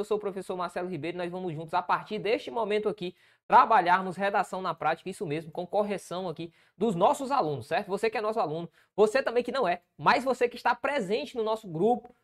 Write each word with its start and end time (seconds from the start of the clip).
Eu 0.00 0.04
sou 0.04 0.16
o 0.16 0.20
professor 0.20 0.56
Marcelo 0.56 0.88
Ribeiro, 0.88 1.18
nós 1.18 1.30
vamos 1.30 1.52
juntos, 1.52 1.74
a 1.74 1.82
partir 1.82 2.18
deste 2.18 2.50
momento 2.50 2.88
aqui, 2.88 3.14
trabalharmos 3.46 4.16
redação 4.16 4.62
na 4.62 4.72
prática, 4.72 5.10
isso 5.10 5.26
mesmo, 5.26 5.52
com 5.52 5.66
correção 5.66 6.26
aqui 6.26 6.54
dos 6.74 6.94
nossos 6.94 7.30
alunos, 7.30 7.66
certo? 7.66 7.88
Você 7.88 8.08
que 8.08 8.16
é 8.16 8.20
nosso 8.22 8.40
aluno, 8.40 8.66
você 8.96 9.22
também 9.22 9.42
que 9.42 9.52
não 9.52 9.68
é, 9.68 9.82
mas 9.98 10.24
você 10.24 10.48
que 10.48 10.56
está 10.56 10.74
presente 10.74 11.36
no 11.36 11.44
nosso 11.44 11.68
grupo, 11.68 12.14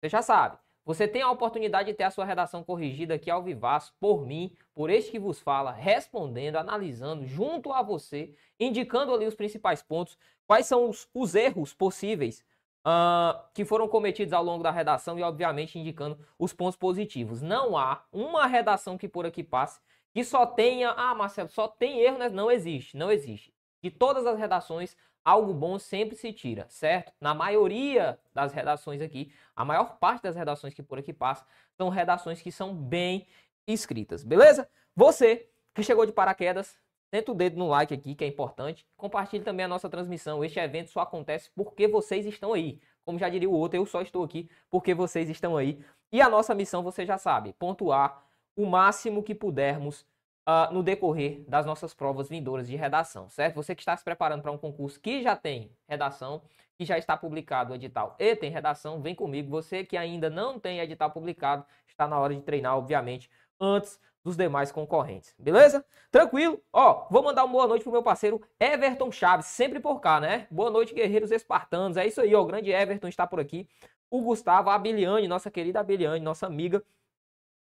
você 0.00 0.08
já 0.08 0.22
sabe. 0.22 0.58
Você 0.84 1.06
tem 1.06 1.22
a 1.22 1.30
oportunidade 1.30 1.92
de 1.92 1.94
ter 1.94 2.02
a 2.02 2.10
sua 2.10 2.24
redação 2.24 2.64
corrigida 2.64 3.14
aqui 3.14 3.30
ao 3.30 3.44
vivaço 3.44 3.94
por 4.00 4.26
mim, 4.26 4.52
por 4.74 4.90
este 4.90 5.12
que 5.12 5.18
vos 5.20 5.38
fala, 5.38 5.70
respondendo, 5.70 6.56
analisando 6.56 7.24
junto 7.24 7.72
a 7.72 7.80
você, 7.80 8.34
indicando 8.58 9.14
ali 9.14 9.24
os 9.24 9.36
principais 9.36 9.84
pontos, 9.84 10.18
quais 10.48 10.66
são 10.66 10.88
os, 10.88 11.08
os 11.14 11.36
erros 11.36 11.72
possíveis 11.72 12.44
uh, 12.86 13.40
que 13.54 13.64
foram 13.64 13.88
cometidos 13.88 14.32
ao 14.32 14.42
longo 14.42 14.62
da 14.62 14.70
redação 14.70 15.18
e, 15.18 15.22
obviamente, 15.22 15.78
indicando 15.78 16.18
os 16.38 16.52
pontos 16.52 16.76
positivos. 16.76 17.42
Não 17.42 17.76
há 17.76 18.04
uma 18.12 18.46
redação 18.46 18.96
que 18.98 19.08
por 19.08 19.26
aqui 19.26 19.42
passe 19.42 19.80
que 20.12 20.24
só 20.24 20.44
tenha, 20.44 20.90
ah, 20.90 21.14
Marcelo, 21.14 21.48
só 21.48 21.68
tem 21.68 22.00
erro, 22.00 22.18
né? 22.18 22.28
Não 22.28 22.50
existe, 22.50 22.96
não 22.96 23.10
existe. 23.10 23.54
De 23.82 23.90
todas 23.90 24.26
as 24.26 24.38
redações, 24.38 24.96
algo 25.24 25.54
bom 25.54 25.78
sempre 25.78 26.16
se 26.16 26.32
tira, 26.32 26.66
certo? 26.68 27.12
Na 27.20 27.32
maioria 27.34 28.18
das 28.34 28.52
redações 28.52 29.00
aqui, 29.00 29.32
a 29.54 29.64
maior 29.64 29.98
parte 29.98 30.22
das 30.22 30.34
redações 30.34 30.74
que 30.74 30.82
por 30.82 30.98
aqui 30.98 31.12
passam, 31.12 31.46
são 31.76 31.88
redações 31.88 32.42
que 32.42 32.50
são 32.50 32.74
bem 32.74 33.26
escritas, 33.66 34.24
beleza? 34.24 34.68
Você 34.96 35.48
que 35.72 35.82
chegou 35.82 36.04
de 36.04 36.12
paraquedas, 36.12 36.76
Senta 37.12 37.32
o 37.32 37.34
dedo 37.34 37.58
no 37.58 37.68
like 37.68 37.92
aqui, 37.92 38.14
que 38.14 38.24
é 38.24 38.26
importante. 38.28 38.86
Compartilhe 38.96 39.42
também 39.42 39.64
a 39.64 39.68
nossa 39.68 39.88
transmissão. 39.88 40.44
Este 40.44 40.60
evento 40.60 40.90
só 40.90 41.00
acontece 41.00 41.50
porque 41.54 41.88
vocês 41.88 42.24
estão 42.24 42.52
aí. 42.52 42.80
Como 43.04 43.18
já 43.18 43.28
diria 43.28 43.50
o 43.50 43.52
outro, 43.52 43.76
eu 43.76 43.84
só 43.84 44.00
estou 44.00 44.22
aqui 44.22 44.48
porque 44.70 44.94
vocês 44.94 45.28
estão 45.28 45.56
aí. 45.56 45.78
E 46.12 46.20
a 46.20 46.28
nossa 46.28 46.54
missão, 46.54 46.82
você 46.82 47.04
já 47.04 47.18
sabe, 47.18 47.52
pontuar 47.54 48.22
o 48.56 48.64
máximo 48.64 49.22
que 49.22 49.34
pudermos 49.34 50.06
uh, 50.48 50.72
no 50.72 50.82
decorrer 50.82 51.42
das 51.48 51.66
nossas 51.66 51.94
provas 51.94 52.28
vindouras 52.28 52.68
de 52.68 52.76
redação, 52.76 53.28
certo? 53.28 53.56
Você 53.56 53.74
que 53.74 53.82
está 53.82 53.96
se 53.96 54.04
preparando 54.04 54.42
para 54.42 54.52
um 54.52 54.58
concurso 54.58 55.00
que 55.00 55.22
já 55.22 55.34
tem 55.34 55.70
redação, 55.88 56.42
que 56.76 56.84
já 56.84 56.96
está 56.96 57.16
publicado 57.16 57.72
o 57.72 57.76
edital 57.76 58.16
e 58.18 58.34
tem 58.36 58.50
redação, 58.50 59.00
vem 59.00 59.14
comigo. 59.14 59.50
Você 59.50 59.84
que 59.84 59.96
ainda 59.96 60.30
não 60.30 60.58
tem 60.58 60.78
edital 60.78 61.10
publicado, 61.10 61.64
está 61.86 62.06
na 62.06 62.18
hora 62.18 62.34
de 62.34 62.42
treinar, 62.42 62.76
obviamente, 62.76 63.30
antes 63.60 64.00
dos 64.22 64.36
demais 64.36 64.70
concorrentes. 64.70 65.34
Beleza? 65.38 65.84
Tranquilo? 66.10 66.60
Ó, 66.72 67.06
vou 67.10 67.22
mandar 67.22 67.44
uma 67.44 67.52
boa 67.52 67.66
noite 67.66 67.82
pro 67.82 67.92
meu 67.92 68.02
parceiro 68.02 68.40
Everton 68.58 69.10
Chaves, 69.10 69.46
sempre 69.46 69.80
por 69.80 70.00
cá, 70.00 70.20
né? 70.20 70.46
Boa 70.50 70.70
noite, 70.70 70.94
guerreiros 70.94 71.30
espartanos. 71.30 71.96
É 71.96 72.06
isso 72.06 72.20
aí, 72.20 72.34
ó, 72.34 72.42
o 72.42 72.46
grande 72.46 72.70
Everton 72.70 73.08
está 73.08 73.26
por 73.26 73.40
aqui. 73.40 73.68
O 74.10 74.20
Gustavo, 74.22 74.70
a 74.70 74.74
Abiliane, 74.74 75.28
nossa 75.28 75.50
querida 75.50 75.80
Abiliane, 75.80 76.20
nossa 76.24 76.46
amiga. 76.46 76.82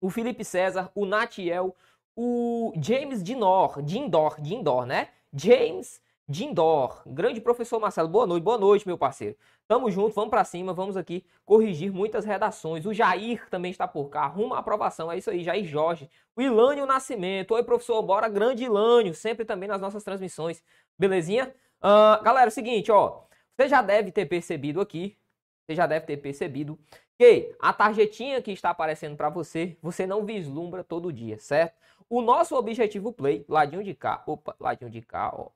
O 0.00 0.10
Felipe 0.10 0.44
César, 0.44 0.90
o 0.94 1.04
Natiel, 1.04 1.74
o 2.14 2.72
James 2.80 3.22
Dinor, 3.22 3.82
Dindor, 3.82 4.40
Dindor, 4.40 4.86
né? 4.86 5.08
James 5.32 6.00
Dindor, 6.28 7.02
grande 7.06 7.40
professor 7.40 7.78
Marcelo, 7.78 8.08
boa 8.08 8.26
noite, 8.26 8.42
boa 8.42 8.58
noite, 8.58 8.84
meu 8.84 8.98
parceiro. 8.98 9.36
Tamo 9.68 9.88
junto, 9.92 10.12
vamos 10.12 10.30
para 10.30 10.42
cima, 10.42 10.74
vamos 10.74 10.96
aqui 10.96 11.24
corrigir 11.44 11.92
muitas 11.92 12.24
redações. 12.24 12.84
O 12.84 12.92
Jair 12.92 13.48
também 13.48 13.70
está 13.70 13.86
por 13.86 14.08
cá, 14.08 14.22
arruma 14.22 14.56
a 14.56 14.58
aprovação, 14.58 15.10
é 15.12 15.18
isso 15.18 15.30
aí, 15.30 15.44
Jair 15.44 15.64
Jorge. 15.64 16.10
O 16.34 16.42
Ilânio 16.42 16.84
Nascimento, 16.84 17.54
oi 17.54 17.62
professor, 17.62 18.02
bora, 18.02 18.28
grande 18.28 18.64
Ilânio, 18.64 19.14
sempre 19.14 19.44
também 19.44 19.68
nas 19.68 19.80
nossas 19.80 20.02
transmissões, 20.02 20.64
belezinha? 20.98 21.54
Uh, 21.78 22.20
galera, 22.24 22.46
é 22.46 22.48
o 22.48 22.50
seguinte, 22.50 22.90
ó, 22.90 23.22
você 23.56 23.68
já 23.68 23.80
deve 23.80 24.10
ter 24.10 24.26
percebido 24.26 24.80
aqui, 24.80 25.16
você 25.64 25.76
já 25.76 25.86
deve 25.86 26.06
ter 26.06 26.16
percebido 26.16 26.76
que 27.16 27.54
a 27.60 27.72
tarjetinha 27.72 28.42
que 28.42 28.50
está 28.50 28.70
aparecendo 28.70 29.16
para 29.16 29.28
você, 29.28 29.76
você 29.80 30.04
não 30.08 30.24
vislumbra 30.24 30.82
todo 30.82 31.12
dia, 31.12 31.38
certo? 31.38 31.76
O 32.10 32.20
nosso 32.20 32.56
objetivo 32.56 33.12
play, 33.12 33.44
ladinho 33.48 33.84
de 33.84 33.94
cá, 33.94 34.24
opa, 34.26 34.56
ladinho 34.58 34.90
de 34.90 35.00
cá, 35.00 35.32
ó 35.32 35.50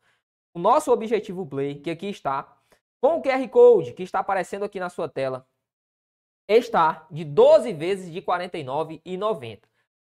o 0.55 0.59
nosso 0.59 0.93
objetivo 0.93 1.47
play, 1.47 1.77
que 1.77 1.91
aqui 1.91 2.07
está, 2.07 2.57
com 3.01 3.19
o 3.19 3.23
QR 3.23 3.49
Code 3.49 3.93
que 3.93 4.03
está 4.03 4.19
aparecendo 4.21 4.65
aqui 4.65 4.79
na 4.79 4.91
sua 4.91 5.09
tela, 5.09 5.47
está 6.49 7.07
de 7.11 7.25
12 7.25 7.73
vezes 7.73 8.11
de 8.13 8.19
R$ 8.19 8.27
49,90, 8.27 9.61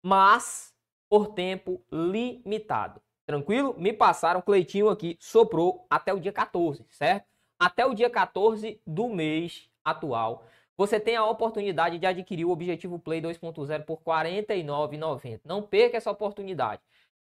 mas 0.01 0.73
por 1.09 1.33
tempo 1.33 1.83
limitado. 1.91 3.01
Tranquilo? 3.25 3.75
Me 3.77 3.93
passaram, 3.93 4.41
Cleitinho 4.41 4.89
aqui 4.89 5.17
soprou 5.19 5.85
até 5.89 6.13
o 6.13 6.19
dia 6.19 6.31
14, 6.31 6.85
certo? 6.89 7.27
Até 7.59 7.85
o 7.85 7.93
dia 7.93 8.09
14 8.09 8.81
do 8.87 9.09
mês 9.09 9.69
atual, 9.83 10.45
você 10.77 10.99
tem 10.99 11.17
a 11.17 11.25
oportunidade 11.25 11.99
de 11.99 12.05
adquirir 12.05 12.45
o 12.45 12.51
Objetivo 12.51 12.97
Play 12.97 13.21
2.0 13.21 13.83
por 13.83 13.97
R$ 13.97 14.03
49,90. 14.05 15.41
Não 15.43 15.61
perca 15.61 15.97
essa 15.97 16.09
oportunidade. 16.09 16.81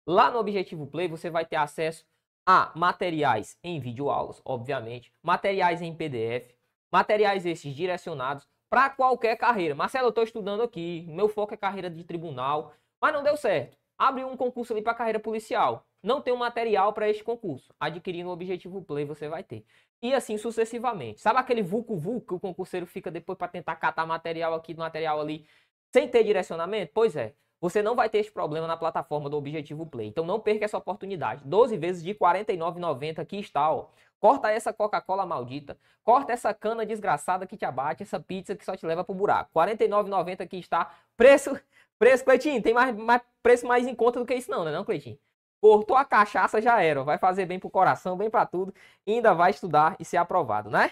Lá 0.06 0.30
no 0.30 0.38
Objetivo 0.38 0.86
Play 0.86 1.08
você 1.08 1.30
vai 1.30 1.46
ter 1.46 1.56
acesso 1.56 2.04
a 2.46 2.72
materiais 2.74 3.58
em 3.62 3.80
videoaulas, 3.80 4.40
obviamente, 4.44 5.12
materiais 5.22 5.80
em 5.80 5.94
PDF, 5.94 6.54
materiais 6.92 7.46
esses 7.46 7.74
direcionados 7.74 8.46
para 8.68 8.90
qualquer 8.90 9.36
carreira. 9.36 9.74
Marcelo, 9.74 10.06
eu 10.06 10.10
estou 10.10 10.24
estudando 10.24 10.62
aqui, 10.62 11.06
meu 11.08 11.28
foco 11.28 11.54
é 11.54 11.56
carreira 11.56 11.88
de 11.88 12.04
tribunal, 12.04 12.72
mas 13.00 13.12
não 13.12 13.22
deu 13.22 13.36
certo. 13.36 13.76
Abre 13.96 14.24
um 14.24 14.36
concurso 14.36 14.72
ali 14.72 14.82
para 14.82 14.94
carreira 14.94 15.20
policial. 15.20 15.86
Não 16.02 16.20
tem 16.20 16.34
um 16.34 16.38
material 16.38 16.92
para 16.92 17.08
este 17.08 17.24
concurso. 17.24 17.72
Adquirindo 17.80 18.28
o 18.28 18.32
Objetivo 18.32 18.82
Play 18.82 19.04
você 19.04 19.28
vai 19.28 19.42
ter. 19.42 19.64
E 20.02 20.12
assim 20.12 20.36
sucessivamente. 20.36 21.20
Sabe 21.20 21.38
aquele 21.38 21.62
vulco 21.62 21.96
vulco 21.96 22.26
que 22.26 22.34
o 22.34 22.40
concurseiro 22.40 22.84
fica 22.86 23.10
depois 23.10 23.38
para 23.38 23.48
tentar 23.48 23.76
catar 23.76 24.04
material 24.04 24.52
aqui, 24.52 24.74
material 24.74 25.20
ali, 25.20 25.46
sem 25.92 26.08
ter 26.08 26.24
direcionamento? 26.24 26.92
Pois 26.92 27.16
é. 27.16 27.34
Você 27.64 27.80
não 27.80 27.96
vai 27.96 28.10
ter 28.10 28.18
esse 28.18 28.30
problema 28.30 28.66
na 28.66 28.76
plataforma 28.76 29.30
do 29.30 29.38
Objetivo 29.38 29.86
Play. 29.86 30.08
Então 30.08 30.26
não 30.26 30.38
perca 30.38 30.66
essa 30.66 30.76
oportunidade. 30.76 31.40
12 31.46 31.78
vezes 31.78 32.02
de 32.02 32.10
R$ 32.10 32.18
49,90 32.18 33.20
aqui 33.20 33.38
está, 33.38 33.72
ó. 33.72 33.86
Corta 34.20 34.50
essa 34.50 34.70
Coca-Cola 34.70 35.24
maldita. 35.24 35.78
Corta 36.02 36.34
essa 36.34 36.52
cana 36.52 36.84
desgraçada 36.84 37.46
que 37.46 37.56
te 37.56 37.64
abate, 37.64 38.02
essa 38.02 38.20
pizza 38.20 38.54
que 38.54 38.66
só 38.66 38.76
te 38.76 38.84
leva 38.84 39.02
pro 39.02 39.14
buraco. 39.14 39.58
R$ 39.58 39.74
49,90 39.74 40.42
aqui 40.42 40.58
está. 40.58 40.92
Preço, 41.16 41.58
preço, 41.98 42.22
Cleitinho, 42.22 42.60
tem 42.60 42.74
mais, 42.74 42.94
mais, 42.94 43.22
preço 43.42 43.66
mais 43.66 43.86
em 43.86 43.94
conta 43.94 44.20
do 44.20 44.26
que 44.26 44.34
isso 44.34 44.50
não, 44.50 44.62
né 44.62 44.70
não, 44.70 44.84
Cleitinho? 44.84 45.18
Cortou 45.58 45.96
a 45.96 46.04
cachaça, 46.04 46.60
já 46.60 46.82
era. 46.82 47.02
Vai 47.02 47.16
fazer 47.16 47.46
bem 47.46 47.58
pro 47.58 47.70
coração, 47.70 48.14
bem 48.14 48.28
para 48.28 48.44
tudo. 48.44 48.74
E 49.06 49.14
ainda 49.14 49.32
vai 49.32 49.52
estudar 49.52 49.96
e 49.98 50.04
ser 50.04 50.18
aprovado, 50.18 50.68
né? 50.68 50.90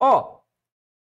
Ó, 0.00 0.39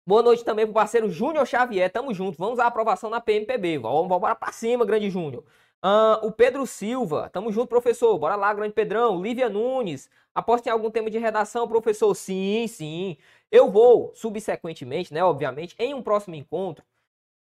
Boa 0.07 0.23
noite 0.23 0.45
também 0.45 0.65
pro 0.65 0.73
parceiro 0.73 1.09
Júnior 1.09 1.45
Xavier. 1.45 1.91
Tamo 1.91 2.13
junto. 2.13 2.37
Vamos 2.37 2.59
à 2.59 2.67
aprovação 2.67 3.09
na 3.09 3.19
PMPB. 3.19 3.79
Vamos, 3.79 4.07
bora 4.07 4.33
pra 4.35 4.53
cima, 4.53 4.85
grande 4.85 5.09
Júnior. 5.09 5.43
Uh, 5.83 6.25
o 6.25 6.31
Pedro 6.31 6.65
Silva. 6.65 7.29
Tamo 7.29 7.51
junto, 7.51 7.67
professor. 7.67 8.17
Bora 8.17 8.37
lá, 8.37 8.53
grande 8.53 8.73
Pedrão. 8.73 9.21
Lívia 9.21 9.49
Nunes. 9.49 10.09
Aposta 10.33 10.69
em 10.69 10.71
algum 10.71 10.89
tema 10.89 11.11
de 11.11 11.17
redação, 11.17 11.67
professor? 11.67 12.15
Sim, 12.15 12.67
sim. 12.69 13.17
Eu 13.51 13.69
vou, 13.69 14.13
subsequentemente, 14.15 15.13
né, 15.13 15.21
obviamente, 15.21 15.75
em 15.77 15.93
um 15.93 16.01
próximo 16.01 16.35
encontro, 16.35 16.85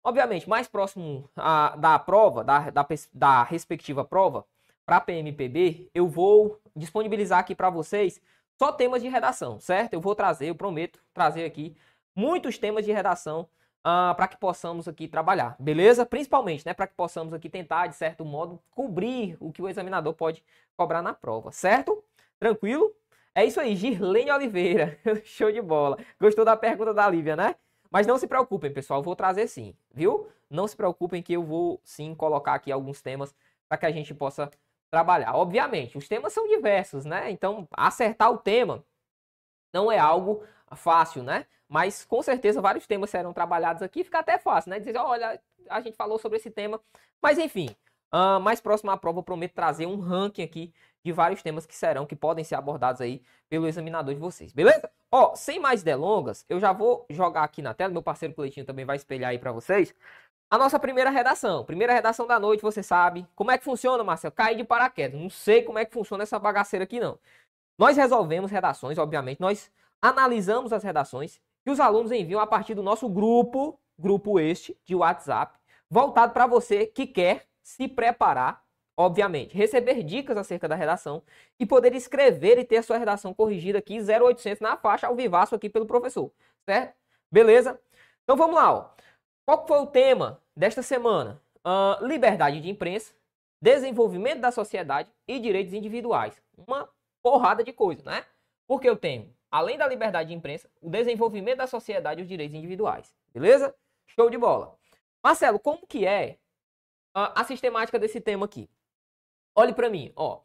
obviamente, 0.05 0.49
mais 0.49 0.69
próximo 0.69 1.29
a, 1.35 1.75
da 1.75 1.99
prova, 1.99 2.45
da, 2.45 2.71
da, 2.71 2.87
da 3.13 3.43
respectiva 3.43 4.05
prova, 4.05 4.47
para 4.87 5.01
PMPB, 5.01 5.91
eu 5.93 6.07
vou 6.07 6.61
disponibilizar 6.77 7.41
aqui 7.41 7.53
para 7.55 7.69
vocês 7.69 8.21
só 8.57 8.71
temas 8.71 9.03
de 9.03 9.09
redação, 9.09 9.59
certo? 9.59 9.95
Eu 9.95 10.01
vou 10.01 10.15
trazer, 10.15 10.51
eu 10.51 10.55
prometo 10.55 11.01
trazer 11.13 11.45
aqui 11.45 11.77
muitos 12.15 12.59
temas 12.59 12.85
de 12.85 12.93
redação 12.93 13.43
uh, 13.43 13.47
ah, 13.85 14.15
para 14.17 14.29
que 14.29 14.37
possamos 14.37 14.89
aqui 14.89 15.07
trabalhar, 15.09 15.57
beleza? 15.59 16.07
Principalmente, 16.07 16.65
né, 16.65 16.73
para 16.73 16.87
que 16.87 16.95
possamos 16.95 17.35
aqui 17.35 17.49
tentar, 17.49 17.87
de 17.87 17.97
certo 17.97 18.25
modo, 18.25 18.61
cobrir 18.71 19.37
o 19.41 19.53
que 19.53 19.61
o 19.61 19.69
examinador 19.69 20.15
pode 20.15 20.43
cobrar 20.77 21.03
na 21.03 21.13
prova, 21.13 21.53
certo? 21.53 22.03
Tranquilo? 22.39 22.95
É 23.35 23.45
isso 23.45 23.61
aí, 23.61 23.75
Girlene 23.75 24.31
Oliveira, 24.31 24.99
show 25.25 25.51
de 25.51 25.61
bola. 25.61 25.99
Gostou 26.21 26.45
da 26.45 26.57
pergunta 26.57 26.95
da 26.95 27.09
Lívia, 27.09 27.37
né? 27.37 27.57
Mas 27.91 28.07
não 28.07 28.19
se 28.19 28.27
preocupem, 28.27 28.73
pessoal, 28.73 29.03
vou 29.03 29.15
trazer 29.15 29.49
sim, 29.49 29.75
viu? 29.93 30.29
Não 30.49 30.67
se 30.69 30.77
preocupem 30.77 31.23
que 31.23 31.33
eu 31.33 31.43
vou 31.43 31.81
sim 31.85 32.15
colocar 32.15 32.55
aqui 32.55 32.71
alguns 32.71 33.03
temas 33.03 33.35
para 33.69 33.79
que 33.79 33.87
a 33.87 33.91
gente 33.91 34.15
possa 34.15 34.51
trabalhar. 34.91 35.35
Obviamente, 35.35 35.99
os 35.99 36.07
temas 36.07 36.33
são 36.33 36.47
diversos, 36.47 37.05
né? 37.05 37.31
Então, 37.31 37.67
acertar 37.73 38.31
o 38.31 38.39
tema 38.39 38.85
não 39.73 39.91
é 39.91 39.99
algo 39.99 40.45
fácil, 40.77 41.23
né? 41.23 41.47
Mas 41.75 42.05
com 42.05 42.23
certeza 42.23 42.61
vários 42.61 42.87
temas 42.87 43.11
serão 43.11 43.33
trabalhados 43.33 43.83
aqui, 43.83 44.05
fica 44.05 44.21
até 44.21 44.39
fácil, 44.39 44.71
né? 44.71 44.79
Dizer, 44.79 44.97
olha, 44.97 45.41
a 45.69 45.81
gente 45.81 45.97
falou 45.97 46.21
sobre 46.21 46.39
esse 46.39 46.49
tema. 46.49 46.81
Mas 47.21 47.37
enfim, 47.37 47.69
uh, 48.15 48.39
mais 48.39 48.61
próximo 48.61 48.93
à 48.93 48.97
prova, 48.97 49.19
eu 49.19 49.25
prometo 49.25 49.55
trazer 49.55 49.85
um 49.85 49.99
ranking 49.99 50.45
aqui 50.45 50.73
de 51.05 51.11
vários 51.11 51.43
temas 51.43 51.67
que 51.67 51.75
serão, 51.75 52.07
que 52.07 52.15
podem 52.15 52.45
ser 52.45 52.55
abordados 52.55 53.01
aí 53.01 53.21
pelo 53.49 53.67
examinador 53.67 54.15
de 54.15 54.21
vocês, 54.21 54.53
beleza? 54.53 54.89
Ó, 55.11 55.35
sem 55.35 55.59
mais 55.59 55.83
delongas, 55.83 56.45
eu 56.49 56.61
já 56.61 56.73
vou 56.73 57.05
jogar 57.11 57.43
aqui 57.43 57.61
na 57.61 57.75
tela, 57.75 57.93
meu 57.93 58.03
parceiro 58.05 58.35
Cleitinho 58.35 58.65
também 58.65 58.85
vai 58.85 58.95
espelhar 58.95 59.31
aí 59.31 59.39
para 59.41 59.51
vocês, 59.51 59.93
a 60.49 60.57
nossa 60.57 60.79
primeira 60.79 61.11
redação. 61.11 61.65
Primeira 61.65 61.93
redação 61.93 62.25
da 62.25 62.39
noite, 62.39 62.61
você 62.63 62.85
sabe. 62.85 63.27
Como 63.35 63.51
é 63.51 63.59
que 63.59 63.65
funciona, 63.65 64.05
Marcelo? 64.05 64.31
Cair 64.33 64.57
de 64.57 64.63
paraquedas. 64.63 65.21
Não 65.21 65.29
sei 65.29 65.63
como 65.63 65.81
é 65.81 65.85
que 65.85 65.93
funciona 65.93 66.23
essa 66.23 66.39
bagaceira 66.39 66.85
aqui, 66.85 67.01
não. 67.01 67.19
Nós 67.77 67.97
resolvemos 67.97 68.53
redações, 68.53 68.97
obviamente, 68.97 69.41
nós 69.41 69.73
analisamos 70.01 70.73
as 70.73 70.85
redações 70.85 71.41
que 71.65 71.71
os 71.71 71.81
alunos 71.81 72.13
enviam 72.13 72.41
a 72.41 72.47
partir 72.47 72.75
do 72.75 72.83
nosso 72.83 73.09
grupo, 73.09 73.81
grupo 73.99 74.39
este 74.39 74.79
de 74.85 74.95
WhatsApp. 74.95 75.59
voltado 75.91 76.33
para 76.33 76.47
você 76.47 76.87
que 76.87 77.07
quer 77.07 77.47
se 77.63 77.89
preparar, 77.89 78.63
obviamente, 78.97 79.57
receber 79.57 80.03
dicas 80.03 80.37
acerca 80.37 80.69
da 80.69 80.75
redação 80.75 81.23
e 81.59 81.65
poder 81.65 81.95
escrever 81.95 82.59
e 82.59 82.65
ter 82.65 82.79
a 82.79 82.83
sua 82.83 82.99
redação 82.99 83.33
corrigida 83.33 83.79
aqui 83.79 83.99
0800 83.99 84.61
na 84.61 84.77
faixa 84.77 85.07
ao 85.07 85.17
vivaço 85.17 85.55
aqui 85.55 85.69
pelo 85.71 85.87
professor, 85.87 86.31
certo? 86.65 86.95
Beleza? 87.31 87.81
Então 88.23 88.37
vamos 88.37 88.57
lá, 88.57 88.73
ó. 88.73 88.91
Qual 89.47 89.67
foi 89.67 89.79
o 89.79 89.87
tema 89.87 90.41
desta 90.57 90.83
semana? 90.83 91.41
Uh, 91.67 92.05
liberdade 92.07 92.61
de 92.61 92.69
imprensa, 92.69 93.15
desenvolvimento 93.61 94.41
da 94.41 94.51
sociedade 94.51 95.11
e 95.27 95.39
direitos 95.39 95.73
individuais. 95.73 96.41
Uma 96.57 96.89
porrada 97.23 97.65
de 97.65 97.73
coisa, 97.73 98.03
né? 98.05 98.25
Porque 98.67 98.89
eu 98.89 98.97
tenho, 98.97 99.35
além 99.55 99.79
da 99.79 99.87
liberdade 99.87 100.31
de 100.31 100.35
imprensa, 100.35 100.69
o 100.83 100.91
desenvolvimento 100.91 101.59
da 101.59 101.69
sociedade 101.69 102.21
e 102.21 102.25
os 102.25 102.29
direitos 102.29 102.57
individuais. 102.57 103.15
Beleza? 103.33 103.73
Show 104.09 104.29
de 104.29 104.37
bola. 104.37 104.77
Marcelo, 105.23 105.61
como 105.61 105.87
que 105.87 106.05
é 106.05 106.39
a, 107.15 107.41
a 107.41 107.45
sistemática 107.45 107.97
desse 107.97 108.21
tema 108.21 108.47
aqui? 108.47 108.69
Olhe 109.55 109.73
para 109.73 109.89
mim, 109.89 110.13
ó. 110.17 110.41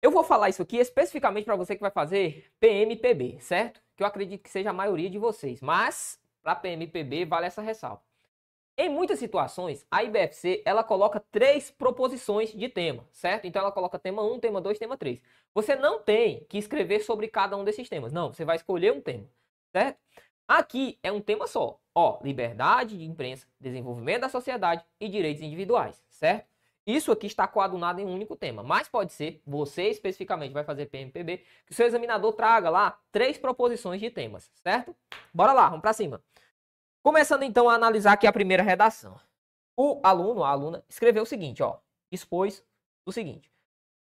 Eu 0.00 0.12
vou 0.12 0.22
falar 0.22 0.48
isso 0.48 0.62
aqui 0.62 0.76
especificamente 0.76 1.46
para 1.46 1.56
você 1.56 1.74
que 1.74 1.80
vai 1.80 1.90
fazer 1.90 2.48
PMPB, 2.60 3.40
certo? 3.40 3.82
Que 3.96 4.04
eu 4.04 4.06
acredito 4.06 4.44
que 4.44 4.50
seja 4.50 4.70
a 4.70 4.72
maioria 4.72 5.10
de 5.10 5.18
vocês. 5.18 5.60
Mas 5.60 6.20
para 6.44 6.54
PMPB 6.54 7.24
vale 7.24 7.46
essa 7.46 7.60
ressalva. 7.60 8.05
Em 8.78 8.90
muitas 8.90 9.18
situações, 9.18 9.86
a 9.90 10.04
IBFC 10.04 10.62
ela 10.66 10.84
coloca 10.84 11.24
três 11.32 11.70
proposições 11.70 12.52
de 12.52 12.68
tema, 12.68 13.08
certo? 13.10 13.46
Então 13.46 13.62
ela 13.62 13.72
coloca 13.72 13.98
tema 13.98 14.22
1, 14.22 14.38
tema 14.38 14.60
2, 14.60 14.78
tema 14.78 14.98
3. 14.98 15.18
Você 15.54 15.74
não 15.74 15.98
tem 15.98 16.44
que 16.46 16.58
escrever 16.58 17.00
sobre 17.00 17.26
cada 17.28 17.56
um 17.56 17.64
desses 17.64 17.88
temas. 17.88 18.12
Não, 18.12 18.34
você 18.34 18.44
vai 18.44 18.56
escolher 18.56 18.92
um 18.92 19.00
tema, 19.00 19.24
certo? 19.72 19.98
Aqui 20.46 20.98
é 21.02 21.10
um 21.10 21.22
tema 21.22 21.46
só. 21.46 21.80
Ó, 21.94 22.18
liberdade 22.22 22.98
de 22.98 23.04
imprensa, 23.06 23.46
desenvolvimento 23.58 24.20
da 24.20 24.28
sociedade 24.28 24.84
e 25.00 25.08
direitos 25.08 25.42
individuais, 25.42 26.02
certo? 26.10 26.46
Isso 26.86 27.10
aqui 27.10 27.26
está 27.26 27.48
coadunado 27.48 27.98
em 28.00 28.04
um 28.04 28.12
único 28.12 28.36
tema, 28.36 28.62
mas 28.62 28.88
pode 28.88 29.12
ser, 29.14 29.40
você 29.46 29.88
especificamente 29.88 30.52
vai 30.52 30.64
fazer 30.64 30.86
PMPB, 30.86 31.38
que 31.64 31.72
o 31.72 31.74
seu 31.74 31.86
examinador 31.86 32.34
traga 32.34 32.68
lá 32.68 33.00
três 33.10 33.38
proposições 33.38 34.00
de 34.00 34.10
temas, 34.10 34.50
certo? 34.62 34.94
Bora 35.32 35.54
lá, 35.54 35.68
vamos 35.68 35.80
para 35.80 35.94
cima. 35.94 36.22
Começando 37.06 37.44
então 37.44 37.70
a 37.70 37.74
analisar 37.74 38.14
aqui 38.14 38.26
a 38.26 38.32
primeira 38.32 38.64
redação. 38.64 39.16
O 39.76 40.00
aluno, 40.02 40.42
a 40.42 40.50
aluna, 40.50 40.84
escreveu 40.88 41.22
o 41.22 41.26
seguinte, 41.26 41.62
ó, 41.62 41.78
expôs 42.10 42.64
o 43.06 43.12
seguinte: 43.12 43.48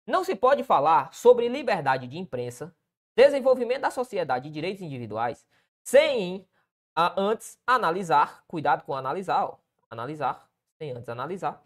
Não 0.07 0.23
se 0.23 0.33
pode 0.33 0.63
falar 0.63 1.13
sobre 1.13 1.49
liberdade 1.49 2.07
de 2.07 2.17
imprensa, 2.17 2.73
desenvolvimento 3.13 3.81
da 3.81 3.91
sociedade 3.91 4.47
e 4.47 4.51
direitos 4.51 4.81
individuais 4.81 5.45
sem 5.83 6.47
a, 6.95 7.21
antes 7.21 7.59
analisar, 7.67 8.41
cuidado 8.47 8.85
com 8.85 8.95
analisar, 8.95 9.47
ó, 9.47 9.57
analisar, 9.89 10.49
sem 10.77 10.91
antes 10.91 11.09
analisar 11.09 11.61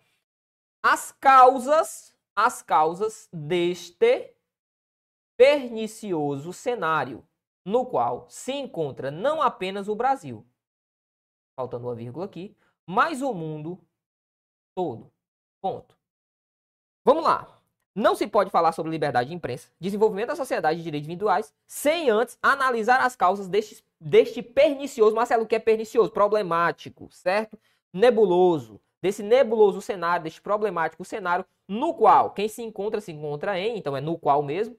as 0.81 1.11
causas, 1.11 2.15
as 2.35 2.63
causas 2.63 3.29
deste 3.31 4.33
pernicioso 5.37 6.51
cenário, 6.51 7.23
no 7.63 7.85
qual 7.85 8.25
se 8.27 8.53
encontra 8.53 9.11
não 9.11 9.39
apenas 9.39 9.87
o 9.87 9.93
Brasil, 9.95 10.43
faltando 11.57 11.87
uma 11.87 11.95
vírgula 11.95 12.25
aqui, 12.25 12.55
mas 12.85 13.21
o 13.23 13.33
mundo 13.33 13.79
todo. 14.75 15.11
Ponto. 15.59 15.97
Vamos 17.03 17.23
lá. 17.23 17.59
Não 17.95 18.15
se 18.15 18.27
pode 18.27 18.51
falar 18.51 18.73
sobre 18.73 18.91
liberdade 18.91 19.29
de 19.29 19.35
imprensa, 19.35 19.69
desenvolvimento 19.79 20.27
da 20.27 20.35
sociedade 20.35 20.77
de 20.77 20.83
direitos 20.83 21.07
individuais, 21.07 21.51
sem 21.65 22.11
antes 22.11 22.37
analisar 22.43 23.01
as 23.01 23.15
causas 23.15 23.47
deste, 23.47 23.83
deste 23.99 24.43
pernicioso, 24.43 25.15
Marcelo, 25.15 25.47
que 25.47 25.55
é 25.55 25.59
pernicioso, 25.59 26.11
problemático, 26.11 27.09
certo? 27.11 27.57
Nebuloso, 27.91 28.79
desse 29.01 29.23
nebuloso 29.23 29.81
cenário, 29.81 30.25
deste 30.25 30.39
problemático 30.39 31.03
cenário, 31.03 31.43
no 31.67 31.95
qual 31.95 32.29
quem 32.29 32.47
se 32.47 32.61
encontra, 32.61 33.01
se 33.01 33.11
encontra 33.11 33.59
em, 33.59 33.79
então 33.79 33.97
é 33.97 34.01
no 34.01 34.15
qual 34.15 34.43
mesmo, 34.43 34.77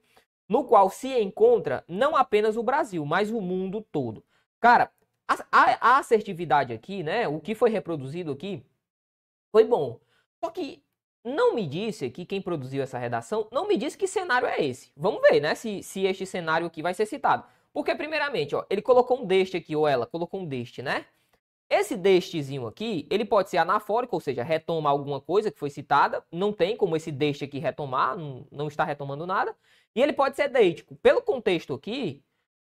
no 0.49 0.63
qual 0.63 0.89
se 0.89 1.09
encontra 1.21 1.85
não 1.89 2.17
apenas 2.17 2.57
o 2.57 2.63
Brasil, 2.63 3.05
mas 3.05 3.33
o 3.33 3.41
mundo 3.41 3.85
todo. 3.91 4.23
Cara, 4.61 4.93
a, 5.29 5.47
a, 5.53 5.91
a 5.91 5.99
assertividade 5.99 6.73
aqui, 6.73 7.03
né, 7.03 7.29
o 7.29 7.39
que 7.41 7.55
foi 7.55 7.71
reproduzido 7.71 8.33
aqui, 8.33 8.65
foi 9.53 9.65
bom. 9.65 10.01
Só 10.43 10.51
que 10.51 10.83
não 11.25 11.55
me 11.55 11.67
disse 11.67 12.07
aqui, 12.07 12.25
quem 12.25 12.41
produziu 12.41 12.83
essa 12.83 12.99
redação, 12.99 13.47
não 13.53 13.69
me 13.69 13.77
disse 13.77 13.99
que 13.99 14.09
cenário 14.09 14.49
é 14.49 14.65
esse. 14.65 14.91
Vamos 14.97 15.21
ver, 15.23 15.41
né, 15.41 15.55
se, 15.55 15.83
se 15.83 16.07
este 16.07 16.25
cenário 16.25 16.67
aqui 16.67 16.83
vai 16.83 16.95
ser 16.95 17.07
citado. 17.07 17.45
Porque, 17.73 17.95
primeiramente, 17.95 18.57
ó, 18.57 18.65
ele 18.71 18.83
colocou 18.83 19.21
um 19.21 19.27
deste 19.27 19.57
aqui, 19.57 19.77
ou 19.77 19.87
ela 19.87 20.07
colocou 20.07 20.41
um 20.41 20.47
deste, 20.47 20.83
né? 20.83 21.05
Esse 21.71 21.97
destezinho 21.97 22.67
aqui, 22.67 23.07
ele 23.11 23.27
pode 23.27 23.51
ser 23.51 23.59
anafórico, 23.59 24.17
ou 24.17 24.21
seja, 24.21 24.43
retoma 24.43 24.89
alguma 24.89 25.21
coisa 25.21 25.51
que 25.51 25.59
foi 25.59 25.69
citada. 25.69 26.25
Não 26.33 26.51
tem 26.51 26.77
como 26.77 26.97
esse 26.97 27.13
deste 27.13 27.45
aqui 27.45 27.59
retomar, 27.59 28.17
não, 28.17 28.47
não 28.51 28.69
está 28.69 28.85
retomando 28.85 29.27
nada. 29.27 29.55
E 29.95 30.01
ele 30.01 30.15
pode 30.15 30.35
ser 30.35 30.49
deítico. 30.49 30.97
Pelo 30.97 31.21
contexto 31.21 31.75
aqui, 31.75 32.25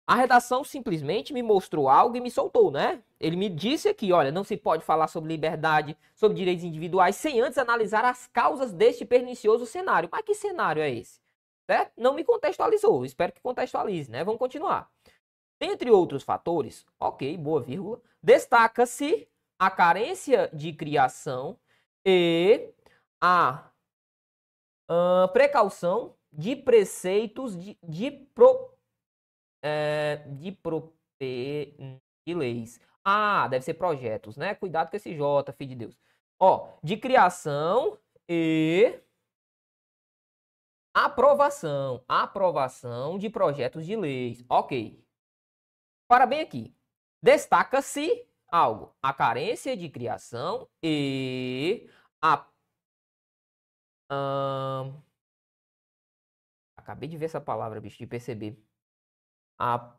a 0.06 0.14
redação 0.14 0.62
simplesmente 0.62 1.32
me 1.32 1.42
mostrou 1.42 1.88
algo 1.88 2.16
e 2.16 2.20
me 2.20 2.30
soltou, 2.30 2.70
né? 2.70 3.02
Ele 3.18 3.34
me 3.34 3.48
disse 3.48 3.88
aqui, 3.88 4.12
olha, 4.12 4.30
não 4.30 4.44
se 4.44 4.56
pode 4.56 4.84
falar 4.84 5.08
sobre 5.08 5.32
liberdade, 5.32 5.96
sobre 6.14 6.36
direitos 6.36 6.64
individuais, 6.64 7.16
sem 7.16 7.40
antes 7.40 7.58
analisar 7.58 8.04
as 8.04 8.28
causas 8.28 8.72
deste 8.72 9.04
pernicioso 9.04 9.66
cenário. 9.66 10.08
Mas 10.12 10.22
que 10.22 10.34
cenário 10.34 10.80
é 10.80 10.90
esse? 10.90 11.20
Certo? 11.68 11.92
Não 11.96 12.14
me 12.14 12.22
contextualizou, 12.22 13.04
espero 13.04 13.32
que 13.32 13.40
contextualize, 13.40 14.08
né? 14.08 14.22
Vamos 14.22 14.38
continuar. 14.38 14.88
Dentre 15.58 15.90
outros 15.90 16.22
fatores, 16.22 16.86
ok, 17.00 17.36
boa 17.36 17.60
vírgula, 17.60 18.00
destaca-se 18.22 19.26
a 19.58 19.70
carência 19.70 20.48
de 20.52 20.72
criação 20.72 21.58
e 22.04 22.68
a 23.20 23.70
uh, 24.88 25.32
precaução 25.32 26.14
de 26.32 26.54
preceitos 26.54 27.58
de, 27.58 27.76
de 27.82 28.10
pro, 28.10 28.75
é, 29.62 30.16
de, 30.28 30.52
pro, 30.52 30.92
de 31.20 32.34
leis. 32.34 32.80
Ah, 33.04 33.46
deve 33.48 33.64
ser 33.64 33.74
projetos, 33.74 34.36
né? 34.36 34.54
Cuidado 34.54 34.90
com 34.90 34.96
esse 34.96 35.14
J, 35.14 35.52
filho 35.52 35.70
de 35.70 35.76
Deus. 35.76 35.98
Ó, 36.40 36.76
de 36.82 36.96
criação 36.96 37.98
e 38.28 39.00
aprovação. 40.94 42.04
Aprovação 42.08 43.18
de 43.18 43.30
projetos 43.30 43.86
de 43.86 43.96
leis. 43.96 44.44
Ok. 44.48 45.04
Para 46.08 46.26
bem 46.26 46.40
aqui. 46.40 46.74
Destaca-se 47.22 48.26
algo. 48.48 48.94
A 49.02 49.12
carência 49.12 49.76
de 49.76 49.88
criação 49.88 50.68
e 50.82 51.88
a. 52.22 52.46
Hum, 54.10 55.02
acabei 56.76 57.08
de 57.08 57.16
ver 57.16 57.24
essa 57.26 57.40
palavra, 57.40 57.80
bicho, 57.80 57.98
de 57.98 58.06
perceber 58.06 58.56
a 59.58 59.92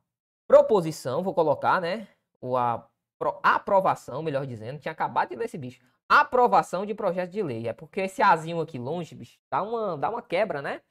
proposição, 0.47 1.23
vou 1.23 1.33
colocar, 1.33 1.81
né? 1.81 2.07
O 2.41 2.55
a, 2.57 2.87
pro, 3.19 3.39
aprovação, 3.43 4.21
melhor 4.21 4.45
dizendo, 4.45 4.79
tinha 4.79 4.91
acabado 4.91 5.29
de 5.29 5.35
ler 5.35 5.45
esse 5.45 5.57
bicho. 5.57 5.81
Aprovação 6.09 6.85
de 6.85 6.93
projeto 6.93 7.31
de 7.31 7.43
lei. 7.43 7.67
É 7.67 7.73
porque 7.73 8.01
esse 8.01 8.21
azinho 8.21 8.61
aqui 8.61 8.79
longe, 8.79 9.15
bicho, 9.15 9.39
dá 9.51 9.61
uma, 9.61 9.97
dá 9.97 10.09
uma 10.09 10.21
quebra, 10.21 10.61
né? 10.61 10.81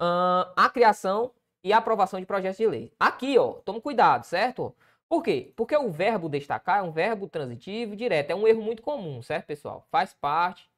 Uh, 0.00 0.52
a 0.56 0.70
criação 0.70 1.32
e 1.64 1.72
a 1.72 1.78
aprovação 1.78 2.20
de 2.20 2.26
projetos 2.26 2.58
de 2.58 2.66
lei. 2.66 2.92
Aqui, 2.98 3.38
ó, 3.38 3.54
tome 3.54 3.80
cuidado, 3.80 4.24
certo? 4.24 4.74
Por 5.08 5.22
quê? 5.22 5.52
Porque 5.56 5.76
o 5.76 5.90
verbo 5.90 6.28
destacar 6.28 6.78
é 6.78 6.82
um 6.82 6.90
verbo 6.90 7.28
transitivo 7.28 7.94
direto. 7.96 8.30
É 8.30 8.34
um 8.34 8.46
erro 8.46 8.62
muito 8.62 8.82
comum, 8.82 9.22
certo, 9.22 9.46
pessoal? 9.46 9.86
Faz 9.90 10.14
parte. 10.14 10.68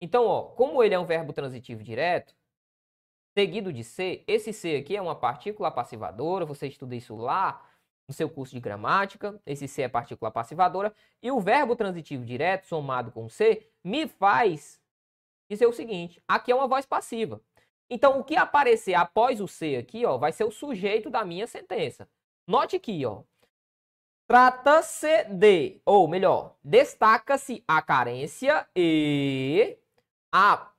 Então, 0.00 0.26
ó, 0.26 0.42
como 0.42 0.82
ele 0.82 0.94
é 0.94 0.98
um 0.98 1.04
verbo 1.04 1.32
transitivo 1.32 1.82
direto, 1.82 2.34
seguido 3.40 3.72
de 3.72 3.82
ser. 3.82 4.22
Esse 4.26 4.52
ser 4.52 4.80
aqui 4.80 4.94
é 4.94 5.00
uma 5.00 5.14
partícula 5.14 5.70
passivadora, 5.70 6.44
você 6.44 6.66
estuda 6.66 6.94
isso 6.94 7.16
lá 7.16 7.64
no 8.06 8.12
seu 8.12 8.28
curso 8.28 8.52
de 8.52 8.60
gramática. 8.60 9.40
Esse 9.46 9.66
ser 9.66 9.82
é 9.82 9.88
partícula 9.88 10.30
passivadora. 10.30 10.92
E 11.22 11.30
o 11.30 11.40
verbo 11.40 11.74
transitivo 11.74 12.24
direto, 12.24 12.66
somado 12.66 13.10
com 13.10 13.28
ser, 13.30 13.72
me 13.82 14.06
faz 14.06 14.78
dizer 15.48 15.66
o 15.66 15.72
seguinte: 15.72 16.22
aqui 16.28 16.52
é 16.52 16.54
uma 16.54 16.68
voz 16.68 16.84
passiva. 16.84 17.40
Então, 17.88 18.20
o 18.20 18.24
que 18.24 18.36
aparecer 18.36 18.94
após 18.94 19.40
o 19.40 19.48
ser 19.48 19.76
aqui, 19.78 20.04
ó, 20.04 20.18
vai 20.18 20.32
ser 20.32 20.44
o 20.44 20.50
sujeito 20.50 21.08
da 21.08 21.24
minha 21.24 21.46
sentença. 21.46 22.06
Note 22.46 22.76
aqui, 22.76 23.04
ó. 23.06 23.22
Trata-se 24.28 25.24
de, 25.24 25.80
ou 25.84 26.06
melhor, 26.06 26.54
destaca-se 26.62 27.64
a 27.66 27.82
carência 27.82 28.68
e 28.76 29.76
a 30.30 30.70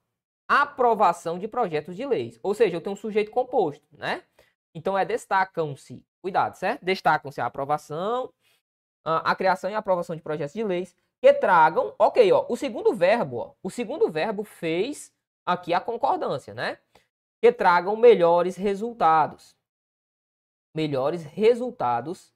aprovação 0.51 1.39
de 1.39 1.47
projetos 1.47 1.95
de 1.95 2.05
leis. 2.05 2.37
Ou 2.43 2.53
seja, 2.53 2.75
eu 2.75 2.81
tenho 2.81 2.93
um 2.93 2.97
sujeito 2.97 3.31
composto, 3.31 3.87
né? 3.93 4.21
Então 4.75 4.97
é 4.97 5.05
destacam-se, 5.05 6.03
cuidado, 6.21 6.55
certo? 6.55 6.83
Destacam-se 6.83 7.39
a 7.39 7.45
aprovação, 7.45 8.33
a, 9.01 9.33
criação 9.33 9.69
e 9.69 9.73
a 9.73 9.77
aprovação 9.77 10.13
de 10.13 10.21
projetos 10.21 10.53
de 10.53 10.61
leis 10.61 10.93
que 11.21 11.33
tragam, 11.33 11.95
ok, 11.97 12.29
ó, 12.33 12.45
o 12.49 12.57
segundo 12.57 12.93
verbo, 12.93 13.37
ó, 13.37 13.53
o 13.63 13.69
segundo 13.69 14.11
verbo 14.11 14.43
fez 14.43 15.13
aqui 15.45 15.73
a 15.73 15.79
concordância, 15.79 16.53
né? 16.53 16.79
Que 17.41 17.51
tragam 17.53 17.95
melhores 17.95 18.57
resultados. 18.57 19.55
Melhores 20.75 21.23
resultados 21.23 22.33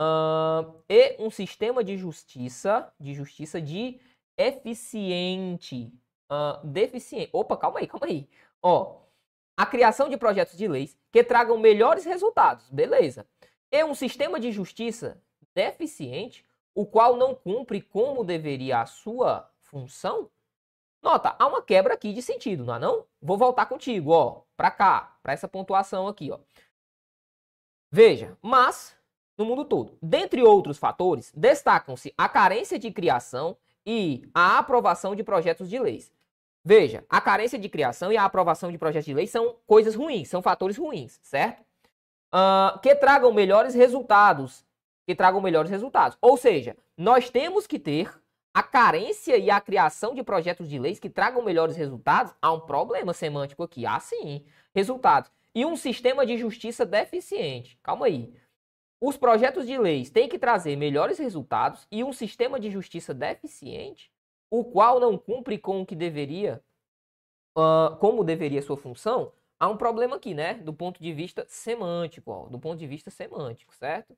uh, 0.00 0.82
e 0.88 1.16
um 1.20 1.30
sistema 1.30 1.84
de 1.84 1.96
justiça, 1.96 2.92
de 2.98 3.14
justiça 3.14 3.60
de 3.60 4.00
eficiente, 4.36 5.92
deficiente. 6.64 7.30
Opa, 7.32 7.56
calma 7.56 7.80
aí, 7.80 7.86
calma 7.86 8.06
aí. 8.06 8.28
Ó, 8.62 9.00
a 9.56 9.66
criação 9.66 10.08
de 10.08 10.16
projetos 10.16 10.56
de 10.56 10.66
leis 10.66 10.96
que 11.10 11.22
tragam 11.22 11.58
melhores 11.58 12.04
resultados, 12.04 12.68
beleza. 12.70 13.26
E 13.70 13.84
um 13.84 13.94
sistema 13.94 14.38
de 14.38 14.52
justiça 14.52 15.22
deficiente, 15.54 16.44
o 16.74 16.86
qual 16.86 17.16
não 17.16 17.34
cumpre 17.34 17.80
como 17.80 18.24
deveria 18.24 18.80
a 18.80 18.86
sua 18.86 19.50
função? 19.60 20.30
Nota, 21.02 21.34
há 21.38 21.46
uma 21.46 21.62
quebra 21.62 21.94
aqui 21.94 22.12
de 22.12 22.22
sentido, 22.22 22.64
não 22.64 22.76
é 22.76 22.78
não? 22.78 23.06
Vou 23.20 23.36
voltar 23.36 23.66
contigo, 23.66 24.12
ó, 24.12 24.42
para 24.56 24.70
cá, 24.70 25.18
para 25.22 25.32
essa 25.32 25.48
pontuação 25.48 26.06
aqui, 26.06 26.30
ó. 26.30 26.38
Veja, 27.90 28.38
mas 28.40 28.96
no 29.36 29.44
mundo 29.44 29.64
todo, 29.64 29.98
dentre 30.00 30.42
outros 30.42 30.78
fatores, 30.78 31.32
destacam-se 31.34 32.14
a 32.16 32.28
carência 32.28 32.78
de 32.78 32.90
criação 32.90 33.56
e 33.84 34.22
a 34.32 34.58
aprovação 34.58 35.14
de 35.16 35.24
projetos 35.24 35.68
de 35.68 35.78
leis. 35.78 36.12
Veja, 36.64 37.04
a 37.08 37.20
carência 37.20 37.58
de 37.58 37.68
criação 37.68 38.12
e 38.12 38.16
a 38.16 38.24
aprovação 38.24 38.70
de 38.70 38.78
projetos 38.78 39.06
de 39.06 39.14
lei 39.14 39.26
são 39.26 39.56
coisas 39.66 39.96
ruins, 39.96 40.28
são 40.28 40.40
fatores 40.40 40.76
ruins, 40.76 41.18
certo? 41.22 41.62
Uh, 42.32 42.78
que 42.80 42.94
tragam 42.94 43.32
melhores 43.32 43.74
resultados. 43.74 44.64
Que 45.04 45.14
tragam 45.14 45.40
melhores 45.40 45.70
resultados. 45.70 46.16
Ou 46.20 46.36
seja, 46.36 46.76
nós 46.96 47.28
temos 47.28 47.66
que 47.66 47.78
ter 47.78 48.16
a 48.54 48.62
carência 48.62 49.36
e 49.36 49.50
a 49.50 49.60
criação 49.60 50.14
de 50.14 50.22
projetos 50.22 50.68
de 50.68 50.78
leis 50.78 51.00
que 51.00 51.10
tragam 51.10 51.42
melhores 51.42 51.76
resultados. 51.76 52.32
Há 52.40 52.52
um 52.52 52.60
problema 52.60 53.12
semântico 53.12 53.64
aqui. 53.64 53.84
Há 53.84 53.98
sim, 53.98 54.44
resultados. 54.72 55.32
E 55.52 55.66
um 55.66 55.74
sistema 55.74 56.24
de 56.24 56.38
justiça 56.38 56.86
deficiente. 56.86 57.76
Calma 57.82 58.06
aí. 58.06 58.32
Os 59.00 59.16
projetos 59.16 59.66
de 59.66 59.76
leis 59.76 60.10
têm 60.10 60.28
que 60.28 60.38
trazer 60.38 60.76
melhores 60.76 61.18
resultados 61.18 61.88
e 61.90 62.04
um 62.04 62.12
sistema 62.12 62.60
de 62.60 62.70
justiça 62.70 63.12
deficiente 63.12 64.11
o 64.52 64.62
qual 64.62 65.00
não 65.00 65.16
cumpre 65.16 65.56
com 65.56 65.80
o 65.80 65.86
que 65.86 65.96
deveria, 65.96 66.62
uh, 67.56 67.96
como 67.96 68.22
deveria 68.22 68.60
sua 68.60 68.76
função, 68.76 69.32
há 69.58 69.66
um 69.66 69.78
problema 69.78 70.16
aqui, 70.16 70.34
né? 70.34 70.52
Do 70.54 70.74
ponto 70.74 71.02
de 71.02 71.10
vista 71.10 71.46
semântico, 71.48 72.30
ó, 72.30 72.48
do 72.50 72.58
ponto 72.58 72.78
de 72.78 72.86
vista 72.86 73.10
semântico, 73.10 73.74
certo? 73.74 74.14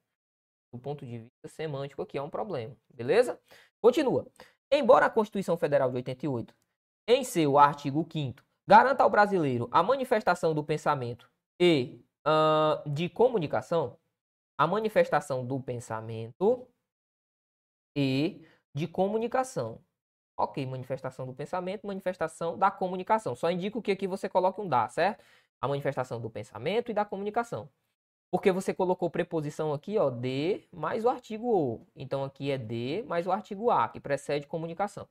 Do 0.72 0.80
ponto 0.80 1.06
de 1.06 1.18
vista 1.18 1.46
semântico 1.46 2.02
aqui 2.02 2.18
há 2.18 2.22
um 2.24 2.28
problema, 2.28 2.76
beleza? 2.92 3.40
Continua. 3.80 4.26
Embora 4.72 5.06
a 5.06 5.10
Constituição 5.10 5.56
Federal 5.56 5.88
de 5.88 5.96
88, 5.98 6.52
em 7.06 7.22
seu 7.22 7.56
artigo 7.56 8.04
5 8.10 8.42
garanta 8.66 9.04
ao 9.04 9.10
brasileiro 9.10 9.68
a 9.70 9.84
manifestação 9.84 10.52
do 10.52 10.64
pensamento 10.64 11.30
e 11.60 12.04
uh, 12.26 12.90
de 12.90 13.08
comunicação, 13.08 13.96
a 14.58 14.66
manifestação 14.66 15.46
do 15.46 15.60
pensamento 15.60 16.66
e 17.96 18.44
de 18.74 18.88
comunicação. 18.88 19.80
Ok, 20.36 20.64
manifestação 20.66 21.26
do 21.26 21.32
pensamento, 21.32 21.86
manifestação 21.86 22.58
da 22.58 22.70
comunicação. 22.70 23.34
Só 23.36 23.50
indico 23.50 23.80
que 23.80 23.92
aqui 23.92 24.06
você 24.06 24.28
coloque 24.28 24.60
um 24.60 24.68
da, 24.68 24.88
certo? 24.88 25.24
A 25.60 25.68
manifestação 25.68 26.20
do 26.20 26.28
pensamento 26.28 26.90
e 26.90 26.94
da 26.94 27.04
comunicação. 27.04 27.68
Porque 28.30 28.50
você 28.50 28.74
colocou 28.74 29.08
preposição 29.08 29.72
aqui, 29.72 29.96
ó, 29.96 30.10
de 30.10 30.62
mais 30.72 31.04
o 31.04 31.08
artigo 31.08 31.46
o. 31.46 31.86
Então 31.94 32.24
aqui 32.24 32.50
é 32.50 32.58
de 32.58 33.04
mais 33.06 33.26
o 33.28 33.32
artigo 33.32 33.70
a, 33.70 33.88
que 33.88 34.00
precede 34.00 34.46
comunicação. 34.46 35.08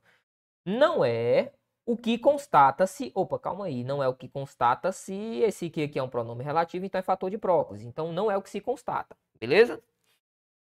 Não 0.66 1.02
é 1.04 1.52
o 1.86 1.96
que 1.96 2.18
constata-se. 2.18 3.10
Opa, 3.14 3.38
calma 3.38 3.66
aí. 3.66 3.82
Não 3.82 4.02
é 4.02 4.08
o 4.08 4.14
que 4.14 4.28
constata-se. 4.28 5.14
Esse 5.40 5.66
aqui, 5.66 5.84
aqui 5.84 5.98
é 5.98 6.02
um 6.02 6.08
pronome 6.08 6.44
relativo, 6.44 6.84
então 6.84 6.98
é 6.98 7.02
fator 7.02 7.30
de 7.30 7.38
próclise. 7.38 7.86
Então 7.86 8.12
não 8.12 8.30
é 8.30 8.36
o 8.36 8.42
que 8.42 8.50
se 8.50 8.60
constata. 8.60 9.16
Beleza? 9.40 9.82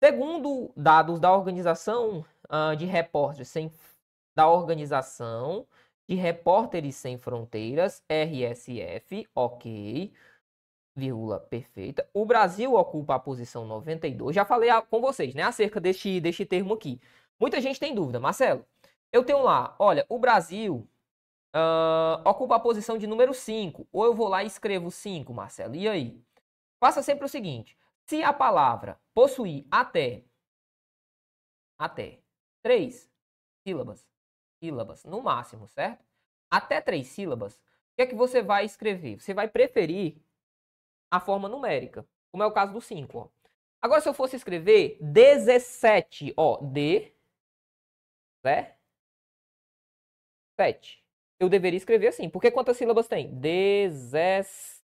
Segundo 0.04 0.72
dados 0.76 1.20
da 1.20 1.32
Organização 1.36 2.26
uh, 2.46 2.76
de 2.76 2.86
Repórteres 2.86 3.50
Sem 3.50 3.70
da 4.36 4.50
Organização 4.50 5.68
de 6.08 6.16
Repórteres 6.16 6.96
Sem 6.96 7.18
Fronteiras, 7.18 8.04
RSF, 8.10 9.28
ok, 9.36 10.12
vírgula, 10.96 11.40
perfeita. 11.40 12.10
O 12.14 12.26
Brasil 12.26 12.74
ocupa 12.74 13.16
a 13.16 13.20
posição 13.20 13.66
92. 13.66 14.36
Já 14.36 14.46
falei 14.46 14.70
com 14.90 15.02
vocês, 15.02 15.34
né, 15.36 15.44
acerca 15.44 15.80
deste, 15.80 16.20
deste 16.20 16.46
termo 16.46 16.74
aqui. 16.74 17.00
Muita 17.40 17.62
gente 17.62 17.80
tem 17.80 17.94
dúvida. 17.96 18.20
Marcelo, 18.20 18.66
eu 19.12 19.24
tenho 19.24 19.42
lá, 19.44 19.76
olha, 19.80 20.06
o 20.10 20.20
Brasil 20.20 20.88
uh, 21.56 22.28
ocupa 22.30 22.56
a 22.56 22.60
posição 22.60 22.98
de 22.98 23.08
número 23.08 23.34
5. 23.34 23.88
Ou 23.92 24.06
eu 24.06 24.14
vou 24.14 24.28
lá 24.28 24.44
e 24.44 24.48
escrevo 24.48 24.92
5, 24.92 25.34
Marcelo. 25.34 25.76
E 25.76 25.88
aí? 25.88 26.22
Faça 26.80 27.02
sempre 27.02 27.26
o 27.26 27.30
seguinte. 27.30 27.78
Se 28.08 28.24
a 28.24 28.34
palavra 28.34 29.00
possuir 29.14 29.66
até, 29.70 30.24
até 31.78 32.20
três 32.64 33.10
sílabas, 33.68 34.08
sílabas, 34.60 35.04
no 35.06 35.22
máximo, 35.22 35.68
certo? 35.68 36.06
Até 36.52 36.82
três 36.82 37.08
sílabas, 37.08 37.58
o 37.58 37.62
que 37.96 38.02
é 38.04 38.06
que 38.08 38.16
você 38.16 38.42
vai 38.42 38.66
escrever? 38.66 39.20
Você 39.20 39.34
vai 39.34 39.48
preferir 39.48 40.18
a 41.12 41.20
forma 41.20 41.50
numérica, 41.50 42.08
como 42.32 42.44
é 42.44 42.46
o 42.46 42.54
caso 42.54 42.74
do 42.74 42.82
5. 42.82 43.18
Ó. 43.18 43.28
Agora, 43.82 44.02
se 44.02 44.10
eu 44.10 44.14
fosse 44.14 44.36
escrever 44.36 44.98
17, 45.02 46.34
ó, 46.38 46.58
D, 46.62 47.14
né? 48.44 48.76
7. 50.60 51.04
Eu 51.40 51.48
deveria 51.50 51.78
escrever 51.78 52.08
assim, 52.08 52.30
porque 52.30 52.52
quantas 52.52 52.78
sílabas 52.78 53.08
tem? 53.08 53.34
17. 53.40 54.84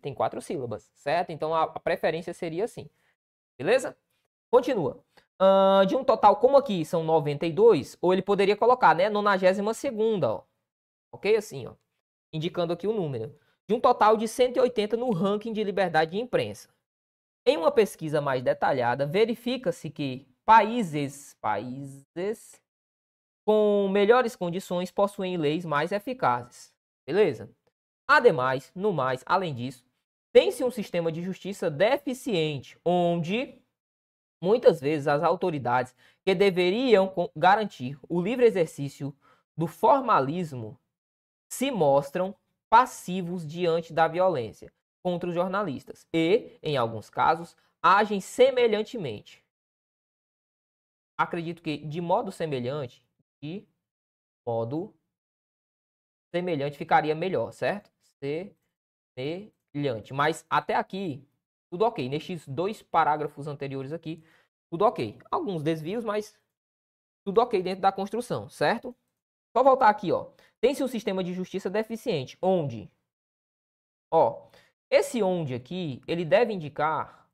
Tem 0.00 0.14
quatro 0.14 0.40
sílabas, 0.40 0.90
certo? 0.94 1.30
Então 1.30 1.54
a 1.54 1.68
preferência 1.78 2.32
seria 2.32 2.64
assim. 2.64 2.88
Beleza? 3.58 3.96
Continua. 4.50 5.04
Uh, 5.42 5.84
de 5.86 5.96
um 5.96 6.04
total, 6.04 6.36
como 6.36 6.56
aqui 6.56 6.84
são 6.84 7.02
92, 7.02 7.98
ou 8.00 8.12
ele 8.12 8.22
poderia 8.22 8.56
colocar, 8.56 8.94
né, 8.94 9.10
92 9.10 10.22
ó. 10.22 10.44
Ok? 11.12 11.34
Assim, 11.34 11.66
ó. 11.66 11.74
Indicando 12.32 12.72
aqui 12.72 12.86
o 12.86 12.92
número. 12.92 13.36
De 13.66 13.74
um 13.74 13.80
total 13.80 14.16
de 14.16 14.28
180 14.28 14.96
no 14.96 15.10
ranking 15.10 15.52
de 15.52 15.64
liberdade 15.64 16.12
de 16.12 16.18
imprensa. 16.18 16.68
Em 17.44 17.56
uma 17.56 17.72
pesquisa 17.72 18.20
mais 18.20 18.40
detalhada, 18.40 19.04
verifica-se 19.04 19.90
que 19.90 20.28
países, 20.44 21.34
países 21.40 22.62
com 23.44 23.88
melhores 23.88 24.36
condições 24.36 24.92
possuem 24.92 25.36
leis 25.36 25.64
mais 25.64 25.90
eficazes. 25.90 26.72
Beleza? 27.04 27.50
Ademais, 28.06 28.70
no 28.76 28.92
mais, 28.92 29.24
além 29.26 29.52
disso, 29.52 29.84
tem-se 30.32 30.62
um 30.62 30.70
sistema 30.70 31.10
de 31.10 31.20
justiça 31.20 31.68
deficiente, 31.68 32.78
onde 32.84 33.61
muitas 34.42 34.80
vezes 34.80 35.06
as 35.06 35.22
autoridades 35.22 35.94
que 36.24 36.34
deveriam 36.34 37.14
garantir 37.36 37.98
o 38.08 38.20
livre 38.20 38.44
exercício 38.44 39.16
do 39.56 39.68
formalismo 39.68 40.78
se 41.48 41.70
mostram 41.70 42.34
passivos 42.68 43.46
diante 43.46 43.92
da 43.92 44.08
violência 44.08 44.72
contra 45.02 45.28
os 45.28 45.34
jornalistas 45.34 46.06
e, 46.12 46.58
em 46.62 46.76
alguns 46.76 47.08
casos, 47.08 47.56
agem 47.80 48.20
semelhantemente. 48.20 49.44
Acredito 51.16 51.62
que 51.62 51.76
de 51.76 52.00
modo 52.00 52.32
semelhante, 52.32 53.04
de 53.40 53.66
modo 54.46 54.92
semelhante 56.34 56.78
ficaria 56.78 57.14
melhor, 57.14 57.52
certo? 57.52 57.92
Semelhante. 59.16 60.14
Mas 60.14 60.44
até 60.48 60.74
aqui 60.74 61.24
tudo 61.72 61.86
ok. 61.86 62.06
Nestes 62.06 62.46
dois 62.46 62.82
parágrafos 62.82 63.48
anteriores 63.48 63.94
aqui, 63.94 64.22
tudo 64.70 64.84
ok. 64.84 65.18
Alguns 65.30 65.62
desvios, 65.62 66.04
mas 66.04 66.38
tudo 67.24 67.40
ok 67.40 67.62
dentro 67.62 67.80
da 67.80 67.90
construção, 67.90 68.50
certo? 68.50 68.94
Só 69.56 69.62
voltar 69.62 69.88
aqui, 69.88 70.12
ó. 70.12 70.30
Tem-se 70.60 70.84
um 70.84 70.88
sistema 70.88 71.24
de 71.24 71.32
justiça 71.32 71.70
deficiente, 71.70 72.36
onde, 72.42 72.90
ó, 74.12 74.48
esse 74.90 75.22
onde 75.22 75.54
aqui, 75.54 76.02
ele 76.06 76.24
deve 76.26 76.52
indicar 76.52 77.26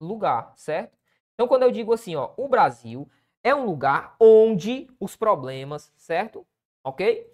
lugar, 0.00 0.52
certo? 0.56 0.96
Então, 1.34 1.48
quando 1.48 1.64
eu 1.64 1.72
digo 1.72 1.92
assim, 1.92 2.14
ó, 2.14 2.32
o 2.36 2.46
Brasil 2.46 3.10
é 3.42 3.52
um 3.54 3.66
lugar 3.66 4.14
onde 4.20 4.88
os 5.00 5.16
problemas, 5.16 5.92
certo? 5.96 6.46
Ok? 6.84 7.28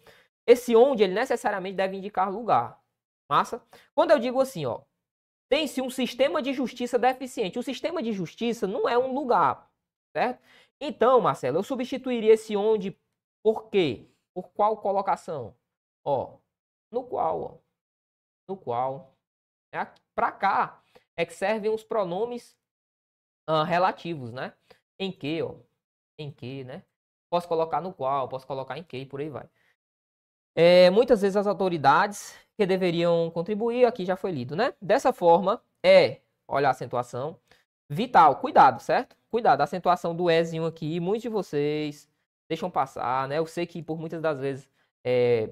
Esse 0.46 0.74
onde, 0.74 1.02
ele 1.02 1.12
necessariamente 1.12 1.76
deve 1.76 1.98
indicar 1.98 2.32
lugar. 2.32 2.80
Massa? 3.28 3.62
Quando 3.94 4.10
eu 4.12 4.18
digo 4.18 4.40
assim, 4.40 4.64
ó, 4.64 4.80
tem-se 5.50 5.82
um 5.82 5.90
sistema 5.90 6.40
de 6.40 6.54
justiça 6.54 6.96
deficiente. 6.96 7.58
O 7.58 7.62
sistema 7.62 8.00
de 8.02 8.12
justiça 8.12 8.66
não 8.68 8.88
é 8.88 8.96
um 8.96 9.12
lugar, 9.12 9.68
certo? 10.16 10.40
Então, 10.80 11.20
Marcelo, 11.20 11.58
eu 11.58 11.62
substituiria 11.64 12.34
esse 12.34 12.56
onde 12.56 12.96
por 13.42 13.68
quê? 13.68 14.08
Por 14.32 14.48
qual 14.52 14.76
colocação? 14.76 15.54
Ó, 16.04 16.38
no 16.90 17.04
qual, 17.04 17.42
ó, 17.42 17.58
no 18.48 18.56
qual, 18.56 19.12
é 19.74 19.86
para 20.14 20.32
cá 20.32 20.82
é 21.16 21.26
que 21.26 21.34
servem 21.34 21.70
os 21.70 21.82
pronomes 21.82 22.56
uh, 23.48 23.64
relativos, 23.64 24.32
né? 24.32 24.54
Em 24.98 25.10
que, 25.10 25.42
ó, 25.42 25.56
em 26.16 26.30
que, 26.30 26.62
né? 26.64 26.84
Posso 27.28 27.48
colocar 27.48 27.80
no 27.80 27.92
qual, 27.92 28.28
posso 28.28 28.46
colocar 28.46 28.78
em 28.78 28.84
que 28.84 28.98
e 28.98 29.06
por 29.06 29.20
aí 29.20 29.28
vai. 29.28 29.48
É, 30.54 30.90
muitas 30.90 31.22
vezes 31.22 31.36
as 31.36 31.46
autoridades 31.46 32.34
que 32.56 32.66
deveriam 32.66 33.30
contribuir, 33.30 33.84
aqui 33.86 34.04
já 34.04 34.16
foi 34.16 34.30
lido, 34.32 34.54
né? 34.54 34.74
Dessa 34.80 35.12
forma, 35.12 35.62
é, 35.82 36.20
olha 36.46 36.68
a 36.68 36.70
acentuação, 36.72 37.38
vital, 37.88 38.36
cuidado, 38.36 38.80
certo? 38.80 39.16
Cuidado, 39.30 39.60
a 39.60 39.64
acentuação 39.64 40.14
do 40.14 40.30
Ezinho 40.30 40.66
aqui, 40.66 41.00
muitos 41.00 41.22
de 41.22 41.28
vocês 41.28 42.08
deixam 42.48 42.70
passar, 42.70 43.28
né? 43.28 43.38
Eu 43.38 43.46
sei 43.46 43.66
que 43.66 43.82
por 43.82 43.98
muitas 43.98 44.20
das 44.20 44.38
vezes 44.40 44.68
é, 45.04 45.50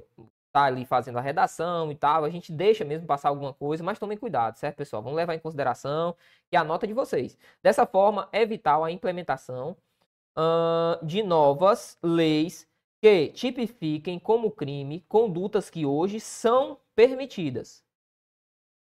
tá 0.53 0.65
ali 0.65 0.85
fazendo 0.85 1.19
a 1.19 1.21
redação 1.21 1.91
e 1.93 1.95
tal, 1.95 2.25
a 2.25 2.31
gente 2.31 2.53
deixa 2.53 2.85
mesmo 2.85 3.07
passar 3.07 3.31
alguma 3.31 3.55
coisa, 3.55 3.83
mas 3.83 3.99
tomem 3.99 4.19
cuidado, 4.19 4.57
certo, 4.57 4.77
pessoal? 4.77 5.03
Vamos 5.03 5.17
levar 5.17 5.35
em 5.35 5.39
consideração 5.39 6.17
é 6.53 6.57
a 6.57 6.65
nota 6.65 6.87
de 6.87 6.93
vocês. 6.93 7.39
Dessa 7.63 7.87
forma, 7.87 8.29
é 8.33 8.45
vital 8.45 8.85
a 8.85 8.91
implementação 8.91 9.77
uh, 10.37 11.05
de 11.05 11.23
novas 11.23 11.99
leis 12.03 12.68
que 13.01 13.29
tipifiquem 13.29 14.19
como 14.19 14.51
crime 14.51 15.05
condutas 15.09 15.71
que 15.71 15.87
hoje 15.87 16.21
são 16.21 16.81
permitidas. 16.95 17.85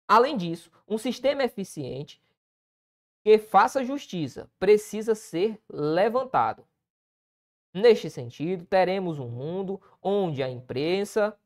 Além 0.08 0.38
disso, 0.38 0.72
um 0.88 0.98
sistema 0.98 1.44
eficiente 1.44 2.22
que 3.24 3.38
faça 3.38 3.84
justiça 3.84 4.50
precisa 4.58 5.14
ser 5.14 5.62
levantado. 5.70 6.66
Neste 7.74 8.10
sentido, 8.10 8.66
teremos 8.66 9.20
um 9.20 9.30
mundo 9.30 9.80
onde 10.02 10.42
a 10.42 10.50
imprensa, 10.50 11.38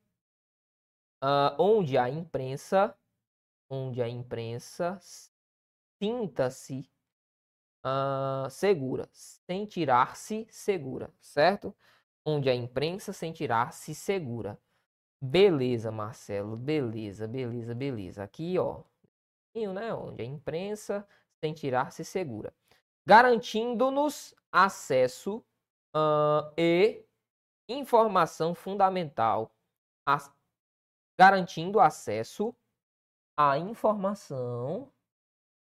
uh, 1.22 1.62
onde 1.62 1.98
a 1.98 2.10
imprensa, 2.10 2.98
onde 3.70 4.02
a 4.02 4.08
imprensa 4.08 4.98
sinta-se 6.02 6.90
uh, 7.84 8.50
segura, 8.50 9.10
sentirá-se 9.12 10.48
segura, 10.50 11.14
certo? 11.20 11.76
Onde 12.26 12.50
a 12.50 12.56
imprensa 12.56 13.12
sentirá-se 13.12 13.94
segura. 13.94 14.60
Beleza, 15.22 15.92
Marcelo, 15.92 16.56
beleza, 16.56 17.28
beleza, 17.28 17.74
beleza. 17.74 18.24
Aqui, 18.24 18.58
ó, 18.58 18.84
né? 19.56 19.94
Onde 19.94 20.22
a 20.22 20.26
imprensa 20.26 21.08
sentirá-se 21.44 22.04
segura, 22.06 22.54
garantindo-nos 23.06 24.34
acesso 24.52 25.44
uh, 25.96 26.54
e 26.58 27.06
informação 27.68 28.56
fundamental, 28.56 29.54
garantindo 31.20 31.80
acesso 31.80 32.56
à 33.38 33.58
informação 33.58 34.92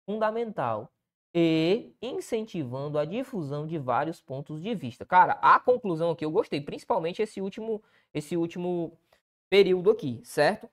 fundamental 0.08 0.91
e 1.34 1.94
incentivando 2.02 2.98
a 2.98 3.04
difusão 3.04 3.66
de 3.66 3.78
vários 3.78 4.20
pontos 4.20 4.62
de 4.62 4.74
vista. 4.74 5.04
Cara, 5.06 5.34
a 5.42 5.58
conclusão 5.60 6.10
aqui 6.10 6.24
eu 6.24 6.30
gostei, 6.30 6.60
principalmente 6.60 7.22
esse 7.22 7.40
último, 7.40 7.82
esse 8.12 8.36
último 8.36 8.98
período 9.50 9.90
aqui, 9.90 10.20
certo? 10.24 10.68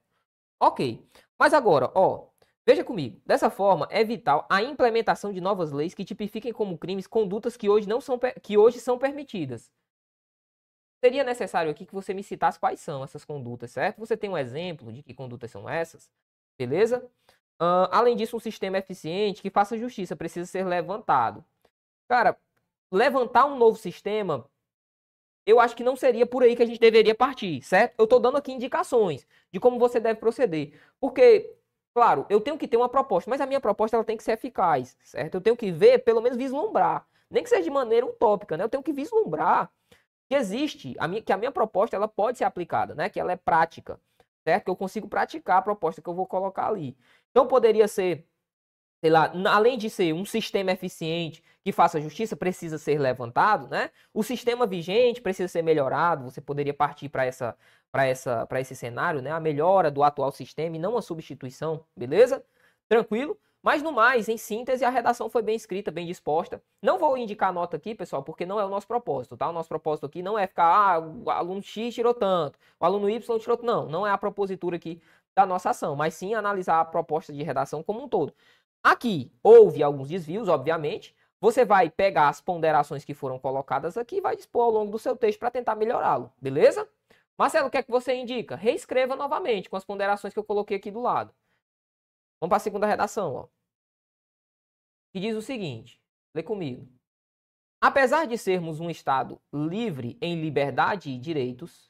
Ok. 0.59 1.07
Mas 1.39 1.53
agora, 1.53 1.91
ó, 1.95 2.27
veja 2.65 2.83
comigo. 2.83 3.21
Dessa 3.25 3.49
forma, 3.49 3.87
é 3.91 4.03
vital 4.03 4.47
a 4.49 4.61
implementação 4.63 5.33
de 5.33 5.41
novas 5.41 5.71
leis 5.71 5.93
que 5.93 6.05
tipifiquem 6.05 6.53
como 6.53 6.77
crimes 6.77 7.07
condutas 7.07 7.57
que 7.57 7.69
hoje 7.69 7.87
não 7.87 8.01
são 8.01 8.19
que 8.43 8.57
hoje 8.57 8.79
são 8.79 8.97
permitidas. 8.99 9.71
Seria 11.03 11.23
necessário 11.23 11.71
aqui 11.71 11.85
que 11.85 11.93
você 11.93 12.13
me 12.13 12.23
citasse 12.23 12.59
quais 12.59 12.79
são 12.81 13.03
essas 13.03 13.23
condutas, 13.23 13.71
certo? 13.71 13.99
Você 13.99 14.17
tem 14.17 14.29
um 14.29 14.37
exemplo 14.37 14.91
de 14.91 15.01
que 15.01 15.13
condutas 15.13 15.49
são 15.49 15.69
essas, 15.69 16.09
beleza? 16.57 17.09
Uh, 17.61 17.91
além 17.91 18.15
disso, 18.15 18.37
um 18.37 18.39
sistema 18.39 18.77
eficiente 18.77 19.41
que 19.41 19.49
faça 19.49 19.77
justiça 19.77 20.15
precisa 20.15 20.45
ser 20.45 20.65
levantado. 20.65 21.43
Cara, 22.07 22.37
levantar 22.91 23.45
um 23.45 23.57
novo 23.57 23.77
sistema, 23.77 24.49
eu 25.45 25.59
acho 25.59 25.75
que 25.75 25.83
não 25.83 25.95
seria 25.95 26.25
por 26.25 26.43
aí 26.43 26.55
que 26.55 26.63
a 26.63 26.65
gente 26.65 26.79
deveria 26.79 27.15
partir, 27.15 27.61
certo? 27.61 27.95
Eu 27.97 28.05
estou 28.05 28.19
dando 28.19 28.37
aqui 28.37 28.51
indicações 28.51 29.27
de 29.51 29.59
como 29.59 29.79
você 29.79 29.99
deve 29.99 30.19
proceder. 30.19 30.79
Porque, 30.99 31.53
claro, 31.93 32.25
eu 32.29 32.39
tenho 32.39 32.57
que 32.57 32.67
ter 32.67 32.77
uma 32.77 32.89
proposta, 32.89 33.29
mas 33.29 33.41
a 33.41 33.45
minha 33.45 33.59
proposta 33.59 33.97
ela 33.97 34.03
tem 34.03 34.17
que 34.17 34.23
ser 34.23 34.33
eficaz, 34.33 34.97
certo? 35.03 35.35
Eu 35.35 35.41
tenho 35.41 35.57
que 35.57 35.71
ver, 35.71 35.99
pelo 35.99 36.21
menos 36.21 36.37
vislumbrar. 36.37 37.07
Nem 37.29 37.43
que 37.43 37.49
seja 37.49 37.63
de 37.63 37.69
maneira 37.69 38.05
utópica, 38.05 38.57
né? 38.57 38.63
Eu 38.63 38.69
tenho 38.69 38.83
que 38.83 38.93
vislumbrar 38.93 39.71
que 40.27 40.35
existe, 40.35 40.95
a 40.99 41.07
minha, 41.07 41.21
que 41.21 41.33
a 41.33 41.37
minha 41.37 41.51
proposta 41.51 41.95
ela 41.95 42.07
pode 42.07 42.37
ser 42.37 42.43
aplicada, 42.43 42.93
né? 42.95 43.09
Que 43.09 43.19
ela 43.19 43.31
é 43.31 43.35
prática, 43.35 43.99
certo? 44.43 44.65
Que 44.65 44.69
eu 44.71 44.75
consigo 44.75 45.07
praticar 45.07 45.57
a 45.57 45.61
proposta 45.61 46.01
que 46.01 46.07
eu 46.09 46.13
vou 46.13 46.27
colocar 46.27 46.67
ali. 46.67 46.95
Então 47.31 47.47
poderia 47.47 47.87
ser, 47.87 48.25
sei 49.01 49.11
lá, 49.11 49.31
além 49.51 49.77
de 49.77 49.89
ser 49.89 50.13
um 50.13 50.25
sistema 50.25 50.71
eficiente 50.71 51.43
que 51.63 51.71
faça 51.71 52.01
justiça, 52.01 52.35
precisa 52.35 52.77
ser 52.77 52.99
levantado, 52.99 53.67
né? 53.67 53.91
O 54.13 54.23
sistema 54.23 54.65
vigente 54.65 55.21
precisa 55.21 55.47
ser 55.47 55.61
melhorado. 55.61 56.23
Você 56.23 56.41
poderia 56.41 56.73
partir 56.73 57.09
para 57.09 57.25
essa, 57.25 57.55
para 57.91 58.05
essa, 58.05 58.45
para 58.47 58.61
esse 58.61 58.75
cenário, 58.75 59.21
né? 59.21 59.31
A 59.31 59.39
melhora 59.39 59.91
do 59.91 60.03
atual 60.03 60.31
sistema 60.31 60.75
e 60.75 60.79
não 60.79 60.97
a 60.97 61.01
substituição, 61.01 61.85
beleza? 61.95 62.43
Tranquilo? 62.87 63.37
Mas 63.61 63.83
no 63.83 63.91
mais, 63.91 64.29
em 64.29 64.37
síntese, 64.37 64.85
a 64.85 64.89
redação 64.89 65.29
foi 65.29 65.41
bem 65.41 65.55
escrita, 65.55 65.91
bem 65.91 66.07
disposta. 66.07 66.63
Não 66.81 66.97
vou 66.97 67.17
indicar 67.17 67.51
nota 67.51 67.75
aqui, 67.75 67.93
pessoal, 67.93 68.23
porque 68.23 68.45
não 68.45 68.57
é 68.57 68.63
o 68.63 68.69
nosso 68.69 68.87
propósito, 68.87 69.35
tá? 69.35 69.49
O 69.49 69.51
nosso 69.51 69.67
propósito 69.67 70.05
aqui 70.05 70.21
não 70.23 70.39
é 70.39 70.47
ficar, 70.47 70.95
ah, 70.95 70.99
o 70.99 71.29
aluno 71.29 71.61
X 71.61 71.93
tirou 71.93 72.13
tanto, 72.13 72.57
o 72.79 72.85
aluno 72.85 73.09
Y 73.09 73.39
tirou 73.39 73.57
tanto. 73.57 73.65
Não, 73.65 73.85
não 73.87 74.07
é 74.07 74.11
a 74.11 74.17
propositura 74.17 74.77
aqui 74.77 75.01
da 75.39 75.45
nossa 75.45 75.69
ação, 75.71 75.95
mas 75.95 76.13
sim 76.13 76.33
analisar 76.33 76.79
a 76.79 76.85
proposta 76.85 77.31
de 77.31 77.43
redação 77.43 77.81
como 77.81 78.03
um 78.03 78.09
todo. 78.09 78.33
Aqui 78.83 79.31
houve 79.43 79.83
alguns 79.83 80.09
desvios, 80.09 80.47
obviamente. 80.47 81.15
Você 81.41 81.63
vai 81.63 81.89
pegar 81.89 82.29
as 82.29 82.41
ponderações 82.41 83.05
que 83.05 83.13
foram 83.13 83.39
colocadas 83.39 83.97
aqui 83.97 84.17
e 84.17 84.21
vai 84.21 84.35
dispor 84.35 84.63
ao 84.63 84.71
longo 84.71 84.91
do 84.91 84.99
seu 84.99 85.15
texto 85.15 85.39
para 85.39 85.51
tentar 85.51 85.75
melhorá-lo, 85.75 86.31
beleza? 86.41 86.87
Marcelo, 87.37 87.67
o 87.67 87.71
que 87.71 87.77
é 87.77 87.83
que 87.83 87.91
você 87.91 88.13
indica? 88.13 88.55
Reescreva 88.57 89.15
novamente 89.15 89.69
com 89.69 89.77
as 89.77 89.85
ponderações 89.85 90.33
que 90.33 90.39
eu 90.39 90.43
coloquei 90.43 90.75
aqui 90.75 90.91
do 90.91 90.99
lado. 90.99 91.33
Vamos 92.41 92.49
para 92.49 92.57
a 92.57 92.59
segunda 92.59 92.85
redação, 92.85 93.33
ó. 93.33 93.47
Que 95.13 95.21
diz 95.21 95.35
o 95.35 95.41
seguinte: 95.41 96.01
lê 96.35 96.43
comigo. 96.43 96.87
Apesar 97.81 98.27
de 98.27 98.37
sermos 98.37 98.81
um 98.81 98.89
Estado 98.89 99.41
livre 99.53 100.17
em 100.21 100.41
liberdade 100.41 101.11
e 101.11 101.17
direitos, 101.17 101.89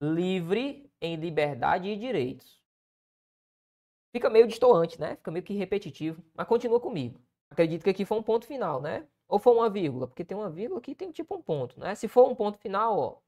livre 0.00 0.83
em 1.00 1.16
liberdade 1.16 1.88
e 1.88 1.96
direitos. 1.96 2.62
Fica 4.12 4.30
meio 4.30 4.46
distoante, 4.46 5.00
né? 5.00 5.16
Fica 5.16 5.30
meio 5.30 5.44
que 5.44 5.54
repetitivo, 5.54 6.22
mas 6.34 6.46
continua 6.46 6.80
comigo. 6.80 7.20
Acredito 7.50 7.82
que 7.84 7.90
aqui 7.90 8.04
foi 8.04 8.18
um 8.18 8.22
ponto 8.22 8.46
final, 8.46 8.80
né? 8.80 9.06
Ou 9.28 9.38
foi 9.38 9.52
uma 9.54 9.68
vírgula, 9.70 10.06
porque 10.06 10.24
tem 10.24 10.36
uma 10.36 10.50
vírgula 10.50 10.78
aqui 10.78 10.94
tem 10.94 11.10
tipo 11.10 11.34
um 11.36 11.42
ponto, 11.42 11.78
né? 11.80 11.94
Se 11.94 12.08
for 12.08 12.28
um 12.28 12.34
ponto 12.34 12.58
final, 12.58 12.98
ó, 12.98 13.18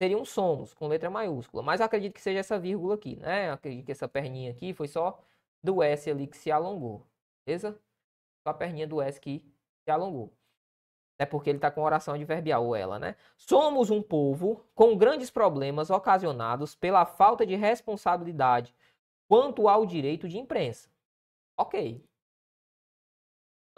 seria 0.00 0.16
um 0.16 0.24
somos 0.24 0.74
com 0.74 0.86
letra 0.88 1.10
maiúscula, 1.10 1.62
mas 1.62 1.80
acredito 1.80 2.14
que 2.14 2.20
seja 2.20 2.40
essa 2.40 2.58
vírgula 2.58 2.94
aqui, 2.94 3.16
né? 3.16 3.50
Acredito 3.50 3.86
que 3.86 3.92
essa 3.92 4.08
perninha 4.08 4.50
aqui 4.52 4.72
foi 4.72 4.88
só 4.88 5.20
do 5.62 5.82
S 5.82 6.10
ali 6.10 6.26
que 6.26 6.36
se 6.36 6.50
alongou, 6.50 7.06
beleza? 7.46 7.72
Só 8.46 8.50
a 8.50 8.54
perninha 8.54 8.86
do 8.86 9.02
S 9.02 9.20
que 9.20 9.40
se 9.84 9.90
alongou. 9.90 10.37
É 11.18 11.26
porque 11.26 11.50
ele 11.50 11.58
está 11.58 11.70
com 11.70 11.82
oração 11.82 12.14
adverbial, 12.14 12.64
ou 12.64 12.76
ela, 12.76 12.98
né? 12.98 13.16
Somos 13.36 13.90
um 13.90 14.00
povo 14.02 14.64
com 14.74 14.96
grandes 14.96 15.30
problemas 15.30 15.90
ocasionados 15.90 16.74
pela 16.74 17.04
falta 17.04 17.44
de 17.44 17.56
responsabilidade 17.56 18.74
quanto 19.28 19.68
ao 19.68 19.84
direito 19.84 20.28
de 20.28 20.38
imprensa. 20.38 20.88
Ok. 21.56 22.04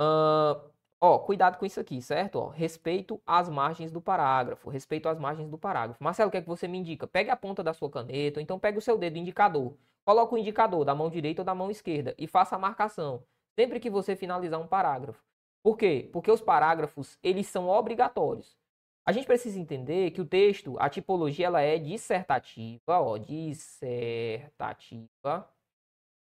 Uh, 0.00 0.70
Ó, 1.02 1.18
cuidado 1.18 1.56
com 1.56 1.64
isso 1.64 1.80
aqui, 1.80 2.02
certo? 2.02 2.36
Ó, 2.38 2.48
respeito 2.48 3.20
às 3.26 3.48
margens 3.48 3.90
do 3.90 4.02
parágrafo. 4.02 4.68
Respeito 4.68 5.08
às 5.08 5.18
margens 5.18 5.48
do 5.48 5.56
parágrafo. 5.56 6.02
Marcelo, 6.02 6.28
o 6.28 6.30
que 6.30 6.36
é 6.36 6.42
que 6.42 6.48
você 6.48 6.68
me 6.68 6.76
indica? 6.76 7.06
Pegue 7.06 7.30
a 7.30 7.36
ponta 7.36 7.62
da 7.64 7.72
sua 7.72 7.90
caneta, 7.90 8.38
ou 8.38 8.42
então 8.42 8.58
pegue 8.58 8.76
o 8.76 8.82
seu 8.82 8.98
dedo 8.98 9.16
indicador. 9.16 9.74
Coloque 10.04 10.34
o 10.34 10.38
indicador 10.38 10.84
da 10.84 10.94
mão 10.94 11.08
direita 11.08 11.40
ou 11.40 11.44
da 11.46 11.54
mão 11.54 11.70
esquerda 11.70 12.14
e 12.18 12.26
faça 12.26 12.54
a 12.54 12.58
marcação. 12.58 13.24
Sempre 13.58 13.80
que 13.80 13.88
você 13.88 14.14
finalizar 14.14 14.60
um 14.60 14.66
parágrafo. 14.66 15.24
Por 15.62 15.76
quê? 15.76 16.08
Porque 16.12 16.30
os 16.30 16.40
parágrafos, 16.40 17.18
eles 17.22 17.46
são 17.46 17.68
obrigatórios. 17.68 18.58
A 19.04 19.12
gente 19.12 19.26
precisa 19.26 19.58
entender 19.58 20.10
que 20.12 20.20
o 20.20 20.26
texto, 20.26 20.76
a 20.78 20.88
tipologia, 20.88 21.46
ela 21.46 21.60
é 21.60 21.78
dissertativa, 21.78 23.00
ó, 23.00 23.18
dissertativa, 23.18 25.00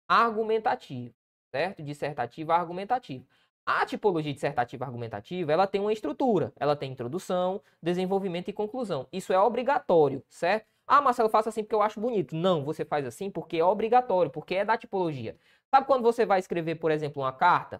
argumentativa, 0.07 1.13
certo? 1.51 1.83
Dissertativa, 1.83 2.55
argumentativa. 2.55 3.25
A 3.65 3.85
tipologia 3.85 4.33
dissertativa 4.33 4.85
argumentativa, 4.85 5.51
ela 5.53 5.67
tem 5.67 5.79
uma 5.79 5.93
estrutura. 5.93 6.51
Ela 6.55 6.75
tem 6.75 6.91
introdução, 6.91 7.61
desenvolvimento 7.81 8.49
e 8.49 8.53
conclusão. 8.53 9.07
Isso 9.11 9.31
é 9.31 9.39
obrigatório, 9.39 10.23
certo? 10.27 10.65
Ah, 10.87 11.01
Marcelo, 11.01 11.29
faça 11.29 11.49
assim 11.49 11.63
porque 11.63 11.75
eu 11.75 11.81
acho 11.83 11.99
bonito. 11.99 12.35
Não, 12.35 12.65
você 12.65 12.83
faz 12.83 13.05
assim 13.05 13.29
porque 13.29 13.57
é 13.57 13.63
obrigatório, 13.63 14.31
porque 14.31 14.55
é 14.55 14.65
da 14.65 14.75
tipologia. 14.75 15.37
Sabe 15.69 15.85
quando 15.85 16.01
você 16.01 16.25
vai 16.25 16.39
escrever, 16.39 16.75
por 16.75 16.89
exemplo, 16.89 17.21
uma 17.21 17.31
carta? 17.31 17.79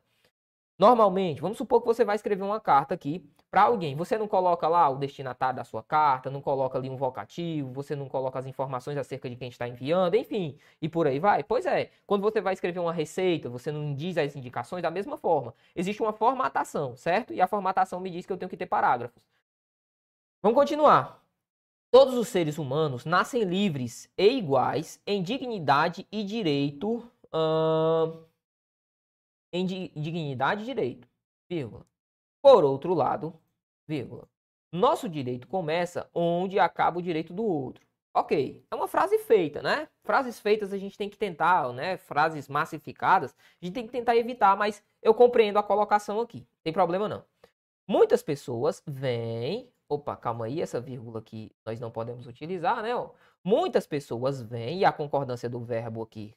Normalmente, 0.79 1.41
vamos 1.41 1.57
supor 1.57 1.81
que 1.81 1.87
você 1.87 2.05
vai 2.05 2.15
escrever 2.15 2.41
uma 2.41 2.59
carta 2.61 2.93
aqui 2.93 3.29
para 3.51 3.63
alguém. 3.63 3.97
Você 3.97 4.17
não 4.17 4.29
coloca 4.29 4.65
lá 4.65 4.87
o 4.87 4.95
destinatário 4.95 5.57
da 5.57 5.65
sua 5.65 5.83
carta, 5.83 6.29
não 6.29 6.41
coloca 6.41 6.77
ali 6.77 6.89
um 6.89 6.95
vocativo, 6.95 7.69
você 7.73 7.97
não 7.97 8.07
coloca 8.07 8.39
as 8.39 8.45
informações 8.45 8.97
acerca 8.97 9.29
de 9.29 9.35
quem 9.35 9.49
está 9.49 9.67
enviando, 9.67 10.15
enfim, 10.15 10.57
e 10.81 10.87
por 10.87 11.05
aí 11.05 11.19
vai. 11.19 11.43
Pois 11.43 11.65
é, 11.65 11.91
quando 12.07 12.21
você 12.21 12.39
vai 12.39 12.53
escrever 12.53 12.79
uma 12.79 12.93
receita, 12.93 13.49
você 13.49 13.73
não 13.73 13.93
diz 13.93 14.17
as 14.17 14.37
indicações 14.37 14.81
da 14.81 14.89
mesma 14.89 15.17
forma. 15.17 15.53
Existe 15.75 16.01
uma 16.01 16.13
formatação, 16.13 16.95
certo? 16.95 17.33
E 17.33 17.41
a 17.41 17.47
formatação 17.47 17.99
me 17.99 18.09
diz 18.09 18.25
que 18.25 18.31
eu 18.31 18.37
tenho 18.37 18.49
que 18.49 18.55
ter 18.55 18.65
parágrafos. 18.65 19.21
Vamos 20.41 20.57
continuar. 20.57 21.21
Todos 21.91 22.13
os 22.13 22.29
seres 22.29 22.57
humanos 22.57 23.03
nascem 23.03 23.43
livres 23.43 24.09
e 24.17 24.37
iguais 24.37 25.01
em 25.05 25.21
dignidade 25.21 26.07
e 26.09 26.23
direito. 26.23 27.03
Hum 27.33 28.28
em 29.51 29.65
dignidade 29.65 30.63
e 30.63 30.65
direito, 30.65 31.07
vírgula. 31.49 31.85
Por 32.41 32.63
outro 32.63 32.93
lado, 32.93 33.33
vírgula. 33.87 34.27
Nosso 34.71 35.09
direito 35.09 35.47
começa 35.47 36.09
onde 36.13 36.59
acaba 36.59 36.99
o 36.99 37.01
direito 37.01 37.33
do 37.33 37.43
outro. 37.43 37.87
Ok, 38.13 38.65
é 38.69 38.75
uma 38.75 38.87
frase 38.87 39.17
feita, 39.19 39.61
né? 39.61 39.87
Frases 40.03 40.39
feitas 40.39 40.73
a 40.73 40.77
gente 40.77 40.97
tem 40.97 41.09
que 41.09 41.17
tentar, 41.17 41.71
né? 41.73 41.97
Frases 41.97 42.47
massificadas, 42.47 43.35
a 43.61 43.65
gente 43.65 43.73
tem 43.73 43.85
que 43.85 43.91
tentar 43.91 44.15
evitar, 44.15 44.57
mas 44.57 44.83
eu 45.01 45.13
compreendo 45.13 45.59
a 45.59 45.63
colocação 45.63 46.19
aqui, 46.19 46.39
não 46.39 46.63
tem 46.63 46.73
problema 46.73 47.07
não. 47.07 47.23
Muitas 47.87 48.21
pessoas 48.21 48.83
vêm. 48.85 49.71
Opa, 49.87 50.15
calma 50.15 50.45
aí, 50.45 50.61
essa 50.61 50.79
vírgula 50.79 51.19
aqui 51.19 51.51
nós 51.65 51.79
não 51.79 51.89
podemos 51.89 52.27
utilizar, 52.27 52.83
né? 52.83 52.91
Muitas 53.43 53.87
pessoas 53.87 54.41
vêm, 54.41 54.79
e 54.79 54.85
a 54.85 54.91
concordância 54.91 55.49
do 55.49 55.59
verbo 55.59 56.01
aqui, 56.03 56.35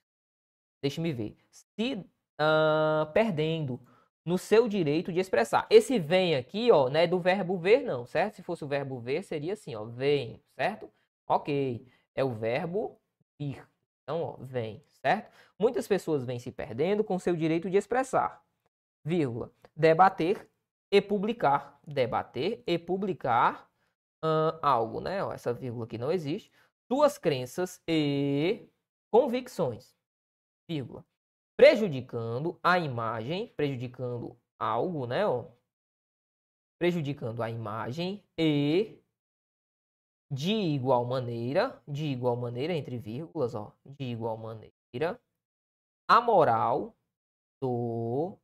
deixe-me 0.80 1.12
ver, 1.12 1.36
se 1.50 2.02
uh, 2.42 3.10
perdendo 3.12 3.80
no 4.24 4.38
seu 4.38 4.68
direito 4.68 5.12
de 5.12 5.20
expressar. 5.20 5.66
Esse 5.70 5.98
vem 5.98 6.36
aqui, 6.36 6.70
ó, 6.70 6.88
não 6.88 7.00
é 7.00 7.06
do 7.06 7.18
verbo 7.18 7.56
ver, 7.56 7.82
não, 7.82 8.06
certo? 8.06 8.36
Se 8.36 8.42
fosse 8.42 8.64
o 8.64 8.68
verbo 8.68 8.98
ver, 8.98 9.22
seria 9.22 9.52
assim, 9.52 9.74
ó, 9.74 9.84
vem, 9.84 10.42
certo? 10.54 10.90
Ok, 11.26 11.86
é 12.14 12.24
o 12.24 12.30
verbo 12.30 13.00
ir. 13.38 13.66
Então, 14.02 14.22
ó, 14.22 14.36
vem, 14.38 14.84
certo? 14.92 15.32
Muitas 15.58 15.88
pessoas 15.88 16.24
vêm 16.24 16.38
se 16.38 16.52
perdendo 16.52 17.02
com 17.04 17.18
seu 17.18 17.34
direito 17.34 17.70
de 17.70 17.76
expressar. 17.76 18.42
Vírgula. 19.04 19.50
Debater 19.74 20.48
e 20.90 21.00
publicar. 21.00 21.80
Debater 21.86 22.62
e 22.66 22.78
publicar 22.78 23.68
uh, 24.24 24.58
algo, 24.62 25.00
né? 25.00 25.24
Ó, 25.24 25.32
essa 25.32 25.52
vírgula 25.52 25.84
aqui 25.84 25.98
não 25.98 26.12
existe. 26.12 26.50
Suas 26.88 27.18
crenças 27.18 27.80
e 27.88 28.68
convicções. 29.10 29.96
Vírgula 30.68 31.04
prejudicando 31.56 32.58
a 32.62 32.78
imagem, 32.78 33.48
prejudicando 33.56 34.36
algo, 34.58 35.06
né? 35.06 35.26
Ó, 35.26 35.46
prejudicando 36.78 37.42
a 37.42 37.50
imagem 37.50 38.24
e 38.36 38.98
de 40.30 40.52
igual 40.52 41.04
maneira, 41.04 41.80
de 41.86 42.06
igual 42.06 42.36
maneira 42.36 42.72
entre 42.72 42.98
vírgulas, 42.98 43.54
ó, 43.54 43.72
de 43.84 44.04
igual 44.04 44.36
maneira, 44.36 45.20
a 46.08 46.20
moral 46.20 46.96
do 47.62 48.38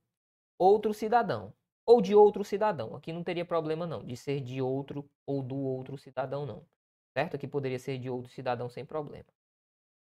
outro 0.58 0.94
cidadão 0.94 1.54
ou 1.86 2.02
de 2.02 2.14
outro 2.14 2.44
cidadão. 2.44 2.94
Aqui 2.96 3.12
não 3.12 3.24
teria 3.24 3.44
problema 3.44 3.86
não, 3.86 4.04
de 4.04 4.16
ser 4.16 4.40
de 4.40 4.62
outro 4.62 5.10
ou 5.26 5.42
do 5.42 5.56
outro 5.56 5.98
cidadão 5.98 6.46
não. 6.46 6.66
Certo? 7.16 7.36
Aqui 7.36 7.48
poderia 7.48 7.78
ser 7.78 7.98
de 7.98 8.10
outro 8.10 8.30
cidadão 8.32 8.68
sem 8.68 8.84
problema. 8.86 9.26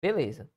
Beleza. 0.01 0.49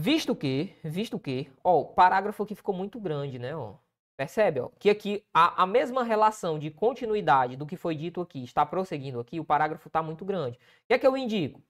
Visto 0.00 0.32
que, 0.36 0.76
visto 0.84 1.18
que, 1.18 1.50
ó, 1.64 1.80
o 1.80 1.86
parágrafo 1.86 2.44
aqui 2.44 2.54
ficou 2.54 2.72
muito 2.72 3.00
grande, 3.00 3.36
né, 3.36 3.56
ó. 3.56 3.74
Percebe, 4.16 4.60
ó, 4.60 4.68
que 4.78 4.88
aqui 4.88 5.24
a, 5.34 5.64
a 5.64 5.66
mesma 5.66 6.04
relação 6.04 6.56
de 6.56 6.70
continuidade 6.70 7.56
do 7.56 7.66
que 7.66 7.76
foi 7.76 7.96
dito 7.96 8.20
aqui 8.20 8.44
está 8.44 8.64
prosseguindo 8.64 9.18
aqui, 9.18 9.40
o 9.40 9.44
parágrafo 9.44 9.88
está 9.88 10.00
muito 10.00 10.24
grande. 10.24 10.56
O 10.56 10.86
que 10.86 10.94
é 10.94 10.98
que 11.00 11.06
eu 11.06 11.16
indico? 11.16 11.60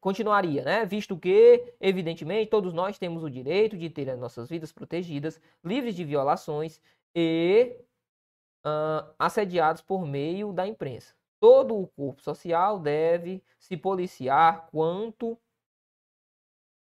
Continuaria, 0.00 0.62
né? 0.62 0.86
Visto 0.86 1.18
que, 1.18 1.74
evidentemente, 1.78 2.50
todos 2.50 2.72
nós 2.72 2.96
temos 2.96 3.22
o 3.22 3.30
direito 3.30 3.76
de 3.76 3.90
ter 3.90 4.08
as 4.08 4.18
nossas 4.18 4.48
vidas 4.48 4.72
protegidas, 4.72 5.38
livres 5.62 5.94
de 5.94 6.02
violações 6.02 6.80
e 7.14 7.76
assediados 9.18 9.82
por 9.82 10.06
meio 10.06 10.50
da 10.50 10.66
imprensa. 10.66 11.14
Todo 11.38 11.78
o 11.78 11.86
corpo 11.88 12.22
social 12.22 12.78
deve 12.78 13.42
se 13.58 13.76
policiar 13.76 14.66
quanto 14.70 15.38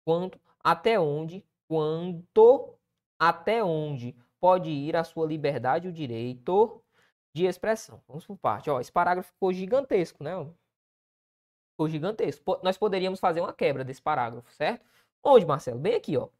quanto 0.08 0.40
até 0.64 0.98
onde, 0.98 1.44
quanto 1.68 2.74
até 3.18 3.62
onde 3.62 4.16
pode 4.40 4.70
ir 4.70 4.96
a 4.96 5.04
sua 5.04 5.26
liberdade 5.26 5.86
o 5.86 5.92
direito 5.92 6.82
de 7.34 7.44
expressão. 7.44 8.02
Vamos 8.08 8.24
por 8.24 8.38
parte. 8.38 8.70
Ó, 8.70 8.80
esse 8.80 8.90
parágrafo 8.90 9.30
ficou 9.34 9.52
gigantesco, 9.52 10.24
né? 10.24 10.32
Ficou 11.72 11.90
gigantesco. 11.90 12.58
Nós 12.62 12.78
poderíamos 12.78 13.20
fazer 13.20 13.42
uma 13.42 13.52
quebra 13.52 13.84
desse 13.84 14.00
parágrafo, 14.00 14.50
certo? 14.54 14.82
Onde, 15.22 15.44
Marcelo? 15.44 15.78
Bem 15.78 15.96
aqui, 15.96 16.16
ó. 16.16 16.30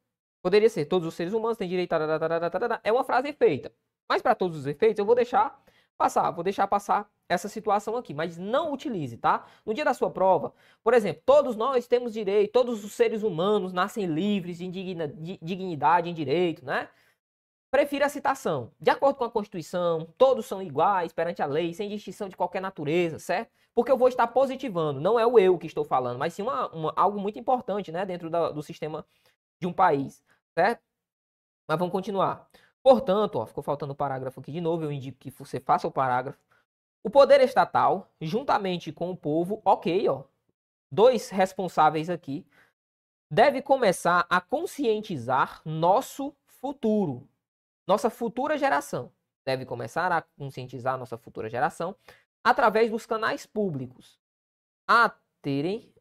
Poderia 0.41 0.67
ser 0.67 0.85
todos 0.85 1.07
os 1.07 1.13
seres 1.13 1.31
humanos 1.31 1.55
têm 1.55 1.69
direito 1.69 1.93
a... 1.93 2.81
É 2.83 2.91
uma 2.91 3.03
frase 3.03 3.31
feita. 3.33 3.71
Mas 4.09 4.23
para 4.23 4.33
todos 4.33 4.57
os 4.57 4.65
efeitos, 4.65 4.97
eu 4.97 5.05
vou 5.05 5.13
deixar 5.13 5.63
passar, 5.99 6.31
vou 6.31 6.43
deixar 6.43 6.65
passar 6.67 7.09
essa 7.27 7.49
situação 7.49 7.97
aqui, 7.97 8.13
mas 8.13 8.37
não 8.37 8.73
utilize, 8.73 9.17
tá? 9.17 9.45
No 9.65 9.73
dia 9.73 9.85
da 9.85 9.93
sua 9.93 10.09
prova, 10.09 10.53
por 10.83 10.93
exemplo, 10.93 11.21
todos 11.25 11.55
nós 11.55 11.87
temos 11.87 12.13
direito, 12.13 12.51
todos 12.51 12.83
os 12.83 12.93
seres 12.93 13.21
humanos 13.21 13.73
nascem 13.73 14.05
livres 14.05 14.61
em 14.61 14.71
dignidade, 14.71 16.09
em 16.09 16.13
direito, 16.13 16.65
né? 16.65 16.89
Prefira 17.69 18.07
a 18.07 18.09
citação. 18.09 18.71
De 18.79 18.89
acordo 18.89 19.17
com 19.17 19.25
a 19.25 19.29
Constituição, 19.29 20.07
todos 20.17 20.45
são 20.47 20.61
iguais 20.61 21.13
perante 21.13 21.41
a 21.41 21.45
lei, 21.45 21.73
sem 21.73 21.89
distinção 21.89 22.29
de 22.29 22.35
qualquer 22.37 22.61
natureza, 22.61 23.19
certo? 23.19 23.51
Porque 23.75 23.91
eu 23.91 23.97
vou 23.97 24.07
estar 24.07 24.27
positivando, 24.27 24.99
não 24.99 25.19
é 25.19 25.25
o 25.27 25.37
eu 25.37 25.57
que 25.57 25.67
estou 25.67 25.85
falando, 25.85 26.17
mas 26.17 26.33
sim 26.33 26.41
uma, 26.41 26.67
uma 26.69 26.93
algo 26.95 27.19
muito 27.19 27.37
importante, 27.37 27.91
né, 27.91 28.05
dentro 28.05 28.29
da, 28.29 28.49
do 28.51 28.63
sistema 28.63 29.05
de 29.59 29.67
um 29.67 29.73
país, 29.73 30.23
certo? 30.57 30.81
Mas 31.67 31.77
vamos 31.77 31.91
continuar. 31.91 32.49
Portanto, 32.83 33.35
ó, 33.35 33.45
ficou 33.45 33.63
faltando 33.63 33.93
o 33.93 33.95
parágrafo 33.95 34.39
aqui 34.39 34.51
de 34.51 34.61
novo, 34.61 34.83
eu 34.83 34.91
indico 34.91 35.17
que 35.17 35.29
você 35.31 35.59
faça 35.59 35.87
o 35.87 35.91
parágrafo. 35.91 36.39
O 37.03 37.09
poder 37.09 37.41
estatal, 37.41 38.11
juntamente 38.19 38.91
com 38.91 39.11
o 39.11 39.17
povo, 39.17 39.61
ok, 39.63 40.07
ó, 40.09 40.23
dois 40.91 41.29
responsáveis 41.29 42.09
aqui, 42.09 42.45
deve 43.31 43.61
começar 43.61 44.25
a 44.29 44.41
conscientizar 44.41 45.61
nosso 45.63 46.35
futuro, 46.45 47.27
nossa 47.87 48.09
futura 48.09 48.57
geração. 48.57 49.11
Deve 49.45 49.65
começar 49.65 50.11
a 50.11 50.21
conscientizar 50.21 50.97
nossa 50.97 51.17
futura 51.17 51.49
geração 51.49 51.95
através 52.43 52.91
dos 52.91 53.05
canais 53.05 53.45
públicos, 53.45 54.19
a 54.87 55.09
terem 55.41 55.93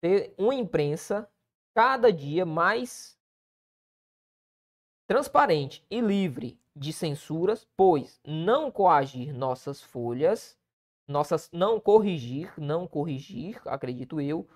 ter 0.00 0.34
uma 0.38 0.54
imprensa 0.54 1.28
cada 1.74 2.12
dia 2.12 2.46
mais 2.46 3.18
transparente 5.10 5.84
e 5.90 6.00
livre 6.00 6.56
de 6.72 6.92
censuras, 6.92 7.66
pois 7.76 8.20
não 8.24 8.70
coagir 8.70 9.34
nossas 9.34 9.82
folhas, 9.82 10.56
nossas 11.08 11.50
não 11.52 11.80
corrigir, 11.80 12.52
não 12.56 12.86
corrigir, 12.86 13.60
acredito 13.66 14.20
eu, 14.20 14.46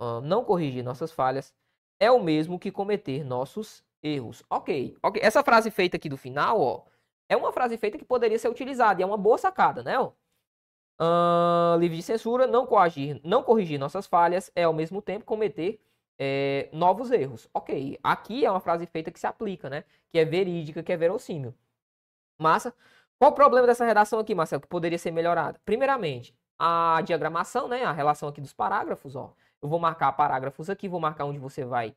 uh, 0.00 0.22
não 0.22 0.42
corrigir 0.42 0.82
nossas 0.82 1.12
falhas 1.12 1.54
é 2.00 2.10
o 2.10 2.18
mesmo 2.18 2.58
que 2.58 2.72
cometer 2.72 3.22
nossos 3.22 3.84
erros. 4.02 4.42
Ok, 4.48 4.96
ok. 5.02 5.20
Essa 5.22 5.42
frase 5.42 5.70
feita 5.70 5.98
aqui 5.98 6.08
do 6.08 6.16
final, 6.16 6.58
ó, 6.58 6.84
é 7.28 7.36
uma 7.36 7.52
frase 7.52 7.76
feita 7.76 7.98
que 7.98 8.04
poderia 8.06 8.38
ser 8.38 8.48
utilizada 8.48 9.02
e 9.02 9.04
é 9.04 9.06
uma 9.06 9.18
boa 9.18 9.36
sacada, 9.36 9.82
né? 9.82 10.00
Uh, 10.00 11.76
livre 11.78 11.98
de 11.98 12.02
censura, 12.02 12.46
não 12.46 12.64
coagir, 12.64 13.20
não 13.22 13.42
corrigir 13.42 13.78
nossas 13.78 14.06
falhas 14.06 14.50
é 14.56 14.64
ao 14.64 14.72
mesmo 14.72 15.02
tempo 15.02 15.26
cometer 15.26 15.78
é, 16.22 16.68
novos 16.70 17.10
erros. 17.10 17.48
Ok, 17.54 17.98
aqui 18.02 18.44
é 18.44 18.50
uma 18.50 18.60
frase 18.60 18.84
feita 18.84 19.10
que 19.10 19.18
se 19.18 19.26
aplica, 19.26 19.70
né? 19.70 19.84
Que 20.10 20.18
é 20.18 20.24
verídica, 20.24 20.82
que 20.82 20.92
é 20.92 20.96
verossímil. 20.96 21.54
Massa. 22.38 22.74
Qual 23.18 23.30
o 23.32 23.34
problema 23.34 23.66
dessa 23.66 23.84
redação 23.86 24.18
aqui, 24.18 24.34
Marcelo, 24.34 24.60
que 24.62 24.68
poderia 24.68 24.98
ser 24.98 25.10
melhorada? 25.12 25.58
Primeiramente, 25.64 26.34
a 26.58 27.00
diagramação, 27.02 27.68
né? 27.68 27.84
A 27.84 27.92
relação 27.92 28.28
aqui 28.28 28.40
dos 28.40 28.52
parágrafos, 28.52 29.16
ó. 29.16 29.34
Eu 29.62 29.68
vou 29.68 29.78
marcar 29.78 30.12
parágrafos 30.12 30.68
aqui, 30.68 30.88
vou 30.88 31.00
marcar 31.00 31.24
onde 31.24 31.38
você 31.38 31.64
vai 31.64 31.94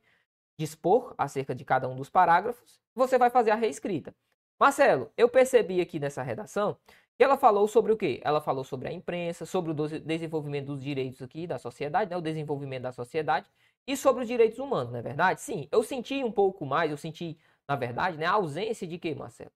dispor 0.58 1.14
acerca 1.18 1.54
de 1.54 1.66
cada 1.66 1.90
um 1.90 1.96
dos 1.96 2.10
parágrafos. 2.10 2.80
Você 2.96 3.18
vai 3.18 3.30
fazer 3.30 3.52
a 3.52 3.56
reescrita. 3.56 4.16
Marcelo, 4.60 5.12
eu 5.18 5.28
percebi 5.28 5.82
aqui 5.82 6.00
nessa 6.00 6.24
redação 6.24 6.78
que 7.18 7.24
ela 7.24 7.38
falou 7.38 7.68
sobre 7.68 7.92
o 7.92 7.98
quê? 7.98 8.22
Ela 8.24 8.42
falou 8.42 8.64
sobre 8.64 8.88
a 8.88 8.92
imprensa, 8.92 9.46
sobre 9.46 9.72
o 9.72 9.74
desenvolvimento 10.00 10.68
dos 10.68 10.82
direitos 10.82 11.22
aqui 11.22 11.46
da 11.46 11.58
sociedade, 11.60 12.10
né? 12.10 12.18
O 12.18 12.22
desenvolvimento 12.22 12.84
da 12.84 12.92
sociedade 12.92 13.50
e 13.88 13.98
sobre 13.98 14.24
os 14.24 14.28
direitos 14.28 14.60
humanos, 14.60 14.92
não 14.92 15.00
é 15.00 15.02
verdade? 15.02 15.42
Sim, 15.42 15.68
eu 15.72 15.84
senti 15.84 16.24
um 16.24 16.32
pouco 16.32 16.66
mais, 16.66 16.92
eu 16.92 16.98
senti, 16.98 17.38
na 17.68 17.76
verdade, 17.76 18.18
né, 18.18 18.26
a 18.26 18.32
ausência 18.34 18.88
de 18.88 18.98
quê, 18.98 19.14
Marcelo? 19.16 19.52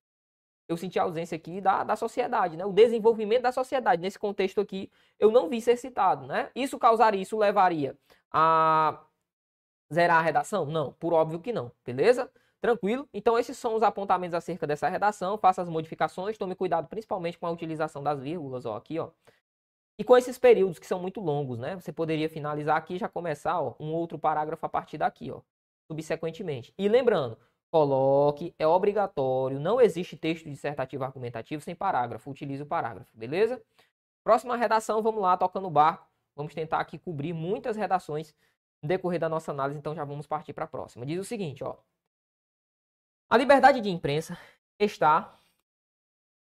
Eu 0.68 0.76
senti 0.76 1.00
a 1.00 1.04
ausência 1.04 1.36
aqui 1.36 1.62
da, 1.62 1.84
da 1.84 1.96
sociedade, 1.96 2.58
né? 2.58 2.66
O 2.66 2.74
desenvolvimento 2.74 3.44
da 3.44 3.52
sociedade. 3.54 4.02
Nesse 4.02 4.20
contexto 4.20 4.60
aqui, 4.60 4.92
eu 5.18 5.32
não 5.32 5.48
vi 5.50 5.62
ser 5.62 5.78
citado, 5.78 6.28
né? 6.28 6.52
Isso 6.54 6.78
causaria, 6.78 7.22
isso 7.22 7.38
levaria 7.38 7.98
a 8.30 9.02
zerar 9.94 10.18
a 10.20 10.22
redação? 10.22 10.66
Não, 10.66 10.92
por 10.94 11.14
óbvio 11.14 11.40
que 11.40 11.54
não, 11.54 11.72
beleza? 11.86 12.30
Tranquilo? 12.60 13.08
Então, 13.14 13.38
esses 13.40 13.58
são 13.58 13.76
os 13.76 13.84
apontamentos 13.84 14.34
acerca 14.34 14.68
dessa 14.68 14.90
redação. 14.90 15.38
Faça 15.38 15.62
as 15.62 15.70
modificações, 15.70 16.38
tome 16.38 16.56
cuidado 16.56 16.88
principalmente 16.88 17.38
com 17.38 17.48
a 17.48 17.52
utilização 17.52 18.04
das 18.04 18.22
vírgulas, 18.22 18.66
ó, 18.66 18.76
aqui, 18.76 19.00
ó. 19.00 19.12
E 20.00 20.04
com 20.04 20.16
esses 20.16 20.38
períodos 20.38 20.78
que 20.80 20.86
são 20.86 21.00
muito 21.00 21.20
longos, 21.20 21.58
né? 21.58 21.76
Você 21.76 21.92
poderia 21.92 22.30
finalizar 22.30 22.78
aqui 22.78 22.96
e 22.96 22.98
já 23.00 23.10
começar 23.10 23.60
ó, 23.60 23.76
um 23.80 23.92
outro 23.94 24.20
parágrafo 24.20 24.66
a 24.66 24.70
partir 24.70 24.98
daqui, 24.98 25.32
ó, 25.32 25.42
subsequentemente. 25.92 26.74
E 26.78 26.88
lembrando, 26.88 27.38
coloque, 27.72 28.54
é 28.60 28.68
obrigatório, 28.68 29.60
não 29.60 29.82
existe 29.82 30.16
texto 30.16 30.50
dissertativo 30.50 31.04
argumentativo 31.04 31.62
sem 31.62 31.76
parágrafo, 31.76 32.30
utilize 32.30 32.62
o 32.62 32.66
parágrafo, 32.66 33.10
beleza? 33.18 33.62
Próxima 34.24 34.56
redação, 34.56 35.02
vamos 35.02 35.22
lá, 35.22 35.36
tocando 35.38 35.68
o 35.68 35.72
barco. 35.72 36.08
Vamos 36.36 36.54
tentar 36.54 36.80
aqui 36.80 37.00
cobrir 37.00 37.34
muitas 37.34 37.76
redações 37.76 38.36
no 38.84 38.88
decorrer 38.88 39.20
da 39.20 39.28
nossa 39.28 39.52
análise, 39.52 39.80
então 39.80 39.96
já 39.96 40.06
vamos 40.06 40.28
partir 40.28 40.54
para 40.54 40.66
a 40.66 40.68
próxima. 40.68 41.04
Diz 41.06 41.20
o 41.20 41.24
seguinte, 41.24 41.64
ó. 41.64 41.76
A 43.28 43.36
liberdade 43.36 43.82
de 43.82 43.90
imprensa 43.90 44.38
está 44.80 45.38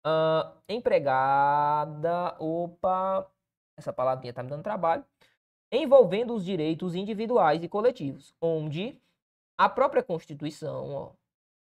Uh, 0.06 0.56
empregada, 0.68 2.36
opa, 2.38 3.30
essa 3.76 3.92
palavrinha 3.92 4.32
tá 4.32 4.42
me 4.42 4.50
dando 4.50 4.62
trabalho. 4.62 5.04
Envolvendo 5.70 6.34
os 6.34 6.44
direitos 6.44 6.94
individuais 6.94 7.62
e 7.62 7.68
coletivos, 7.68 8.34
onde 8.40 9.00
a 9.56 9.68
própria 9.68 10.02
Constituição, 10.02 10.90
ó, 10.94 11.12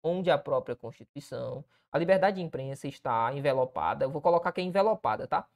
onde 0.02 0.30
a 0.30 0.38
própria 0.38 0.76
Constituição, 0.76 1.64
a 1.92 1.98
liberdade 1.98 2.36
de 2.36 2.42
imprensa 2.42 2.88
está 2.88 3.32
envelopada, 3.34 4.04
eu 4.04 4.10
vou 4.10 4.22
colocar 4.22 4.50
aqui 4.50 4.62
envelopada, 4.62 5.26
tá? 5.26 5.46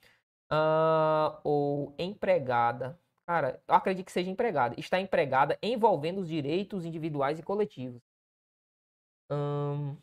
Uh, 0.53 1.41
ou 1.45 1.95
empregada, 1.99 2.99
cara, 3.27 3.63
eu 3.67 3.75
acredito 3.75 4.07
que 4.07 4.13
seja 4.13 4.31
empregada, 4.31 4.75
está 4.79 5.01
empregada 5.01 5.59
envolvendo 5.63 6.21
os 6.21 6.29
direitos 6.29 6.85
individuais 6.85 7.39
e 7.39 7.43
coletivos. 7.43 8.03
Um, 9.31 9.97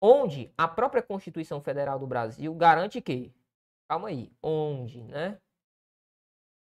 onde 0.00 0.52
a 0.56 0.68
própria 0.68 1.02
Constituição 1.02 1.60
Federal 1.60 1.98
do 1.98 2.06
Brasil 2.06 2.54
garante 2.54 3.00
que, 3.00 3.32
calma 3.88 4.08
aí, 4.08 4.30
onde, 4.42 5.02
né? 5.02 5.38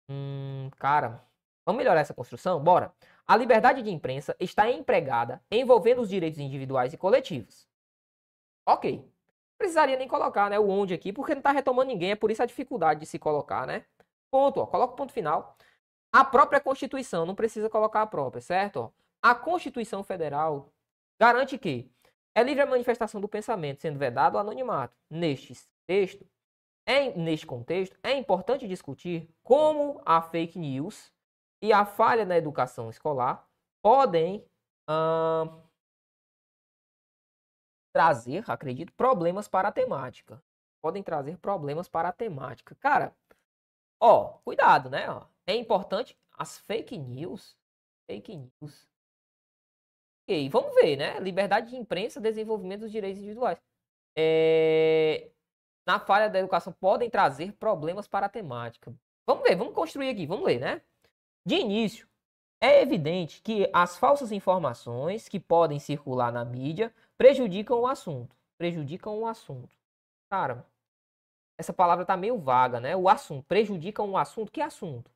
Hum, 0.09 0.71
cara, 0.79 1.25
vamos 1.65 1.79
melhorar 1.79 2.01
essa 2.01 2.15
construção? 2.15 2.63
Bora. 2.63 2.93
A 3.27 3.37
liberdade 3.37 3.83
de 3.83 3.91
imprensa 3.91 4.37
está 4.39 4.71
empregada 4.71 5.43
envolvendo 5.51 6.01
os 6.01 6.09
direitos 6.09 6.39
individuais 6.39 6.93
e 6.93 6.97
coletivos. 6.97 7.69
Ok. 8.65 9.05
Precisaria 9.59 9.97
nem 9.97 10.07
colocar 10.07 10.51
né, 10.51 10.59
o 10.59 10.69
onde 10.69 10.95
aqui, 10.95 11.13
porque 11.13 11.35
não 11.35 11.41
está 11.41 11.51
retomando 11.51 11.91
ninguém, 11.91 12.13
é 12.13 12.17
por 12.17 12.31
isso 12.31 12.43
a 12.43 12.47
dificuldade 12.47 13.01
de 13.01 13.07
se 13.07 13.19
colocar, 13.19 13.67
né? 13.67 13.85
Ponto, 14.31 14.61
ó, 14.61 14.67
coloca 14.67 14.93
o 14.95 14.97
ponto 14.97 15.13
final. 15.13 15.57
A 16.13 16.25
própria 16.25 16.61
Constituição, 16.61 17.27
não 17.27 17.35
precisa 17.35 17.69
colocar 17.71 18.03
a 18.03 18.07
própria, 18.07 18.41
certo? 18.41 18.77
Ó, 18.81 18.91
a 19.23 19.35
Constituição 19.35 20.05
Federal 20.05 20.73
garante 21.19 21.59
que 21.59 21.91
é 22.37 22.43
livre 22.43 22.63
a 22.63 22.67
manifestação 22.67 23.19
do 23.19 23.27
pensamento, 23.27 23.81
sendo 23.81 23.99
vedado 23.99 24.35
o 24.35 24.39
anonimato. 24.39 24.95
Neste 25.09 25.55
texto, 25.87 26.29
é, 26.85 27.17
neste 27.17 27.47
contexto, 27.47 27.99
é 28.03 28.13
importante 28.13 28.69
discutir 28.69 29.27
como 29.43 30.03
a 30.05 30.21
fake 30.21 30.59
news 30.59 31.11
e 31.63 31.73
a 31.73 31.87
falha 31.87 32.27
na 32.27 32.37
educação 32.37 32.91
escolar 32.91 33.49
podem 33.83 34.47
trazer, 37.95 38.45
acredito, 38.51 38.93
problemas 38.93 39.49
para 39.49 39.69
a 39.69 39.73
temática. 39.73 40.43
Podem 40.83 41.03
trazer 41.03 41.39
problemas 41.39 41.89
para 41.89 42.11
a 42.11 42.13
temática. 42.13 42.75
Cara, 42.75 43.17
ó, 43.99 44.35
cuidado, 44.45 44.91
né? 44.91 45.07
É 45.47 45.55
importante 45.57 46.15
as 46.33 46.59
fake 46.59 46.99
news, 46.99 47.57
fake 48.07 48.37
news. 48.37 48.87
Ok, 50.29 50.49
vamos 50.49 50.75
ver, 50.75 50.97
né? 50.97 51.21
Liberdade 51.21 51.71
de 51.71 51.77
imprensa, 51.77 52.21
desenvolvimento 52.21 52.81
dos 52.81 52.91
direitos 52.91 53.19
individuais. 53.19 53.59
É... 54.19 55.31
Na 55.87 56.01
falha 56.01 56.29
da 56.29 56.41
educação 56.41 56.73
podem 56.73 57.09
trazer 57.09 57.53
problemas 57.53 58.09
para 58.09 58.27
a 58.27 58.29
temática. 58.29 58.93
Vamos 59.25 59.45
ver, 59.45 59.55
vamos 59.55 59.73
construir 59.73 60.09
aqui, 60.11 60.27
vamos 60.27 60.45
ler, 60.45 60.59
né? 60.59 60.83
De 61.47 61.55
início, 61.55 62.09
é 62.61 62.83
evidente 62.83 63.41
que 63.41 63.71
as 63.73 63.97
falsas 63.97 64.33
informações 64.33 65.29
que 65.29 65.39
podem 65.39 65.79
circular 65.79 66.33
na 66.33 66.45
mídia 66.45 66.93
prejudicam 67.17 67.79
o 67.79 67.87
assunto. 67.87 68.35
Prejudicam 68.59 69.17
o 69.21 69.27
assunto. 69.27 69.77
Cara, 70.29 70.67
essa 71.57 71.73
palavra 71.73 72.05
tá 72.05 72.17
meio 72.17 72.37
vaga, 72.37 72.81
né? 72.81 72.97
O 72.97 73.09
assunto. 73.09 73.45
Prejudicam 73.45 74.11
o 74.11 74.19
assunto. 74.19 74.51
Que 74.51 74.61
assunto? 74.61 75.09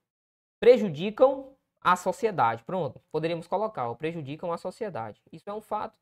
Prejudicam 0.60 1.56
a 1.80 1.96
sociedade. 1.96 2.64
Pronto. 2.64 3.00
Poderíamos 3.10 3.46
colocar. 3.46 3.88
Ó, 3.90 3.94
prejudicam 3.94 4.52
a 4.52 4.58
sociedade. 4.58 5.20
Isso 5.32 5.48
é 5.48 5.54
um 5.54 5.60
fato. 5.60 5.98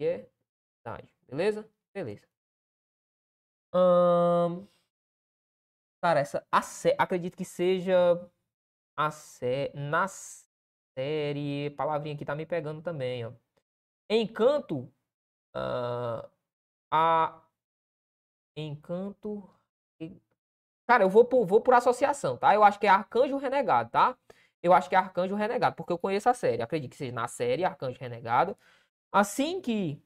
E 0.00 0.06
é 0.06 0.30
verdade. 0.84 1.14
Beleza? 1.28 1.68
Beleza. 1.94 2.26
Hum... 3.74 4.66
Cara, 6.02 6.20
essa 6.20 6.46
acredito 6.98 7.36
que 7.36 7.44
seja 7.44 7.94
a 8.96 9.10
sé... 9.10 9.70
na 9.74 10.06
série. 10.08 11.70
Palavrinha 11.76 12.14
aqui 12.14 12.24
tá 12.24 12.34
me 12.34 12.46
pegando 12.46 12.82
também, 12.82 13.26
ó. 13.26 13.32
Encanto. 14.08 14.92
Uh, 15.54 16.28
a. 16.90 17.42
Encanto. 18.56 19.48
Cara, 20.90 21.04
eu 21.04 21.08
vou 21.08 21.24
por, 21.24 21.46
vou 21.46 21.60
por 21.60 21.72
associação, 21.72 22.36
tá? 22.36 22.52
Eu 22.52 22.64
acho 22.64 22.80
que 22.80 22.84
é 22.84 22.90
Arcanjo 22.90 23.36
Renegado, 23.36 23.90
tá? 23.90 24.18
Eu 24.60 24.72
acho 24.72 24.88
que 24.88 24.96
é 24.96 24.98
Arcanjo 24.98 25.36
Renegado, 25.36 25.76
porque 25.76 25.92
eu 25.92 25.98
conheço 25.98 26.28
a 26.28 26.34
série. 26.34 26.62
Acredito 26.62 26.90
que 26.90 26.96
seja 26.96 27.12
na 27.12 27.28
série 27.28 27.64
Arcanjo 27.64 27.96
Renegado. 28.00 28.58
Assim 29.12 29.60
que 29.60 30.02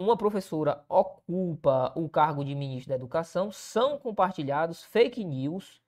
uma 0.00 0.16
professora 0.16 0.82
ocupa 0.88 1.92
o 1.94 2.08
cargo 2.08 2.42
de 2.42 2.54
ministro 2.54 2.88
da 2.88 2.94
Educação, 2.94 3.52
são 3.52 3.98
compartilhados 3.98 4.82
fake 4.82 5.22
news 5.22 5.82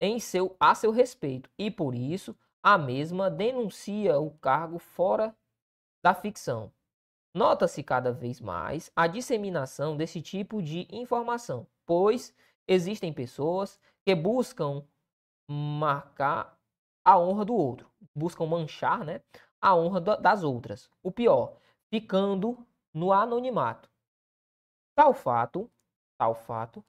em 0.00 0.20
seu, 0.20 0.54
a 0.60 0.72
seu 0.72 0.92
respeito 0.92 1.50
e 1.58 1.72
por 1.72 1.96
isso 1.96 2.32
a 2.62 2.78
mesma 2.78 3.28
denuncia 3.28 4.20
o 4.20 4.30
cargo 4.38 4.78
fora 4.78 5.34
da 6.00 6.14
ficção. 6.14 6.72
Nota-se 7.34 7.82
cada 7.82 8.12
vez 8.12 8.40
mais 8.40 8.92
a 8.94 9.08
disseminação 9.08 9.96
desse 9.96 10.22
tipo 10.22 10.62
de 10.62 10.86
informação, 10.92 11.66
pois 11.84 12.32
existem 12.68 13.12
pessoas 13.12 13.80
que 14.06 14.14
buscam 14.14 14.86
marcar 15.50 16.56
a 17.04 17.18
honra 17.18 17.44
do 17.44 17.54
outro, 17.54 17.90
buscam 18.14 18.46
manchar 18.46 19.04
né, 19.04 19.22
a 19.60 19.74
honra 19.74 20.00
das 20.00 20.44
outras. 20.44 20.90
O 21.02 21.10
pior, 21.10 21.56
ficando 21.90 22.64
no 22.94 23.12
anonimato. 23.12 23.90
Tal 24.94 25.14
fato, 25.14 25.70
tal 26.18 26.34
fato, 26.34 26.84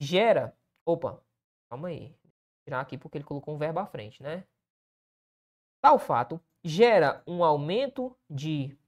gera. 0.00 0.56
Opa, 0.86 1.20
Calma 1.74 1.88
aí. 1.88 2.14
Tirar 2.64 2.80
aqui 2.80 2.96
porque 2.96 3.18
ele 3.18 3.24
colocou 3.24 3.52
um 3.52 3.58
verbo 3.58 3.80
à 3.80 3.86
frente, 3.86 4.22
né? 4.22 4.46
Tal 5.82 5.98
fato 5.98 6.40
gera 6.62 7.20
um 7.26 7.42
aumento 7.42 8.16
de 8.30 8.78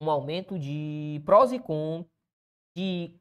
um 0.00 0.10
aumento 0.10 0.58
de 0.58 1.22
prós 1.24 1.52
e 1.52 1.58
contras 1.58 2.10
de 2.74 3.14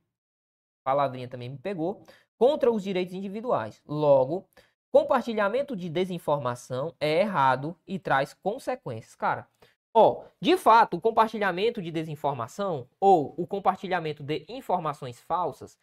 palavrinha 0.86 1.28
também 1.28 1.50
me 1.50 1.58
pegou 1.58 2.04
contra 2.38 2.72
os 2.72 2.84
direitos 2.84 3.14
individuais. 3.14 3.82
Logo, 3.86 4.48
compartilhamento 4.92 5.76
de 5.76 5.90
desinformação 5.90 6.96
é 7.00 7.22
errado 7.22 7.76
e 7.88 7.98
traz 7.98 8.34
consequências. 8.34 9.16
Cara, 9.16 9.48
ó, 9.94 10.24
de 10.40 10.56
fato, 10.56 10.96
o 10.96 11.02
compartilhamento 11.02 11.82
de 11.82 11.92
desinformação 11.92 12.88
ou 13.00 13.34
o 13.38 13.48
compartilhamento 13.48 14.24
de 14.24 14.46
informações 14.48 15.20
falsas 15.20 15.78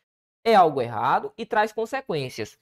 é 0.45 0.55
algo 0.55 0.81
errado 0.81 1.33
e 1.37 1.45
traz 1.45 1.73
consequências. 1.73 2.59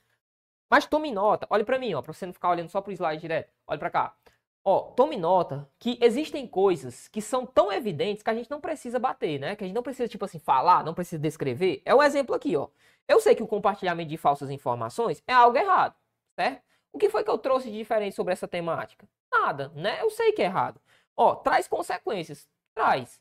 Mas 0.70 0.86
tome 0.86 1.10
nota, 1.10 1.46
olhe 1.50 1.64
para 1.64 1.78
mim, 1.78 1.94
ó, 1.94 2.00
para 2.00 2.12
você 2.12 2.24
não 2.24 2.32
ficar 2.32 2.50
olhando 2.50 2.68
só 2.68 2.80
pro 2.80 2.92
slide 2.92 3.20
direto. 3.20 3.52
Olhe 3.66 3.78
para 3.78 3.90
cá. 3.90 4.16
Ó, 4.62 4.92
tome 4.92 5.16
nota 5.16 5.68
que 5.78 5.98
existem 6.02 6.46
coisas 6.46 7.08
que 7.08 7.22
são 7.22 7.46
tão 7.46 7.72
evidentes 7.72 8.22
que 8.22 8.28
a 8.30 8.34
gente 8.34 8.50
não 8.50 8.60
precisa 8.60 8.98
bater, 8.98 9.40
né? 9.40 9.56
Que 9.56 9.64
a 9.64 9.66
gente 9.66 9.74
não 9.74 9.82
precisa, 9.82 10.06
tipo 10.08 10.24
assim, 10.24 10.38
falar, 10.38 10.84
não 10.84 10.92
precisa 10.92 11.20
descrever. 11.20 11.80
É 11.84 11.94
um 11.94 12.02
exemplo 12.02 12.34
aqui, 12.34 12.56
ó. 12.56 12.68
Eu 13.08 13.20
sei 13.20 13.34
que 13.34 13.42
o 13.42 13.46
compartilhamento 13.46 14.10
de 14.10 14.16
falsas 14.16 14.50
informações 14.50 15.22
é 15.26 15.32
algo 15.32 15.56
errado, 15.56 15.96
certo? 16.38 16.62
O 16.92 16.98
que 16.98 17.08
foi 17.08 17.24
que 17.24 17.30
eu 17.30 17.38
trouxe 17.38 17.70
de 17.70 17.78
diferente 17.78 18.14
sobre 18.14 18.32
essa 18.32 18.46
temática? 18.46 19.08
Nada, 19.32 19.68
né? 19.74 20.00
Eu 20.02 20.10
sei 20.10 20.32
que 20.32 20.42
é 20.42 20.46
errado. 20.46 20.80
Ó, 21.16 21.34
traz 21.36 21.66
consequências. 21.66 22.48
Traz. 22.74 23.20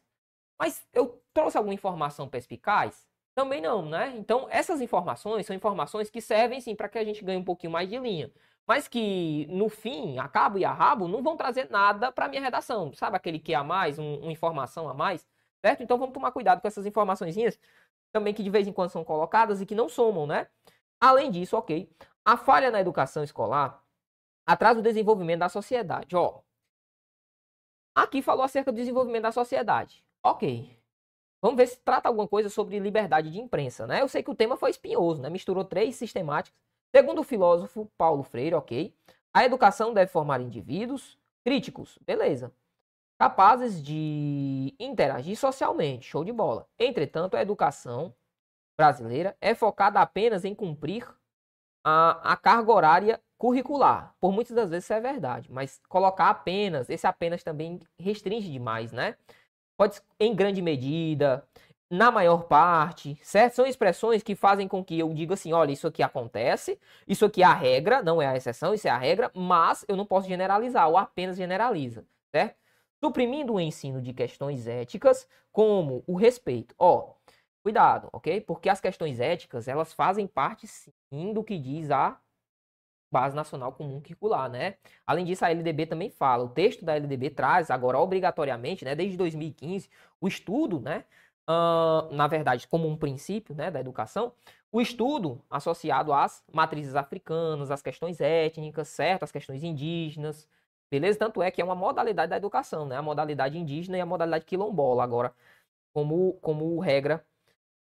Mas 0.59 0.85
eu 0.93 1.21
trouxe 1.33 1.57
alguma 1.57 1.73
informação 1.73 2.27
perspicaz? 2.27 3.07
Também 3.33 3.61
não, 3.61 3.85
né? 3.85 4.13
Então, 4.17 4.47
essas 4.49 4.81
informações 4.81 5.45
são 5.45 5.55
informações 5.55 6.09
que 6.09 6.19
servem 6.19 6.59
sim 6.59 6.75
para 6.75 6.89
que 6.89 6.97
a 6.97 7.03
gente 7.05 7.23
ganhe 7.23 7.39
um 7.39 7.43
pouquinho 7.43 7.71
mais 7.71 7.87
de 7.89 7.97
linha. 7.97 8.29
Mas 8.69 8.87
que, 8.87 9.47
no 9.47 9.67
fim, 9.67 10.19
a 10.19 10.27
cabo 10.27 10.59
e 10.59 10.63
a 10.63 10.71
rabo, 10.71 11.07
não 11.07 11.23
vão 11.23 11.35
trazer 11.35 11.67
nada 11.71 12.11
para 12.11 12.27
minha 12.27 12.39
redação. 12.39 12.93
Sabe 12.93 13.17
aquele 13.17 13.39
que 13.39 13.55
a 13.55 13.63
mais, 13.63 13.97
um, 13.97 14.17
uma 14.19 14.31
informação 14.31 14.87
a 14.87 14.93
mais? 14.93 15.27
Certo? 15.65 15.81
Então 15.81 15.97
vamos 15.97 16.13
tomar 16.13 16.31
cuidado 16.31 16.61
com 16.61 16.67
essas 16.67 16.85
informações 16.85 17.35
também 18.11 18.31
que 18.31 18.43
de 18.43 18.49
vez 18.51 18.67
em 18.67 18.71
quando 18.71 18.91
são 18.91 19.03
colocadas 19.03 19.59
e 19.59 19.65
que 19.65 19.73
não 19.73 19.89
somam, 19.89 20.27
né? 20.27 20.47
Além 21.01 21.31
disso, 21.31 21.57
ok, 21.57 21.89
a 22.23 22.37
falha 22.37 22.69
na 22.69 22.79
educação 22.79 23.23
escolar 23.23 23.83
atrasa 24.45 24.79
o 24.79 24.83
desenvolvimento 24.83 25.39
da 25.39 25.49
sociedade. 25.49 26.15
Ó, 26.15 26.41
aqui 27.95 28.21
falou 28.21 28.43
acerca 28.43 28.71
do 28.71 28.75
desenvolvimento 28.75 29.23
da 29.23 29.31
sociedade. 29.31 30.05
Ok, 30.23 30.79
Vamos 31.41 31.57
ver 31.57 31.67
se 31.67 31.79
trata 31.79 32.09
alguma 32.09 32.27
coisa 32.27 32.49
sobre 32.49 32.79
liberdade 32.79 33.31
de 33.31 33.39
imprensa, 33.39 33.87
né? 33.87 34.01
Eu 34.01 34.09
sei 34.09 34.21
que 34.21 34.29
o 34.29 34.35
tema 34.35 34.57
foi 34.57 34.71
espinhoso, 34.71 35.21
né? 35.21 35.29
Misturou 35.29 35.63
três 35.63 35.95
sistemáticas. 35.95 36.59
Segundo 36.95 37.19
o 37.19 37.23
filósofo 37.23 37.89
Paulo 37.97 38.23
Freire, 38.23 38.55
ok, 38.55 38.93
a 39.33 39.45
educação 39.45 39.93
deve 39.93 40.11
formar 40.11 40.41
indivíduos 40.41 41.17
críticos, 41.43 41.97
beleza, 42.05 42.51
capazes 43.19 43.81
de 43.81 44.73
interagir 44.79 45.37
socialmente, 45.37 46.05
show 46.05 46.23
de 46.23 46.31
bola. 46.31 46.67
Entretanto, 46.79 47.35
a 47.35 47.41
educação 47.41 48.13
brasileira 48.77 49.35
é 49.39 49.53
focada 49.53 50.01
apenas 50.01 50.45
em 50.45 50.55
cumprir 50.55 51.07
a, 51.83 52.33
a 52.33 52.37
carga 52.37 52.71
horária 52.71 53.21
curricular. 53.37 54.15
Por 54.19 54.31
muitas 54.31 54.55
das 54.55 54.69
vezes 54.69 54.85
isso 54.85 54.93
é 54.93 54.99
verdade, 55.01 55.51
mas 55.51 55.81
colocar 55.87 56.29
apenas, 56.29 56.89
esse 56.89 57.05
apenas 57.05 57.43
também 57.43 57.79
restringe 57.97 58.51
demais, 58.51 58.91
né? 58.91 59.15
pode 59.79 60.01
em 60.19 60.35
grande 60.35 60.61
medida, 60.61 61.47
na 61.89 62.11
maior 62.11 62.43
parte, 62.43 63.17
certo? 63.23 63.55
São 63.55 63.65
expressões 63.65 64.21
que 64.21 64.35
fazem 64.35 64.67
com 64.67 64.83
que 64.83 64.99
eu 64.99 65.11
diga 65.13 65.33
assim, 65.33 65.53
olha, 65.53 65.71
isso 65.71 65.87
aqui 65.87 66.03
acontece, 66.03 66.79
isso 67.07 67.25
aqui 67.25 67.41
é 67.41 67.45
a 67.45 67.53
regra, 67.53 68.03
não 68.03 68.21
é 68.21 68.27
a 68.27 68.35
exceção, 68.35 68.73
isso 68.73 68.87
é 68.87 68.91
a 68.91 68.97
regra, 68.97 69.31
mas 69.33 69.83
eu 69.87 69.95
não 69.95 70.05
posso 70.05 70.27
generalizar 70.27 70.87
ou 70.87 70.97
apenas 70.97 71.37
generaliza, 71.37 72.05
certo? 72.31 72.57
Suprimindo 73.03 73.53
o 73.53 73.59
ensino 73.59 74.01
de 74.01 74.13
questões 74.13 74.67
éticas, 74.67 75.27
como 75.51 76.03
o 76.05 76.15
respeito. 76.15 76.75
Ó, 76.77 77.13
cuidado, 77.63 78.09
ok? 78.13 78.41
Porque 78.41 78.69
as 78.69 78.79
questões 78.79 79.19
éticas, 79.19 79.67
elas 79.67 79.93
fazem 79.93 80.27
parte 80.27 80.67
sim 80.67 81.33
do 81.33 81.43
que 81.43 81.57
diz 81.57 81.89
a 81.89 82.19
Base 83.11 83.35
Nacional 83.35 83.71
Comum 83.71 83.99
Curricular, 83.99 84.49
né? 84.49 84.75
Além 85.07 85.25
disso, 85.25 85.43
a 85.43 85.49
LDB 85.49 85.87
também 85.87 86.11
fala, 86.11 86.43
o 86.43 86.49
texto 86.49 86.85
da 86.85 86.95
LDB 86.95 87.31
traz 87.31 87.71
agora 87.71 87.97
obrigatoriamente, 87.99 88.85
né, 88.85 88.93
desde 88.95 89.17
2015, 89.17 89.89
o 90.21 90.27
estudo, 90.27 90.79
né, 90.79 91.05
uh, 91.49 92.13
na 92.13 92.27
verdade, 92.27 92.67
como 92.67 92.87
um 92.87 92.95
princípio 92.95 93.55
né, 93.55 93.71
da 93.71 93.79
educação, 93.79 94.33
o 94.71 94.79
estudo 94.79 95.43
associado 95.49 96.13
às 96.13 96.43
matrizes 96.53 96.95
africanas, 96.95 97.71
às 97.71 97.81
questões 97.81 98.21
étnicas, 98.21 98.87
certo? 98.89 99.23
As 99.23 99.31
questões 99.31 99.63
indígenas, 99.63 100.47
beleza? 100.91 101.17
Tanto 101.17 101.41
é 101.41 101.49
que 101.49 101.61
é 101.61 101.65
uma 101.65 101.75
modalidade 101.75 102.29
da 102.29 102.37
educação, 102.37 102.85
né? 102.85 102.97
A 102.97 103.01
modalidade 103.01 103.57
indígena 103.57 103.97
e 103.97 104.01
a 104.01 104.05
modalidade 104.05 104.45
quilombola, 104.45 105.03
agora, 105.03 105.33
como, 105.93 106.33
como 106.41 106.79
regra 106.79 107.25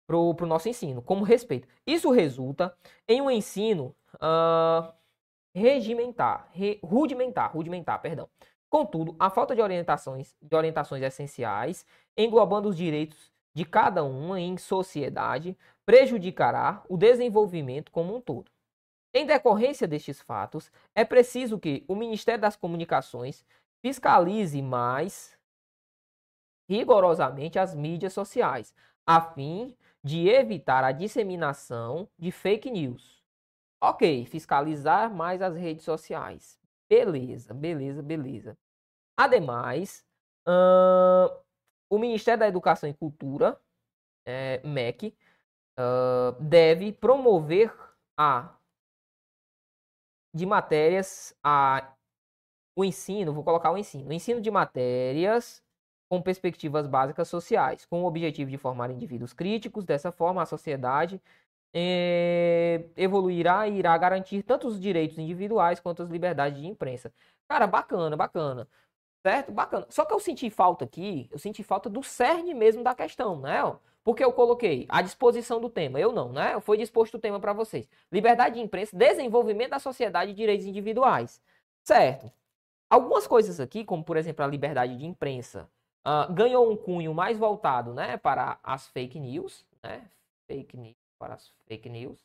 para 0.07 0.17
o 0.17 0.35
nosso 0.47 0.69
ensino, 0.69 1.03
como 1.03 1.25
respeito. 1.25 1.67
Isso 1.87 2.11
resulta 2.11 2.77
em 3.09 3.21
um 3.23 3.31
ensino 3.31 3.95
uh, 4.17 4.93
regimentar, 5.55 6.49
re, 6.53 6.79
rudimentar, 6.85 7.53
rudimentar, 7.53 8.01
perdão. 8.03 8.29
Contudo, 8.69 9.17
a 9.19 9.31
falta 9.31 9.55
de 9.55 9.63
orientações, 9.63 10.37
de 10.43 10.55
orientações 10.55 11.03
essenciais, 11.03 11.87
englobando 12.17 12.69
os 12.69 12.77
direitos 12.77 13.33
de 13.57 13.65
cada 13.65 14.05
uma 14.05 14.39
em 14.39 14.59
sociedade 14.59 15.57
prejudicará 15.87 16.85
o 16.91 16.97
desenvolvimento 16.99 17.91
como 17.91 18.15
um 18.15 18.21
todo. 18.21 18.51
Em 19.15 19.25
decorrência 19.25 19.89
destes 19.89 20.21
fatos, 20.21 20.71
é 20.95 21.07
preciso 21.07 21.59
que 21.59 21.83
o 21.89 21.97
Ministério 21.97 22.43
das 22.43 22.55
Comunicações 22.55 23.47
fiscalize 23.83 24.61
mais 24.61 25.39
rigorosamente 26.69 27.59
as 27.59 27.75
mídias 27.75 28.13
sociais, 28.13 28.75
a 29.07 29.23
fim 29.23 29.75
de 30.05 30.29
evitar 30.29 30.85
a 30.85 30.93
disseminação 30.93 32.07
de 32.19 32.31
fake 32.31 32.71
news. 32.71 33.25
Ok, 33.83 34.27
fiscalizar 34.27 35.11
mais 35.11 35.41
as 35.41 35.57
redes 35.57 35.85
sociais. 35.85 36.59
Beleza, 36.91 37.55
beleza, 37.55 38.03
beleza. 38.03 38.59
Ademais, 39.17 40.05
uh, 40.47 41.46
o 41.91 41.99
Ministério 41.99 42.41
da 42.41 42.49
Educação 42.49 42.89
e 42.89 42.95
Cultura, 42.95 43.59
é, 44.27 44.61
MEC, 44.67 45.15
uh, 45.79 46.41
deve 46.41 46.93
promover 46.93 47.73
a 48.19 48.57
de 50.35 50.45
matérias 50.45 51.35
a 51.43 51.93
o 52.77 52.85
ensino, 52.85 53.33
vou 53.33 53.43
colocar 53.43 53.73
o 53.73 53.79
ensino, 53.79 54.11
o 54.11 54.13
ensino 54.13 54.41
de 54.41 54.51
matérias 54.51 55.63
com 56.11 56.21
perspectivas 56.23 56.87
básicas 56.87 57.29
sociais, 57.29 57.87
com 57.87 58.03
o 58.03 58.07
objetivo 58.07 58.51
de 58.51 58.59
formar 58.59 58.91
indivíduos 58.91 59.33
críticos. 59.33 59.85
Dessa 59.85 60.13
forma, 60.13 60.43
a 60.43 60.47
sociedade 60.47 61.21
eh, 61.75 62.85
evoluirá 62.97 63.69
e 63.69 63.79
irá 63.79 63.97
garantir 63.99 64.43
tanto 64.43 64.69
os 64.69 64.81
direitos 64.81 65.19
individuais 65.19 65.81
quanto 65.81 66.03
as 66.03 66.11
liberdades 66.11 66.61
de 66.61 66.67
imprensa. 66.67 67.13
Cara, 67.49 67.67
bacana, 67.67 68.17
bacana. 68.17 68.69
Certo? 69.27 69.51
Bacana. 69.51 69.85
Só 69.91 70.05
que 70.05 70.15
eu 70.15 70.21
senti 70.21 70.49
falta 70.49 70.85
aqui, 70.85 71.29
eu 71.33 71.39
senti 71.41 71.65
falta 71.65 71.91
do 71.91 72.01
cerne 72.01 72.55
mesmo 72.55 72.85
da 72.85 72.95
questão, 72.95 73.41
né? 73.41 73.61
Porque 74.05 74.23
eu 74.23 74.33
coloquei 74.33 74.87
a 74.89 75.03
disposição 75.03 75.61
do 75.61 75.69
tema, 75.69 75.99
eu 75.99 76.13
não, 76.13 76.33
né? 76.33 76.61
Foi 76.61 76.79
disposto 76.79 77.17
o 77.17 77.19
tema 77.19 77.41
para 77.41 77.53
vocês. 77.53 77.89
Liberdade 78.13 78.55
de 78.55 78.61
imprensa, 78.61 78.97
desenvolvimento 78.97 79.71
da 79.71 79.81
sociedade 79.81 80.31
e 80.31 80.35
direitos 80.35 80.65
individuais. 80.65 81.43
Certo. 81.83 82.31
Algumas 82.89 83.27
coisas 83.27 83.59
aqui, 83.59 83.85
como 83.85 84.05
por 84.05 84.17
exemplo 84.17 84.45
a 84.45 84.47
liberdade 84.47 84.97
de 84.97 85.05
imprensa, 85.05 85.69
uh, 86.07 86.33
ganhou 86.33 86.71
um 86.71 86.77
cunho 86.77 87.13
mais 87.13 87.37
voltado, 87.37 87.93
né, 87.93 88.17
para 88.17 88.61
as 88.63 88.87
fake 88.87 89.19
news, 89.19 89.67
né? 89.83 90.09
Fake 90.47 90.77
news, 90.77 90.95
para 91.19 91.35
as 91.35 91.53
fake 91.67 91.89
news, 91.89 92.21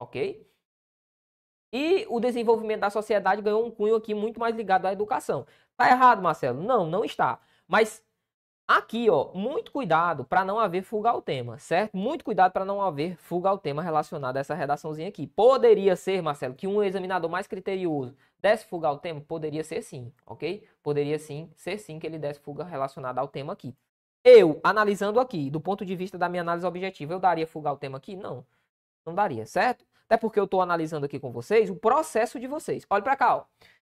ok? 0.00 0.42
E 1.76 2.06
o 2.08 2.20
desenvolvimento 2.20 2.82
da 2.82 2.88
sociedade 2.88 3.42
ganhou 3.42 3.66
um 3.66 3.70
cunho 3.70 3.96
aqui 3.96 4.14
muito 4.14 4.38
mais 4.38 4.54
ligado 4.54 4.86
à 4.86 4.92
educação. 4.92 5.44
Tá 5.76 5.90
errado, 5.90 6.22
Marcelo? 6.22 6.62
Não, 6.62 6.86
não 6.86 7.04
está. 7.04 7.40
Mas 7.66 8.02
aqui, 8.66 9.10
ó, 9.10 9.32
muito 9.34 9.72
cuidado 9.72 10.24
para 10.24 10.44
não 10.44 10.58
haver 10.58 10.82
fuga 10.82 11.10
ao 11.10 11.20
tema, 11.20 11.58
certo? 11.58 11.96
Muito 11.96 12.24
cuidado 12.24 12.52
para 12.52 12.64
não 12.64 12.80
haver 12.80 13.16
fuga 13.16 13.48
ao 13.48 13.58
tema 13.58 13.82
relacionado 13.82 14.36
a 14.36 14.40
essa 14.40 14.54
redaçãozinha 14.54 15.08
aqui. 15.08 15.26
Poderia 15.26 15.96
ser, 15.96 16.22
Marcelo, 16.22 16.54
que 16.54 16.66
um 16.66 16.82
examinador 16.82 17.30
mais 17.30 17.46
criterioso 17.46 18.16
desse 18.38 18.64
fuga 18.66 18.88
ao 18.88 18.98
tema? 18.98 19.20
Poderia 19.20 19.64
ser 19.64 19.82
sim, 19.82 20.12
ok? 20.26 20.66
Poderia 20.82 21.18
sim, 21.18 21.50
ser 21.56 21.78
sim 21.78 21.98
que 21.98 22.06
ele 22.06 22.18
desse 22.18 22.40
fuga 22.40 22.64
relacionada 22.64 23.20
ao 23.20 23.28
tema 23.28 23.52
aqui. 23.52 23.74
Eu, 24.24 24.60
analisando 24.64 25.20
aqui, 25.20 25.50
do 25.50 25.60
ponto 25.60 25.84
de 25.84 25.94
vista 25.96 26.16
da 26.16 26.28
minha 26.28 26.42
análise 26.42 26.66
objetiva, 26.66 27.12
eu 27.12 27.18
daria 27.20 27.46
fuga 27.46 27.68
ao 27.68 27.76
tema 27.76 27.98
aqui? 27.98 28.16
Não, 28.16 28.46
não 29.04 29.14
daria, 29.14 29.44
certo? 29.44 29.84
Até 30.06 30.16
porque 30.16 30.38
eu 30.38 30.44
estou 30.44 30.62
analisando 30.62 31.04
aqui 31.06 31.18
com 31.18 31.30
vocês 31.32 31.68
o 31.70 31.76
processo 31.76 32.38
de 32.38 32.46
vocês. 32.46 32.86
Olha 32.88 33.02
para 33.02 33.16
cá, 33.16 33.36
ó. 33.36 33.44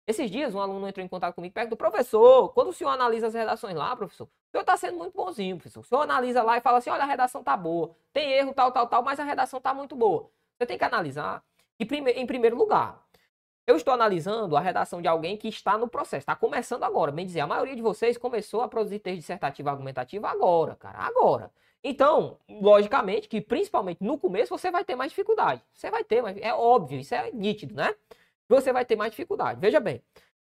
Esses 0.06 0.30
dias 0.30 0.54
um 0.54 0.60
aluno 0.60 0.86
entrou 0.86 1.04
em 1.04 1.08
contato 1.08 1.34
comigo 1.34 1.52
e 1.52 1.54
perguntou, 1.54 1.78
professor, 1.78 2.50
quando 2.50 2.68
o 2.68 2.72
senhor 2.72 2.90
analisa 2.90 3.28
as 3.28 3.34
redações 3.34 3.74
lá, 3.74 3.96
professor, 3.96 4.24
o 4.24 4.50
senhor 4.50 4.60
está 4.60 4.76
sendo 4.76 4.98
muito 4.98 5.14
bonzinho, 5.14 5.56
professor. 5.56 5.80
O 5.80 5.84
senhor 5.84 6.02
analisa 6.02 6.42
lá 6.42 6.58
e 6.58 6.60
fala 6.60 6.78
assim, 6.78 6.90
olha, 6.90 7.04
a 7.04 7.06
redação 7.06 7.42
tá 7.42 7.56
boa, 7.56 7.96
tem 8.12 8.32
erro, 8.32 8.52
tal, 8.52 8.70
tal, 8.70 8.86
tal, 8.86 9.02
mas 9.02 9.18
a 9.18 9.24
redação 9.24 9.60
tá 9.60 9.72
muito 9.72 9.96
boa. 9.96 10.30
Você 10.58 10.66
tem 10.66 10.76
que 10.76 10.84
analisar, 10.84 11.42
e 11.80 11.84
em 11.84 12.26
primeiro 12.26 12.56
lugar, 12.56 13.02
eu 13.66 13.76
estou 13.76 13.94
analisando 13.94 14.56
a 14.56 14.60
redação 14.60 15.00
de 15.00 15.08
alguém 15.08 15.38
que 15.38 15.48
está 15.48 15.78
no 15.78 15.88
processo, 15.88 16.18
está 16.18 16.36
começando 16.36 16.82
agora. 16.82 17.10
Bem 17.10 17.24
dizer, 17.24 17.40
a 17.40 17.46
maioria 17.46 17.74
de 17.74 17.80
vocês 17.80 18.18
começou 18.18 18.60
a 18.60 18.68
produzir 18.68 18.98
texto 18.98 19.20
dissertativo 19.20 19.70
argumentativo 19.70 20.26
agora, 20.26 20.76
cara, 20.76 20.98
agora. 20.98 21.50
Então, 21.82 22.38
logicamente 22.48 23.26
que 23.26 23.40
principalmente 23.40 24.02
no 24.02 24.18
começo 24.18 24.56
você 24.56 24.70
vai 24.70 24.84
ter 24.84 24.94
mais 24.94 25.10
dificuldade. 25.10 25.62
Você 25.72 25.90
vai 25.90 26.04
ter, 26.04 26.22
mas 26.22 26.36
é 26.40 26.52
óbvio, 26.52 27.00
isso 27.00 27.14
é 27.14 27.30
nítido, 27.32 27.74
né? 27.74 27.94
Você 28.48 28.72
vai 28.72 28.84
ter 28.84 28.96
mais 28.96 29.10
dificuldade. 29.10 29.60
Veja 29.60 29.80
bem, 29.80 30.02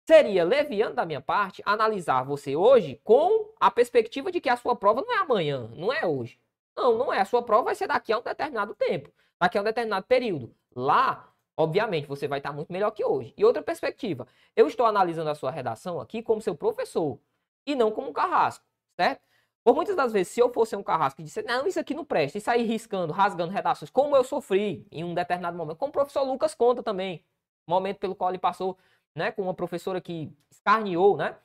seria 0.07 0.45
leviano 0.45 0.95
da 0.95 1.05
minha 1.05 1.21
parte 1.21 1.63
analisar 1.65 2.23
você 2.23 2.55
hoje 2.55 3.01
com 3.03 3.53
a 3.59 3.71
perspectiva 3.71 4.31
de 4.31 4.41
que 4.41 4.49
a 4.49 4.57
sua 4.57 4.77
prova 4.77 5.03
não 5.03 5.13
é 5.13 5.19
amanhã, 5.19 5.71
não 5.75 5.93
é 5.93 6.07
hoje. 6.07 6.39
Não, 6.77 6.97
não 6.97 7.13
é. 7.13 7.21
A 7.21 7.25
sua 7.25 7.43
prova 7.43 7.65
vai 7.65 7.75
ser 7.75 7.89
daqui 7.89 8.13
a 8.13 8.19
um 8.19 8.23
determinado 8.23 8.75
tempo, 8.75 9.11
daqui 9.41 9.57
a 9.59 9.61
um 9.61 9.65
determinado 9.65 10.07
período. 10.07 10.55
Lá, 10.75 11.33
obviamente, 11.57 12.07
você 12.07 12.29
vai 12.29 12.39
estar 12.39 12.53
muito 12.53 12.73
melhor 12.73 12.91
que 12.91 13.05
hoje. 13.05 13.33
E 13.37 13.45
outra 13.45 13.63
perspectiva, 13.63 14.27
eu 14.55 14.67
estou 14.67 14.85
analisando 14.87 15.31
a 15.31 15.35
sua 15.35 15.51
redação 15.51 16.01
aqui 16.01 16.23
como 16.23 16.41
seu 16.41 16.55
professor 16.55 17.19
e 17.67 17.75
não 17.75 17.91
como 17.91 18.11
um 18.11 18.13
carrasco, 18.13 18.65
certo? 18.95 19.27
Por 19.65 19.75
muitas 19.75 19.97
das 19.97 20.13
vezes, 20.13 20.33
se 20.33 20.39
eu 20.39 20.53
fosse 20.53 20.77
um 20.77 20.83
carrasco 20.83 21.21
e 21.21 21.25
disse, 21.25 21.43
não, 21.43 21.67
isso 21.67 21.81
aqui 21.81 21.93
não 21.93 22.05
presta, 22.05 22.39
e 22.39 22.41
sair 22.41 22.63
riscando, 22.63 23.13
rasgando 23.13 23.53
redações, 23.53 23.91
como 23.91 24.15
eu 24.15 24.23
sofri 24.23 24.87
em 24.93 25.03
um 25.03 25.13
determinado 25.13 25.57
momento, 25.57 25.79
como 25.79 25.89
o 25.89 25.93
professor 25.93 26.23
Lucas 26.23 26.55
conta 26.55 26.85
também, 26.85 27.25
momento 27.67 27.99
pelo 27.99 28.15
qual 28.15 28.31
ele 28.31 28.39
passou 28.39 28.77
né, 29.15 29.31
com 29.33 29.43
uma 29.43 29.55
professora 29.55 30.01
que 30.01 30.31
escarneou 30.51 31.17
né, 31.17 31.37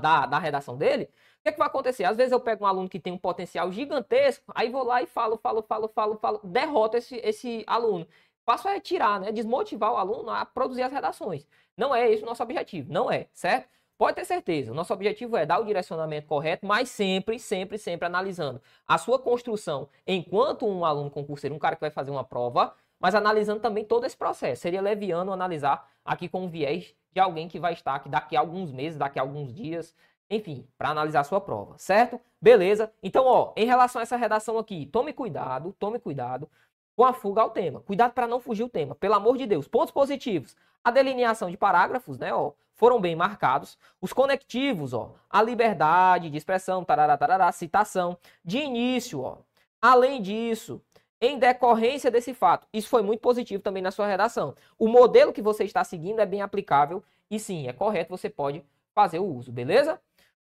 da, 0.00 0.26
da 0.26 0.38
redação 0.38 0.76
dele, 0.76 1.04
o 1.04 1.42
que, 1.42 1.48
é 1.50 1.52
que 1.52 1.58
vai 1.58 1.68
acontecer? 1.68 2.04
Às 2.04 2.16
vezes 2.16 2.32
eu 2.32 2.40
pego 2.40 2.64
um 2.64 2.66
aluno 2.66 2.88
que 2.88 3.00
tem 3.00 3.12
um 3.12 3.18
potencial 3.18 3.70
gigantesco, 3.70 4.52
aí 4.54 4.70
vou 4.70 4.84
lá 4.84 5.02
e 5.02 5.06
falo, 5.06 5.36
falo, 5.36 5.62
falo, 5.62 5.88
falo, 5.88 6.16
falo, 6.16 6.40
derroto 6.42 6.96
esse, 6.96 7.16
esse 7.16 7.64
aluno. 7.66 8.06
Faço 8.44 8.68
é 8.68 8.78
tirar, 8.78 9.20
né, 9.20 9.32
desmotivar 9.32 9.92
o 9.92 9.96
aluno 9.96 10.30
a 10.30 10.44
produzir 10.44 10.82
as 10.82 10.92
redações. 10.92 11.46
Não 11.76 11.94
é 11.94 12.10
esse 12.10 12.22
o 12.22 12.26
nosso 12.26 12.42
objetivo, 12.42 12.92
não 12.92 13.10
é, 13.10 13.28
certo? 13.32 13.68
Pode 13.98 14.16
ter 14.16 14.24
certeza, 14.26 14.74
nosso 14.74 14.92
objetivo 14.92 15.36
é 15.38 15.46
dar 15.46 15.58
o 15.58 15.64
direcionamento 15.64 16.26
correto, 16.26 16.66
mas 16.66 16.90
sempre, 16.90 17.38
sempre, 17.38 17.78
sempre 17.78 18.06
analisando 18.06 18.60
a 18.86 18.98
sua 18.98 19.18
construção 19.18 19.88
enquanto 20.06 20.66
um 20.66 20.84
aluno 20.84 21.10
concurseiro, 21.10 21.54
um 21.56 21.58
cara 21.58 21.76
que 21.76 21.80
vai 21.80 21.90
fazer 21.90 22.10
uma 22.10 22.22
prova, 22.22 22.74
mas 23.00 23.14
analisando 23.14 23.60
também 23.60 23.84
todo 23.84 24.04
esse 24.06 24.16
processo. 24.16 24.62
Seria 24.62 24.80
leviano 24.80 25.32
analisar 25.32 25.88
aqui 26.04 26.28
com 26.28 26.44
o 26.44 26.48
viés 26.48 26.94
de 27.12 27.20
alguém 27.20 27.48
que 27.48 27.58
vai 27.58 27.72
estar 27.72 27.94
aqui 27.94 28.08
daqui 28.08 28.36
a 28.36 28.40
alguns 28.40 28.72
meses, 28.72 28.98
daqui 28.98 29.18
a 29.18 29.22
alguns 29.22 29.52
dias, 29.52 29.94
enfim, 30.28 30.66
para 30.76 30.90
analisar 30.90 31.20
a 31.20 31.24
sua 31.24 31.40
prova, 31.40 31.78
certo? 31.78 32.20
Beleza? 32.40 32.92
Então, 33.02 33.24
ó, 33.26 33.52
em 33.56 33.64
relação 33.64 34.00
a 34.00 34.02
essa 34.02 34.16
redação 34.16 34.58
aqui, 34.58 34.86
tome 34.86 35.12
cuidado, 35.12 35.74
tome 35.78 35.98
cuidado 35.98 36.48
com 36.94 37.04
a 37.04 37.12
fuga 37.12 37.42
ao 37.42 37.50
tema. 37.50 37.80
Cuidado 37.80 38.12
para 38.12 38.26
não 38.26 38.40
fugir 38.40 38.64
o 38.64 38.68
tema, 38.68 38.94
pelo 38.94 39.14
amor 39.14 39.36
de 39.36 39.46
Deus. 39.46 39.68
Pontos 39.68 39.92
positivos. 39.92 40.56
A 40.82 40.90
delineação 40.90 41.50
de 41.50 41.56
parágrafos, 41.56 42.18
né, 42.18 42.32
ó, 42.32 42.52
foram 42.74 43.00
bem 43.00 43.14
marcados. 43.14 43.78
Os 44.00 44.12
conectivos, 44.12 44.92
ó, 44.92 45.14
a 45.28 45.42
liberdade 45.42 46.30
de 46.30 46.36
expressão, 46.36 46.84
tarará, 46.84 47.16
tarará, 47.16 47.50
citação, 47.52 48.16
de 48.44 48.58
início, 48.58 49.20
ó. 49.20 49.38
Além 49.80 50.22
disso, 50.22 50.80
em 51.20 51.38
decorrência 51.38 52.10
desse 52.10 52.34
fato. 52.34 52.66
Isso 52.72 52.88
foi 52.88 53.02
muito 53.02 53.20
positivo 53.20 53.62
também 53.62 53.82
na 53.82 53.90
sua 53.90 54.06
redação. 54.06 54.54
O 54.78 54.88
modelo 54.88 55.32
que 55.32 55.42
você 55.42 55.64
está 55.64 55.82
seguindo 55.84 56.20
é 56.20 56.26
bem 56.26 56.42
aplicável 56.42 57.02
e 57.30 57.38
sim, 57.38 57.68
é 57.68 57.72
correto, 57.72 58.10
você 58.10 58.28
pode 58.30 58.64
fazer 58.94 59.18
o 59.18 59.24
uso, 59.24 59.52
beleza? 59.52 60.00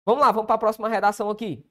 Vamos 0.06 0.22
lá, 0.22 0.32
vamos 0.32 0.48
para 0.48 0.56
a 0.56 0.60
próxima 0.60 0.90
redação 0.90 1.30
aqui. 1.30 1.66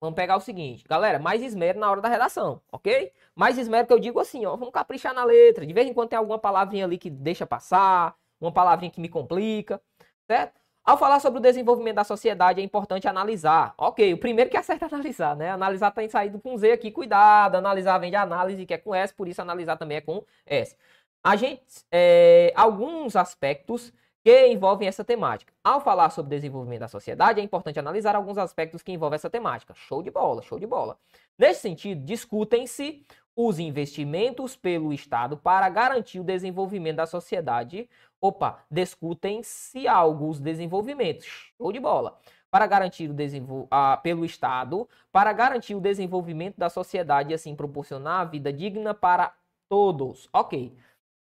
Vamos 0.00 0.16
pegar 0.16 0.36
o 0.36 0.40
seguinte, 0.40 0.84
galera, 0.88 1.18
mais 1.18 1.42
esmero 1.42 1.78
na 1.78 1.90
hora 1.90 2.00
da 2.00 2.08
redação, 2.08 2.62
ok? 2.72 3.12
Mais 3.34 3.58
esmero 3.58 3.86
que 3.86 3.92
eu 3.92 3.98
digo 3.98 4.18
assim, 4.18 4.46
ó, 4.46 4.56
vamos 4.56 4.72
caprichar 4.72 5.12
na 5.12 5.24
letra. 5.24 5.66
De 5.66 5.72
vez 5.74 5.86
em 5.86 5.92
quando 5.92 6.08
tem 6.08 6.18
alguma 6.18 6.38
palavrinha 6.38 6.86
ali 6.86 6.96
que 6.96 7.10
deixa 7.10 7.46
passar, 7.46 8.16
uma 8.40 8.50
palavrinha 8.50 8.90
que 8.90 9.00
me 9.00 9.10
complica, 9.10 9.80
certo? 10.26 10.59
Ao 10.84 10.96
falar 10.96 11.20
sobre 11.20 11.38
o 11.38 11.42
desenvolvimento 11.42 11.96
da 11.96 12.04
sociedade, 12.04 12.60
é 12.60 12.64
importante 12.64 13.06
analisar. 13.06 13.74
Ok, 13.76 14.12
o 14.14 14.18
primeiro 14.18 14.50
que 14.50 14.56
acerta 14.56 14.86
é 14.86 14.88
analisar, 14.88 15.36
né? 15.36 15.50
Analisar 15.50 15.90
tem 15.90 16.08
saído 16.08 16.40
com 16.40 16.56
Z 16.56 16.72
aqui, 16.72 16.90
cuidado. 16.90 17.56
Analisar 17.56 17.98
vem 17.98 18.10
de 18.10 18.16
análise, 18.16 18.64
que 18.66 18.74
é 18.74 18.78
com 18.78 18.94
S, 18.94 19.14
por 19.14 19.28
isso 19.28 19.42
analisar 19.42 19.76
também 19.76 19.98
é 19.98 20.00
com 20.00 20.24
S. 20.46 20.76
A 21.22 21.36
gente, 21.36 21.62
é, 21.92 22.52
alguns 22.56 23.14
aspectos 23.14 23.92
que 24.24 24.48
envolvem 24.48 24.88
essa 24.88 25.04
temática. 25.04 25.52
Ao 25.62 25.80
falar 25.80 26.10
sobre 26.10 26.30
desenvolvimento 26.30 26.80
da 26.80 26.88
sociedade, 26.88 27.40
é 27.40 27.44
importante 27.44 27.78
analisar 27.78 28.16
alguns 28.16 28.38
aspectos 28.38 28.82
que 28.82 28.92
envolvem 28.92 29.16
essa 29.16 29.30
temática. 29.30 29.74
Show 29.74 30.02
de 30.02 30.10
bola, 30.10 30.42
show 30.42 30.58
de 30.58 30.66
bola. 30.66 30.96
Nesse 31.38 31.60
sentido, 31.60 32.04
discutem-se 32.04 33.04
os 33.34 33.58
investimentos 33.58 34.56
pelo 34.56 34.92
Estado 34.92 35.36
para 35.36 35.68
garantir 35.68 36.20
o 36.20 36.24
desenvolvimento 36.24 36.96
da 36.96 37.06
sociedade. 37.06 37.88
Opa, 38.20 38.64
discutem-se 38.70 39.88
alguns 39.88 40.38
desenvolvimentos. 40.38 41.52
Show 41.56 41.72
de 41.72 41.80
bola. 41.80 42.18
Para 42.50 42.66
garantir 42.66 43.08
o 43.08 43.14
desenvol... 43.14 43.66
Ah, 43.70 43.96
pelo 43.96 44.24
Estado, 44.24 44.88
para 45.10 45.32
garantir 45.32 45.74
o 45.74 45.80
desenvolvimento 45.80 46.58
da 46.58 46.68
sociedade 46.68 47.30
e 47.30 47.34
assim 47.34 47.54
proporcionar 47.56 48.20
a 48.20 48.24
vida 48.24 48.52
digna 48.52 48.92
para 48.92 49.32
todos. 49.68 50.28
Ok. 50.32 50.76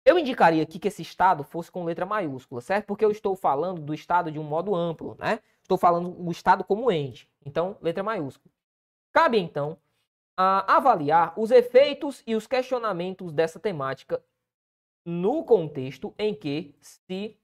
Eu 0.04 0.18
indicaria 0.18 0.62
aqui 0.62 0.78
que 0.78 0.88
esse 0.88 1.02
Estado 1.02 1.44
fosse 1.44 1.70
com 1.70 1.84
letra 1.84 2.06
maiúscula, 2.06 2.62
certo? 2.62 2.86
Porque 2.86 3.04
eu 3.04 3.10
estou 3.10 3.36
falando 3.36 3.82
do 3.82 3.92
Estado 3.92 4.32
de 4.32 4.38
um 4.38 4.44
modo 4.44 4.74
amplo, 4.74 5.14
né? 5.18 5.40
Estou 5.60 5.76
falando 5.76 6.16
o 6.18 6.30
Estado 6.30 6.64
como 6.64 6.90
ente. 6.90 7.28
Então, 7.44 7.76
letra 7.82 8.02
maiúscula. 8.02 8.50
Cabe, 9.12 9.38
então, 9.38 9.76
avaliar 10.36 11.34
os 11.36 11.50
efeitos 11.50 12.22
e 12.26 12.34
os 12.34 12.46
questionamentos 12.46 13.32
dessa 13.32 13.58
temática 13.58 14.22
no 15.08 15.42
contexto 15.44 16.14
em 16.18 16.34
que 16.34 16.74
se. 16.80 17.38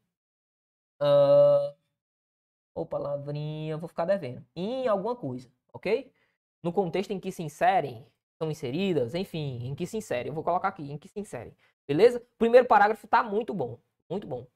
Uh, 1.00 1.74
ou 2.74 2.84
palavrinha, 2.84 3.78
vou 3.78 3.88
ficar 3.88 4.04
devendo. 4.04 4.44
Em 4.54 4.86
alguma 4.86 5.16
coisa, 5.16 5.48
ok? 5.72 6.12
No 6.62 6.72
contexto 6.72 7.12
em 7.12 7.20
que 7.20 7.32
se 7.32 7.42
inserem, 7.42 8.06
são 8.36 8.50
inseridas, 8.50 9.14
enfim, 9.14 9.66
em 9.66 9.74
que 9.74 9.86
se 9.86 9.96
inserem. 9.96 10.28
Eu 10.28 10.34
vou 10.34 10.44
colocar 10.44 10.68
aqui, 10.68 10.90
em 10.90 10.98
que 10.98 11.08
se 11.08 11.18
inserem. 11.18 11.56
Beleza? 11.86 12.22
Primeiro 12.36 12.66
parágrafo 12.66 13.06
está 13.06 13.22
muito 13.22 13.54
bom. 13.54 13.78
Muito 14.10 14.26
bom. 14.26 14.46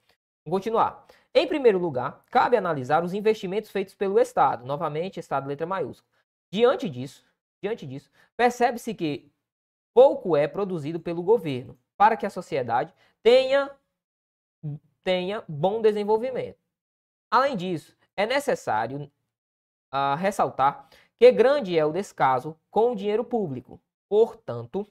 Vamos 0.44 0.59
continuar. 0.59 1.06
Em 1.34 1.46
primeiro 1.46 1.78
lugar, 1.78 2.24
cabe 2.30 2.56
analisar 2.56 3.04
os 3.04 3.14
investimentos 3.14 3.70
feitos 3.70 3.94
pelo 3.94 4.18
Estado. 4.18 4.66
Novamente, 4.66 5.20
Estado 5.20 5.48
letra 5.48 5.66
maiúscula. 5.66 6.11
Diante 6.50 6.88
disso, 6.88 7.24
Diante 7.62 7.86
disso, 7.86 8.11
percebe-se 8.36 8.94
que 8.94 9.32
pouco 9.92 10.36
é 10.36 10.46
produzido 10.46 11.00
pelo 11.00 11.22
governo 11.22 11.76
para 11.99 12.16
que 12.16 12.24
a 12.24 12.30
sociedade 12.30 12.94
tenha, 13.22 13.70
tenha 15.03 15.44
bom 15.49 15.82
desenvolvimento. 15.82 16.59
Além 17.30 17.57
disso, 17.57 17.94
é 18.16 18.24
necessário 18.24 19.11
uh, 19.92 20.16
ressaltar 20.16 20.88
que 21.18 21.30
grande 21.32 21.76
é 21.76 21.84
o 21.84 21.92
descaso 21.92 22.57
com 22.70 22.92
o 22.92 22.96
dinheiro 22.96 23.24
público. 23.24 23.80
Portanto, 24.09 24.90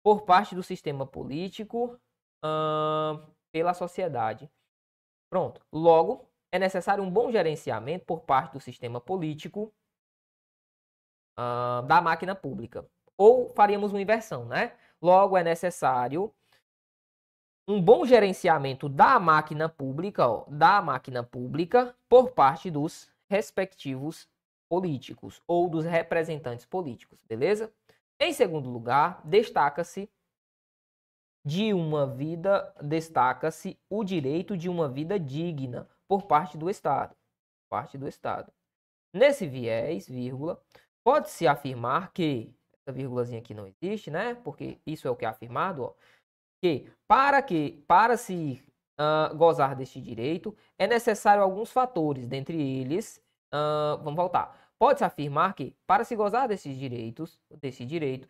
por 0.03 0.23
parte 0.23 0.55
do 0.55 0.63
sistema 0.63 1.07
político 1.07 1.99
pela 3.53 3.75
sociedade. 3.75 4.51
Pronto. 5.29 5.61
Logo, 5.73 6.25
é 6.57 6.59
necessário 6.59 7.03
um 7.03 7.11
bom 7.11 7.31
gerenciamento 7.31 8.05
por 8.05 8.21
parte 8.21 8.55
do 8.55 8.61
sistema 8.61 9.01
político 9.01 9.73
uh, 11.39 11.83
da 11.87 12.01
máquina 12.01 12.35
pública. 12.35 12.87
Ou 13.17 13.53
faríamos 13.55 13.93
uma 13.93 14.01
inversão, 14.01 14.45
né? 14.45 14.77
Logo, 15.01 15.37
é 15.37 15.45
necessário 15.45 16.33
um 17.69 17.81
bom 17.83 18.05
gerenciamento 18.05 18.89
da 18.89 19.19
máquina 19.19 19.69
pública, 19.69 20.29
ó, 20.29 20.45
da 20.49 20.81
máquina 20.81 21.23
pública 21.23 21.95
por 22.09 22.31
parte 22.33 22.71
dos 22.71 23.11
respectivos 23.29 24.29
políticos 24.69 25.43
ou 25.47 25.69
dos 25.69 25.85
representantes 25.85 26.65
políticos, 26.65 27.19
beleza? 27.25 27.73
Em 28.21 28.33
segundo 28.33 28.71
lugar, 28.71 29.21
destaca-se 29.25 30.09
de 31.45 31.73
uma 31.73 32.07
vida, 32.07 32.75
destaca-se 32.83 33.79
o 33.91 34.03
direito 34.03 34.57
de 34.57 34.69
uma 34.69 34.89
vida 34.89 35.19
digna 35.19 35.89
por 36.09 36.23
parte 36.23 36.57
do 36.57 36.71
Estado, 36.71 37.17
parte 37.71 37.99
do 37.99 38.09
Estado. 38.09 38.53
Nesse 39.15 39.47
viés, 39.47 40.09
vírgula, 40.09 40.61
pode-se 41.05 41.47
afirmar 41.47 42.13
que 42.13 42.55
essa 42.73 42.93
vírgulazinha 42.93 43.41
aqui 43.41 43.55
não 43.55 43.67
existe, 43.67 44.11
né? 44.11 44.35
Porque 44.35 44.79
isso 44.87 45.09
é 45.09 45.11
o 45.11 45.17
que 45.17 45.25
é 45.25 45.29
afirmado, 45.29 45.85
ó, 45.85 45.95
que 46.63 46.91
para 47.09 47.43
que 47.43 47.83
para 47.87 48.17
se 48.17 48.63
uh, 49.01 49.35
gozar 49.37 49.75
deste 49.75 50.01
direito 50.01 50.57
é 50.79 50.87
necessário 50.87 51.43
alguns 51.43 51.71
fatores, 51.73 52.27
dentre 52.27 52.61
eles, 52.61 53.23
uh, 53.53 53.99
vamos 53.99 54.17
voltar. 54.17 54.73
Pode-se 54.79 55.05
afirmar 55.05 55.55
que 55.55 55.75
para 55.87 56.05
se 56.05 56.15
gozar 56.15 56.49
desses 56.49 56.77
direitos, 56.77 57.41
desse 57.51 57.85
direito, 57.85 58.29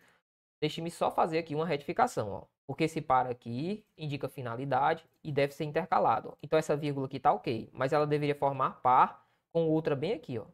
deixe-me 0.59 0.91
só 0.91 1.11
fazer 1.11 1.37
aqui 1.37 1.55
uma 1.55 1.65
retificação, 1.65 2.31
ó, 2.31 2.43
porque 2.65 2.85
esse 2.85 3.01
para 3.01 3.29
aqui 3.29 3.85
indica 3.97 4.27
finalidade 4.27 5.05
e 5.23 5.31
deve 5.31 5.53
ser 5.53 5.63
intercalado. 5.63 6.37
Então 6.41 6.57
essa 6.57 6.75
vírgula 6.75 7.05
aqui 7.07 7.19
tá 7.19 7.31
ok, 7.33 7.69
mas 7.73 7.93
ela 7.93 8.07
deveria 8.07 8.35
formar 8.35 8.81
par 8.81 9.27
com 9.51 9.67
outra 9.67 9.95
bem 9.95 10.13
aqui, 10.13 10.37
ó. 10.37 10.45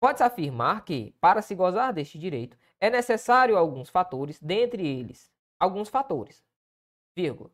Pode-se 0.00 0.22
afirmar 0.22 0.84
que, 0.84 1.12
para 1.20 1.42
se 1.42 1.54
gozar 1.54 1.92
deste 1.92 2.18
direito, 2.18 2.56
é 2.80 2.88
necessário 2.88 3.56
alguns 3.56 3.88
fatores, 3.88 4.38
dentre 4.40 4.86
eles, 4.86 5.32
alguns 5.58 5.88
fatores, 5.88 6.44
vírgula, 7.16 7.50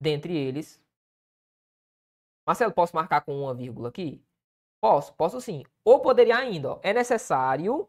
dentre 0.00 0.36
eles. 0.36 0.82
Marcelo, 2.46 2.72
posso 2.72 2.96
marcar 2.96 3.20
com 3.20 3.32
uma 3.42 3.54
vírgula 3.54 3.90
aqui? 3.90 4.24
Posso, 4.80 5.12
posso 5.14 5.40
sim. 5.40 5.64
Ou 5.84 6.00
poderia 6.00 6.36
ainda, 6.36 6.72
ó, 6.72 6.80
é 6.82 6.92
necessário 6.92 7.88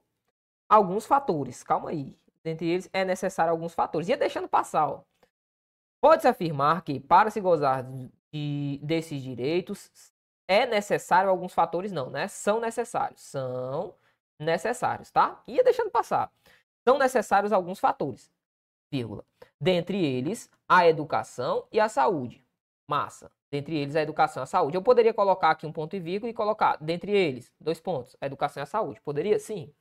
alguns 0.67 1.05
fatores, 1.05 1.63
calma 1.63 1.89
aí. 1.89 2.15
Dentre 2.43 2.67
eles, 2.67 2.89
é 2.93 3.03
necessário 3.03 3.51
alguns 3.51 3.73
fatores. 3.73 4.07
Ia 4.07 4.17
deixando 4.17 4.47
passar, 4.47 4.87
ó. 4.87 5.03
Pode-se 6.01 6.27
afirmar 6.27 6.81
que, 6.83 6.99
para 6.99 7.29
se 7.29 7.41
gozar 7.41 7.83
de, 8.31 8.79
desses 8.81 9.21
direitos, 9.21 9.91
é 10.47 10.65
necessário 10.65 11.29
alguns 11.29 11.53
fatores, 11.53 11.91
não, 11.91 12.09
né? 12.09 12.27
São 12.27 12.59
necessários. 12.59 13.21
São 13.21 13.93
necessários, 14.39 15.11
tá? 15.11 15.43
Ia 15.47 15.63
deixando 15.63 15.91
passar. 15.91 16.31
São 16.87 16.97
necessários 16.97 17.51
alguns 17.51 17.79
fatores, 17.79 18.31
vírgula. 18.91 19.25
Dentre 19.59 20.03
eles, 20.03 20.49
a 20.67 20.87
educação 20.87 21.67
e 21.71 21.79
a 21.79 21.89
saúde. 21.89 22.43
Massa. 22.87 23.31
Dentre 23.51 23.75
eles, 23.75 23.95
a 23.95 24.01
educação 24.01 24.41
e 24.41 24.45
a 24.45 24.47
saúde. 24.47 24.77
Eu 24.77 24.81
poderia 24.81 25.13
colocar 25.13 25.51
aqui 25.51 25.67
um 25.67 25.71
ponto 25.71 25.95
e 25.95 25.99
vírgula 25.99 26.29
e 26.29 26.33
colocar, 26.33 26.77
dentre 26.77 27.11
eles, 27.11 27.51
dois 27.59 27.79
pontos, 27.79 28.15
a 28.21 28.25
educação 28.25 28.61
e 28.61 28.63
a 28.63 28.65
saúde. 28.65 29.01
Poderia? 29.01 29.37
Sim. 29.39 29.73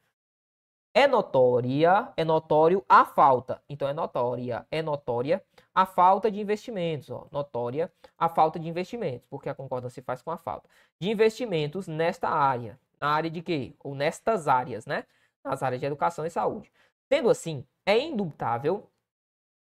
É 0.99 1.07
notória, 1.07 2.13
é 2.17 2.25
notório 2.25 2.85
a 2.89 3.05
falta. 3.05 3.63
Então 3.69 3.87
é 3.87 3.93
notória, 3.93 4.67
é 4.69 4.83
notória 4.83 5.41
a 5.73 5.87
falta 5.87 6.29
de 6.29 6.41
investimentos, 6.41 7.09
ó, 7.09 7.29
notória 7.31 7.89
a 8.19 8.29
falta 8.29 8.59
de 8.59 8.69
investimentos, 8.69 9.25
porque 9.31 9.49
a 9.49 9.55
concordância 9.55 9.95
se 9.95 10.05
faz 10.05 10.23
com 10.23 10.33
a 10.33 10.37
falta 10.37 10.69
de 11.01 11.09
investimentos 11.09 11.87
nesta 11.87 12.29
área. 12.29 12.81
Na 13.01 13.11
área 13.11 13.31
de 13.31 13.41
quê? 13.43 13.77
Ou 13.79 13.95
nestas 13.95 14.49
áreas, 14.49 14.87
né? 14.87 15.05
Nas 15.45 15.63
áreas 15.63 15.81
de 15.81 15.87
educação 15.87 16.27
e 16.27 16.31
saúde. 16.31 16.73
Sendo 17.09 17.31
assim, 17.31 17.65
é 17.87 17.97
indubitável 17.97 18.91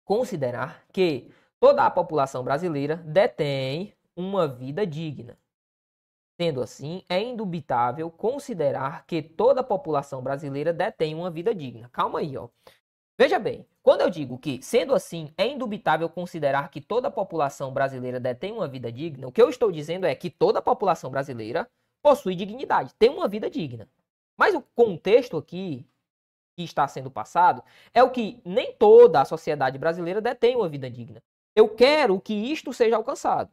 considerar 0.03 0.83
que 0.91 1.31
toda 1.59 1.85
a 1.85 1.91
população 1.91 2.43
brasileira 2.43 2.95
detém 3.05 3.93
uma 4.15 4.47
vida 4.47 4.83
digna. 4.83 5.37
Sendo 6.39 6.61
assim, 6.61 7.03
é 7.09 7.21
indubitável 7.21 8.09
considerar 8.09 9.05
que 9.05 9.21
toda 9.21 9.59
a 9.59 9.63
população 9.63 10.21
brasileira 10.21 10.71
detém 10.71 11.13
uma 11.13 11.29
vida 11.29 11.53
digna. 11.53 11.89
Calma 11.89 12.19
aí, 12.19 12.37
ó. 12.37 12.47
Veja 13.19 13.37
bem, 13.37 13.67
quando 13.83 14.01
eu 14.01 14.09
digo 14.09 14.37
que, 14.37 14.61
sendo 14.63 14.95
assim, 14.95 15.33
é 15.37 15.45
indubitável 15.45 16.07
considerar 16.07 16.71
que 16.71 16.79
toda 16.79 17.09
a 17.09 17.11
população 17.11 17.73
brasileira 17.73 18.21
detém 18.21 18.53
uma 18.53 18.69
vida 18.69 18.89
digna, 18.89 19.27
o 19.27 19.33
que 19.33 19.41
eu 19.41 19.49
estou 19.49 19.69
dizendo 19.69 20.05
é 20.05 20.15
que 20.15 20.29
toda 20.29 20.59
a 20.59 20.61
população 20.61 21.11
brasileira 21.11 21.69
possui 22.01 22.35
dignidade, 22.35 22.93
tem 22.97 23.09
uma 23.09 23.27
vida 23.27 23.49
digna. 23.49 23.89
Mas 24.37 24.55
o 24.55 24.61
contexto 24.73 25.35
aqui 25.35 25.85
que 26.55 26.63
está 26.63 26.87
sendo 26.87 27.11
passado 27.11 27.61
é 27.93 28.01
o 28.01 28.11
que 28.11 28.39
nem 28.45 28.71
toda 28.71 29.19
a 29.19 29.25
sociedade 29.25 29.77
brasileira 29.77 30.21
detém 30.21 30.55
uma 30.55 30.69
vida 30.69 30.89
digna. 30.89 31.21
Eu 31.53 31.67
quero 31.67 32.17
que 32.21 32.33
isto 32.33 32.71
seja 32.71 32.95
alcançado. 32.95 33.51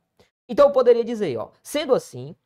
Então 0.49 0.69
eu 0.69 0.73
poderia 0.73 1.03
dizer, 1.03 1.37
ó, 1.37 1.51
sendo 1.61 1.93
assim, 1.93 2.37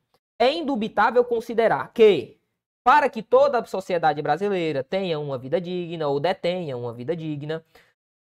é 0.41 0.51
indubitável 0.55 1.23
considerar 1.23 1.93
que, 1.93 2.41
para 2.83 3.11
que 3.11 3.23
toda 3.23 3.59
a 3.59 3.65
sociedade 3.67 4.23
brasileira 4.23 4.83
tenha 4.83 5.21
uma 5.21 5.37
vida 5.37 5.61
digna 5.61 6.09
ou 6.09 6.19
detenha 6.19 6.79
uma 6.79 6.95
vida 6.95 7.15
digna, 7.15 7.63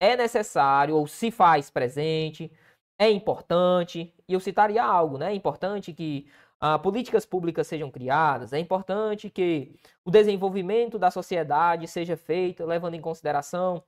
é 0.01 0.17
necessário 0.17 0.97
ou 0.97 1.07
se 1.07 1.31
faz 1.31 1.71
presente, 1.71 2.51
é 2.99 3.09
importante, 3.09 4.13
e 4.29 4.35
eu 4.35 4.41
citaria 4.41 4.83
algo, 4.83 5.17
né? 5.19 5.31
É 5.33 5.35
importante 5.35 5.93
que 5.93 6.29
ah, 6.61 6.79
políticas 6.79 7.25
públicas 7.25 7.69
sejam 7.69 7.91
criadas, 7.91 8.53
é 8.53 8.59
importante 8.59 9.31
que 9.31 9.77
o 10.05 10.11
desenvolvimento 10.11 10.99
da 10.99 11.11
sociedade 11.13 11.87
seja 11.87 12.17
feito 12.17 12.67
levando 12.67 12.95
em 12.95 13.01
consideração 13.01 13.83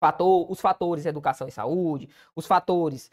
fator, 0.00 0.50
os 0.50 0.60
fatores 0.60 1.06
educação 1.06 1.48
e 1.48 1.52
saúde, 1.52 2.08
os 2.34 2.46
fatores 2.46 3.10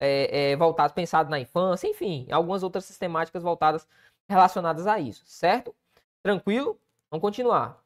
é, 0.00 0.52
é, 0.52 0.56
voltados, 0.56 0.94
pensados 0.94 1.30
na 1.30 1.38
infância, 1.40 1.88
enfim, 1.88 2.26
algumas 2.30 2.62
outras 2.62 2.84
sistemáticas 2.84 3.42
voltadas 3.42 3.86
relacionadas 4.28 4.86
a 4.86 4.98
isso, 5.00 5.22
certo? 5.26 5.74
Tranquilo? 6.22 6.78
Vamos 7.10 7.22
continuar. 7.22 7.82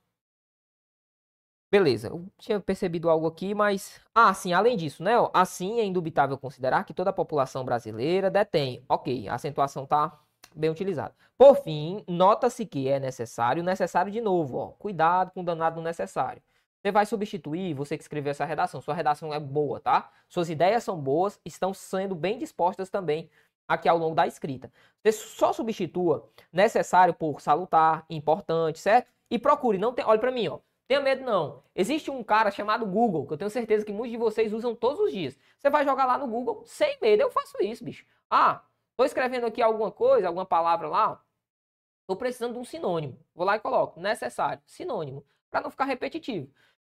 Beleza, 1.75 2.07
eu 2.09 2.25
tinha 2.39 2.61
percebido 2.61 3.11
algo 3.11 3.27
aqui, 3.27 3.53
mas. 3.53 4.01
Ah, 4.15 4.33
sim, 4.33 4.53
além 4.53 4.77
disso, 4.77 5.03
né? 5.03 5.15
Assim 5.33 5.81
é 5.81 5.85
indubitável 5.85 6.39
considerar 6.39 6.85
que 6.85 6.95
toda 6.95 7.11
a 7.11 7.13
população 7.13 7.65
brasileira 7.65 8.31
detém. 8.31 8.85
Ok, 8.89 9.29
a 9.29 9.35
acentuação 9.35 9.85
tá 9.85 10.17
bem 10.55 10.71
utilizada. 10.71 11.13
Por 11.37 11.57
fim, 11.57 12.05
nota-se 12.07 12.65
que 12.65 12.89
é 12.89 13.01
necessário, 13.01 13.63
necessário 13.63 14.13
de 14.13 14.21
novo, 14.21 14.57
ó. 14.59 14.69
Cuidado 14.69 15.33
com 15.33 15.41
o 15.41 15.45
danado 15.45 15.83
necessário. 15.83 16.41
Você 16.85 16.93
vai 16.93 17.07
substituir, 17.07 17.73
você 17.73 17.97
que 17.97 18.03
escreveu 18.03 18.31
essa 18.33 18.45
redação. 18.45 18.79
Sua 18.83 18.93
redação 18.93 19.33
é 19.33 19.41
boa, 19.41 19.81
tá? 19.81 20.13
Suas 20.29 20.51
ideias 20.51 20.85
são 20.85 21.01
boas, 21.01 21.41
estão 21.43 21.73
sendo 21.73 22.15
bem 22.15 22.37
dispostas 22.37 22.91
também 22.91 23.31
aqui 23.67 23.89
ao 23.89 23.97
longo 23.97 24.15
da 24.15 24.27
escrita. 24.27 24.71
Você 25.03 25.13
só 25.13 25.55
substitua 25.55 26.29
necessário 26.53 27.15
por 27.15 27.41
salutar, 27.41 28.05
importante, 28.11 28.79
certo? 28.79 29.11
E 29.31 29.39
procure, 29.39 29.79
não 29.79 29.95
tem, 29.95 30.05
olhe 30.05 30.21
para 30.21 30.31
mim, 30.31 30.49
ó. 30.49 30.59
Tenha 30.87 31.01
medo 31.01 31.25
não. 31.25 31.63
Existe 31.75 32.11
um 32.11 32.23
cara 32.23 32.51
chamado 32.51 32.85
Google, 32.85 33.27
que 33.27 33.33
eu 33.33 33.39
tenho 33.39 33.51
certeza 33.51 33.83
que 33.83 33.91
muitos 33.91 34.11
de 34.11 34.19
vocês 34.19 34.53
usam 34.53 34.75
todos 34.75 35.01
os 35.01 35.11
dias. 35.11 35.39
Você 35.59 35.71
vai 35.71 35.87
jogar 35.87 36.05
lá 36.05 36.19
no 36.19 36.29
Google 36.29 36.65
sem 36.67 36.99
medo. 37.01 37.23
Eu 37.23 37.31
faço 37.31 37.57
isso, 37.63 37.83
bicho. 37.83 38.05
Ah, 38.29 38.63
tô 38.95 39.07
escrevendo 39.07 39.47
aqui 39.47 39.63
alguma 39.63 39.91
coisa, 39.91 40.27
alguma 40.27 40.45
palavra 40.45 40.87
lá. 40.87 41.25
Tô 42.07 42.15
precisando 42.15 42.53
de 42.53 42.59
um 42.59 42.65
sinônimo. 42.65 43.19
Vou 43.35 43.47
lá 43.47 43.57
e 43.57 43.61
coloco 43.61 43.99
necessário, 43.99 44.63
sinônimo, 44.67 45.25
para 45.51 45.63
não 45.63 45.71
ficar 45.71 45.87
repetitivo. 45.87 46.53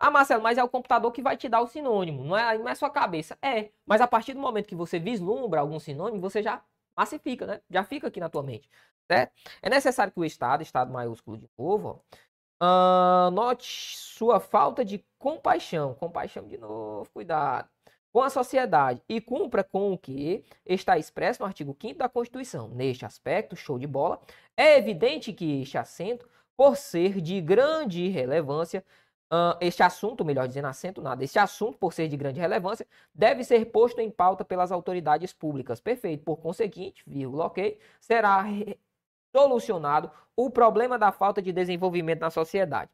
Ah, 0.07 0.11
Marcelo, 0.11 0.43
mas 0.43 0.59
é 0.59 0.63
o 0.63 0.69
computador 0.69 1.11
que 1.13 1.23
vai 1.23 1.35
te 1.35 1.49
dar 1.49 1.63
o 1.63 1.67
sinônimo, 1.67 2.23
não 2.23 2.37
é, 2.37 2.59
não 2.59 2.69
é 2.69 2.75
sua 2.75 2.91
cabeça. 2.91 3.39
É, 3.41 3.71
mas 3.87 4.03
a 4.03 4.07
partir 4.07 4.35
do 4.35 4.39
momento 4.39 4.67
que 4.67 4.75
você 4.75 4.99
vislumbra 4.99 5.61
algum 5.61 5.81
sinônimo, 5.81 6.21
você 6.21 6.43
já 6.43 6.63
massifica, 6.95 7.47
né? 7.47 7.63
Já 7.71 7.83
fica 7.85 8.09
aqui 8.09 8.21
na 8.21 8.29
tua 8.29 8.43
mente, 8.43 8.69
certo? 9.11 9.33
É 9.63 9.71
necessário 9.71 10.13
que 10.13 10.21
o 10.21 10.25
Estado, 10.27 10.63
Estado 10.63 10.93
maiúsculo 10.93 11.39
de 11.39 11.49
novo, 11.57 12.05
ó, 12.61 13.29
uh, 13.29 13.31
note 13.31 13.97
sua 13.97 14.41
falta 14.41 14.85
de 14.85 15.03
compaixão, 15.19 15.95
compaixão 15.95 16.47
de 16.47 16.59
novo, 16.59 17.11
cuidado, 17.11 17.71
com 18.13 18.21
a 18.23 18.29
sociedade 18.29 19.03
e 19.09 19.23
cumpra 19.23 19.65
com 19.65 19.95
o 19.95 19.99
que 19.99 20.45
está 20.67 20.99
expresso 20.99 21.41
no 21.41 21.47
artigo 21.47 21.75
5 21.81 21.99
da 21.99 22.11
Constituição. 22.11 22.69
Neste 22.69 23.07
aspecto, 23.07 23.57
show 23.57 23.79
de 23.79 23.87
bola, 23.87 24.21
é 24.55 24.77
evidente 24.77 25.33
que 25.33 25.63
este 25.63 25.79
assento, 25.79 26.29
por 26.55 26.77
ser 26.77 27.23
de 27.23 27.41
grande 27.41 28.07
relevância, 28.09 28.85
Uh, 29.33 29.57
este 29.61 29.83
assunto, 29.83 30.25
melhor 30.25 30.47
dizendo, 30.47 30.69
assento 30.69 31.03
nada, 31.03 31.25
este 31.25 31.39
assunto, 31.39 31.77
por 31.79 31.93
ser 31.93 32.09
de 32.09 32.17
grande 32.17 32.39
relevância, 32.39 32.87
deve 33.13 33.43
ser 33.43 33.65
posto 33.67 34.01
em 34.01 34.11
pauta 34.11 34.45
pelas 34.45 34.71
autoridades 34.71 35.33
públicas. 35.33 35.81
Perfeito. 35.81 36.23
Por 36.23 36.37
conseguinte, 36.37 37.03
vírgula, 37.07 37.47
ok, 37.47 37.79
será 38.01 38.45
solucionado 39.35 40.11
o 40.37 40.51
problema 40.51 40.99
da 40.99 41.11
falta 41.11 41.43
de 41.43 41.53
desenvolvimento 41.53 42.21
na 42.21 42.31
sociedade. 42.31 42.91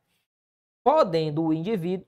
Podendo 0.83 1.45
o 1.45 1.53
indivíduo, 1.53 2.07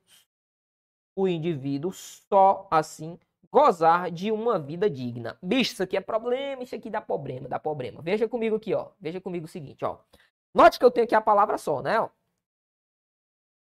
o 1.15 1.29
indivíduo 1.29 1.93
só 1.93 2.67
assim 2.71 3.19
gozar 3.51 4.11
de 4.11 4.33
uma 4.33 4.59
vida 4.59 4.89
digna. 4.89 5.37
Bicho, 5.43 5.75
isso 5.75 5.83
aqui 5.83 5.97
é 5.97 6.01
problema, 6.01 6.63
isso 6.63 6.75
aqui 6.75 6.89
dá 6.89 7.03
problema, 7.03 7.49
dá 7.49 7.59
problema. 7.59 8.01
Veja 8.01 8.27
comigo 8.27 8.57
aqui, 8.57 8.73
ó. 8.73 8.89
Veja 8.99 9.21
comigo 9.21 9.45
o 9.45 9.49
seguinte, 9.49 9.85
ó. 9.85 9.99
Note 10.55 10.79
que 10.79 10.85
eu 10.85 10.91
tenho 10.91 11.05
aqui 11.05 11.15
a 11.15 11.21
palavra 11.21 11.59
só, 11.59 11.83
né? 11.83 11.99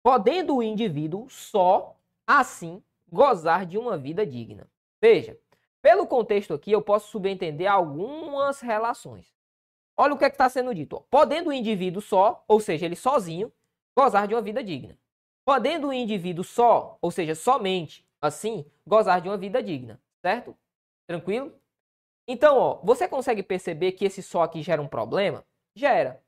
Podendo 0.02 0.56
o 0.56 0.62
indivíduo 0.62 1.28
só 1.28 1.96
assim 2.26 2.82
gozar 3.10 3.66
de 3.66 3.76
uma 3.76 3.98
vida 3.98 4.24
digna. 4.24 4.66
Veja, 5.00 5.38
pelo 5.82 6.06
contexto 6.06 6.54
aqui, 6.54 6.72
eu 6.72 6.80
posso 6.80 7.10
subentender 7.10 7.70
algumas 7.70 8.60
relações. 8.60 9.34
Olha 9.96 10.14
o 10.14 10.18
que 10.18 10.24
é 10.24 10.28
está 10.28 10.48
sendo 10.48 10.74
dito. 10.74 10.96
Ó. 10.96 11.00
Podendo 11.10 11.50
o 11.50 11.52
indivíduo 11.52 12.00
só, 12.00 12.44
ou 12.48 12.60
seja, 12.60 12.86
ele 12.86 12.96
sozinho, 12.96 13.52
gozar 13.96 14.26
de 14.26 14.34
uma 14.34 14.40
vida 14.40 14.62
digna. 14.62 14.96
Podendo 15.44 15.88
o 15.88 15.92
indivíduo 15.92 16.44
só, 16.44 16.96
ou 17.02 17.10
seja, 17.10 17.34
somente 17.34 18.06
assim, 18.20 18.64
gozar 18.86 19.20
de 19.20 19.28
uma 19.28 19.36
vida 19.36 19.62
digna. 19.62 20.00
Certo? 20.22 20.56
Tranquilo? 21.06 21.52
Então, 22.28 22.56
ó, 22.56 22.80
você 22.82 23.08
consegue 23.08 23.42
perceber 23.42 23.92
que 23.92 24.04
esse 24.04 24.22
só 24.22 24.42
aqui 24.42 24.62
gera 24.62 24.80
um 24.80 24.88
problema? 24.88 25.44
Gera 25.74 26.22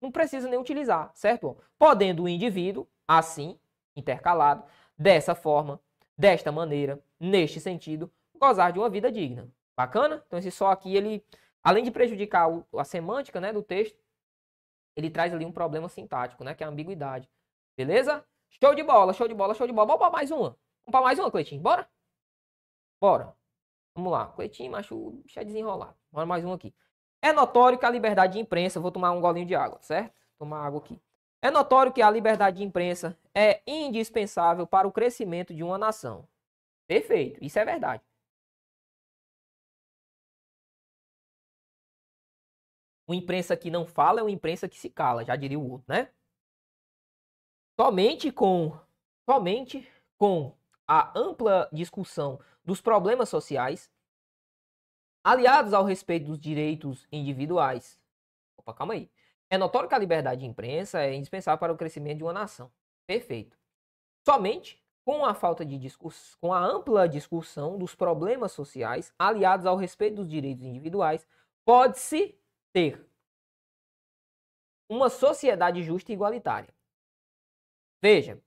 não 0.00 0.10
precisa 0.10 0.48
nem 0.48 0.58
utilizar, 0.58 1.10
certo? 1.14 1.56
Podendo 1.78 2.24
o 2.24 2.28
indivíduo, 2.28 2.88
assim, 3.06 3.58
intercalado, 3.94 4.64
dessa 4.96 5.34
forma, 5.34 5.80
desta 6.16 6.50
maneira, 6.52 7.02
neste 7.18 7.60
sentido, 7.60 8.12
gozar 8.34 8.72
de 8.72 8.78
uma 8.78 8.88
vida 8.88 9.10
digna. 9.10 9.48
Bacana? 9.76 10.22
Então 10.26 10.38
esse 10.38 10.50
só 10.50 10.70
aqui, 10.70 10.94
ele, 10.94 11.24
além 11.62 11.84
de 11.84 11.90
prejudicar 11.90 12.48
a 12.76 12.84
semântica 12.84 13.40
né, 13.40 13.52
do 13.52 13.62
texto, 13.62 13.98
ele 14.96 15.10
traz 15.10 15.32
ali 15.32 15.44
um 15.44 15.52
problema 15.52 15.88
sintático, 15.88 16.44
né? 16.44 16.54
Que 16.54 16.62
é 16.62 16.66
a 16.66 16.70
ambiguidade. 16.70 17.30
Beleza? 17.76 18.24
Show 18.50 18.74
de 18.74 18.82
bola, 18.82 19.12
show 19.12 19.26
de 19.26 19.34
bola, 19.34 19.54
show 19.54 19.66
de 19.66 19.72
bola. 19.72 19.86
Vamos 19.86 20.00
para 20.00 20.10
mais 20.10 20.30
uma. 20.30 20.50
Vamos 20.84 20.92
para 20.92 21.00
mais 21.00 21.18
uma, 21.18 21.30
Cleitinho. 21.30 21.62
Bora? 21.62 21.88
Bora. 23.00 23.34
Vamos 23.94 24.12
lá. 24.12 24.26
Cleitinho, 24.26 24.72
macho, 24.72 25.12
deixa 25.22 25.44
desenrolar. 25.44 25.96
Bora 26.12 26.26
mais 26.26 26.44
um 26.44 26.52
aqui. 26.52 26.74
É 27.22 27.32
notório 27.32 27.78
que 27.78 27.84
a 27.84 27.90
liberdade 27.90 28.34
de 28.34 28.38
imprensa, 28.38 28.80
vou 28.80 28.90
tomar 28.90 29.12
um 29.12 29.20
golinho 29.20 29.46
de 29.46 29.54
água, 29.54 29.78
certo? 29.82 30.14
Tomar 30.38 30.64
água 30.66 30.80
aqui. 30.80 31.00
É 31.42 31.50
notório 31.50 31.92
que 31.92 32.02
a 32.02 32.10
liberdade 32.10 32.58
de 32.58 32.64
imprensa 32.64 33.18
é 33.34 33.62
indispensável 33.66 34.66
para 34.66 34.86
o 34.88 34.92
crescimento 34.92 35.54
de 35.54 35.62
uma 35.62 35.78
nação. 35.78 36.28
Perfeito, 36.86 37.42
isso 37.42 37.58
é 37.58 37.64
verdade. 37.64 38.02
Uma 43.06 43.16
imprensa 43.16 43.56
que 43.56 43.70
não 43.70 43.86
fala 43.86 44.20
é 44.20 44.22
uma 44.22 44.30
imprensa 44.30 44.68
que 44.68 44.78
se 44.78 44.88
cala, 44.88 45.24
já 45.24 45.34
diria 45.34 45.58
o 45.58 45.70
outro, 45.70 45.84
né? 45.88 46.10
Somente 47.78 48.30
com 48.30 48.78
somente 49.28 49.90
com 50.18 50.54
a 50.86 51.18
ampla 51.18 51.68
discussão 51.72 52.38
dos 52.64 52.80
problemas 52.80 53.28
sociais, 53.28 53.90
aliados 55.22 55.72
ao 55.72 55.84
respeito 55.84 56.26
dos 56.26 56.38
direitos 56.38 57.06
individuais. 57.10 58.00
Opa, 58.56 58.74
calma 58.74 58.94
aí. 58.94 59.10
É 59.48 59.58
notório 59.58 59.88
que 59.88 59.94
a 59.94 59.98
liberdade 59.98 60.40
de 60.40 60.46
imprensa 60.46 61.00
é 61.00 61.14
indispensável 61.14 61.58
para 61.58 61.72
o 61.72 61.76
crescimento 61.76 62.18
de 62.18 62.24
uma 62.24 62.32
nação. 62.32 62.70
Perfeito. 63.06 63.58
Somente 64.24 64.80
com 65.04 65.24
a 65.24 65.34
falta 65.34 65.64
de 65.64 65.76
discussão, 65.78 66.38
com 66.40 66.52
a 66.52 66.64
ampla 66.64 67.08
discussão 67.08 67.76
dos 67.76 67.94
problemas 67.94 68.52
sociais, 68.52 69.12
aliados 69.18 69.66
ao 69.66 69.76
respeito 69.76 70.16
dos 70.16 70.28
direitos 70.28 70.64
individuais, 70.64 71.26
pode-se 71.64 72.38
ter 72.72 73.04
uma 74.88 75.08
sociedade 75.08 75.82
justa 75.82 76.12
e 76.12 76.14
igualitária. 76.14 76.72
Veja, 78.02 78.40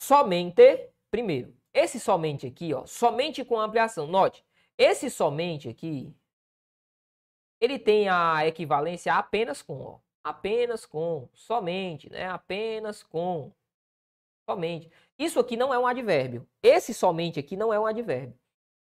somente, 0.00 0.90
primeiro, 1.10 1.56
esse 1.72 1.98
somente 1.98 2.46
aqui, 2.46 2.72
ó, 2.74 2.86
somente 2.86 3.44
com 3.44 3.58
ampliação. 3.58 4.06
Note, 4.06 4.44
esse 4.82 5.10
somente 5.10 5.68
aqui, 5.68 6.14
ele 7.60 7.78
tem 7.78 8.08
a 8.08 8.46
equivalência 8.46 9.14
apenas 9.14 9.62
com, 9.62 9.80
ó, 9.80 9.98
apenas 10.24 10.84
com, 10.84 11.28
somente, 11.32 12.10
né? 12.10 12.28
Apenas 12.28 13.02
com, 13.02 13.52
somente. 14.44 14.90
Isso 15.18 15.38
aqui 15.38 15.56
não 15.56 15.72
é 15.72 15.78
um 15.78 15.86
advérbio. 15.86 16.48
Esse 16.62 16.92
somente 16.92 17.38
aqui 17.38 17.56
não 17.56 17.72
é 17.72 17.78
um 17.78 17.86
advérbio. 17.86 18.36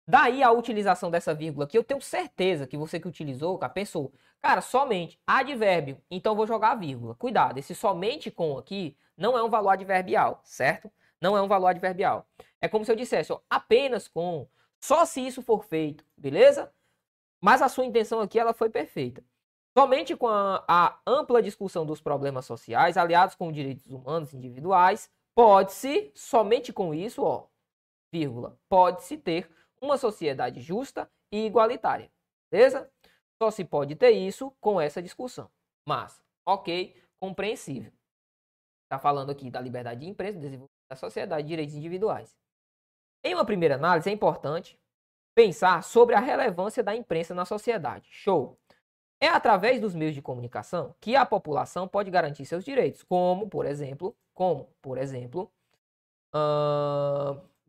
Daí 0.07 0.43
a 0.43 0.51
utilização 0.51 1.09
dessa 1.09 1.33
vírgula 1.33 1.65
aqui, 1.65 1.77
eu 1.77 1.83
tenho 1.83 2.01
certeza 2.01 2.67
que 2.67 2.77
você 2.77 2.99
que 2.99 3.07
utilizou, 3.07 3.57
cara, 3.57 3.73
pensou, 3.73 4.13
cara, 4.39 4.61
somente 4.61 5.19
advérbio, 5.25 5.99
então 6.11 6.35
vou 6.35 6.45
jogar 6.45 6.71
a 6.71 6.75
vírgula. 6.75 7.15
Cuidado, 7.15 7.57
esse 7.57 7.73
somente 7.73 8.29
com 8.29 8.57
aqui 8.57 8.95
não 9.17 9.35
é 9.37 9.41
um 9.43 9.49
valor 9.49 9.69
adverbial, 9.69 10.41
certo? 10.43 10.91
Não 11.19 11.35
é 11.35 11.41
um 11.41 11.47
valor 11.47 11.67
adverbial. 11.67 12.27
É 12.61 12.67
como 12.67 12.85
se 12.85 12.91
eu 12.91 12.95
dissesse, 12.95 13.31
ó, 13.31 13.39
apenas 13.49 14.07
com, 14.07 14.47
só 14.85 15.03
se 15.03 15.19
isso 15.25 15.41
for 15.41 15.63
feito, 15.63 16.05
beleza? 16.15 16.71
Mas 17.41 17.59
a 17.59 17.67
sua 17.67 17.85
intenção 17.85 18.21
aqui, 18.21 18.37
ela 18.37 18.53
foi 18.53 18.69
perfeita. 18.69 19.23
Somente 19.75 20.15
com 20.15 20.27
a, 20.27 20.63
a 20.67 20.99
ampla 21.07 21.41
discussão 21.41 21.85
dos 21.87 21.99
problemas 21.99 22.45
sociais, 22.45 22.95
aliados 22.95 23.35
com 23.35 23.51
direitos 23.51 23.91
humanos 23.91 24.31
individuais, 24.31 25.09
pode-se, 25.35 26.11
somente 26.13 26.71
com 26.71 26.93
isso, 26.93 27.23
ó, 27.23 27.47
vírgula, 28.13 28.59
pode-se 28.69 29.17
ter 29.17 29.49
uma 29.81 29.97
sociedade 29.97 30.61
justa 30.61 31.09
e 31.31 31.47
igualitária. 31.47 32.11
Beleza? 32.51 32.87
Só 33.41 33.49
se 33.49 33.65
pode 33.65 33.95
ter 33.95 34.11
isso 34.11 34.51
com 34.61 34.79
essa 34.79 35.01
discussão. 35.01 35.49
Mas, 35.87 36.23
ok, 36.45 36.95
compreensível. 37.19 37.91
Está 38.83 38.99
falando 38.99 39.31
aqui 39.31 39.49
da 39.49 39.59
liberdade 39.59 40.01
de 40.01 40.07
imprensa, 40.07 40.37
desenvolvimento 40.37 40.69
da 40.87 40.95
sociedade, 40.95 41.47
direitos 41.47 41.73
individuais. 41.73 42.37
Em 43.25 43.33
uma 43.33 43.43
primeira 43.43 43.73
análise, 43.73 44.07
é 44.07 44.13
importante 44.13 44.79
pensar 45.33 45.83
sobre 45.83 46.13
a 46.13 46.19
relevância 46.19 46.83
da 46.83 46.95
imprensa 46.95 47.33
na 47.33 47.43
sociedade. 47.43 48.07
Show! 48.11 48.55
É 49.19 49.27
através 49.27 49.81
dos 49.81 49.95
meios 49.95 50.13
de 50.13 50.21
comunicação 50.21 50.93
que 51.01 51.15
a 51.15 51.25
população 51.25 51.87
pode 51.87 52.11
garantir 52.11 52.45
seus 52.45 52.63
direitos, 52.63 53.01
como, 53.01 53.49
por 53.49 53.65
exemplo, 53.65 54.15
como, 54.31 54.69
por 54.79 54.99
exemplo, 54.99 55.51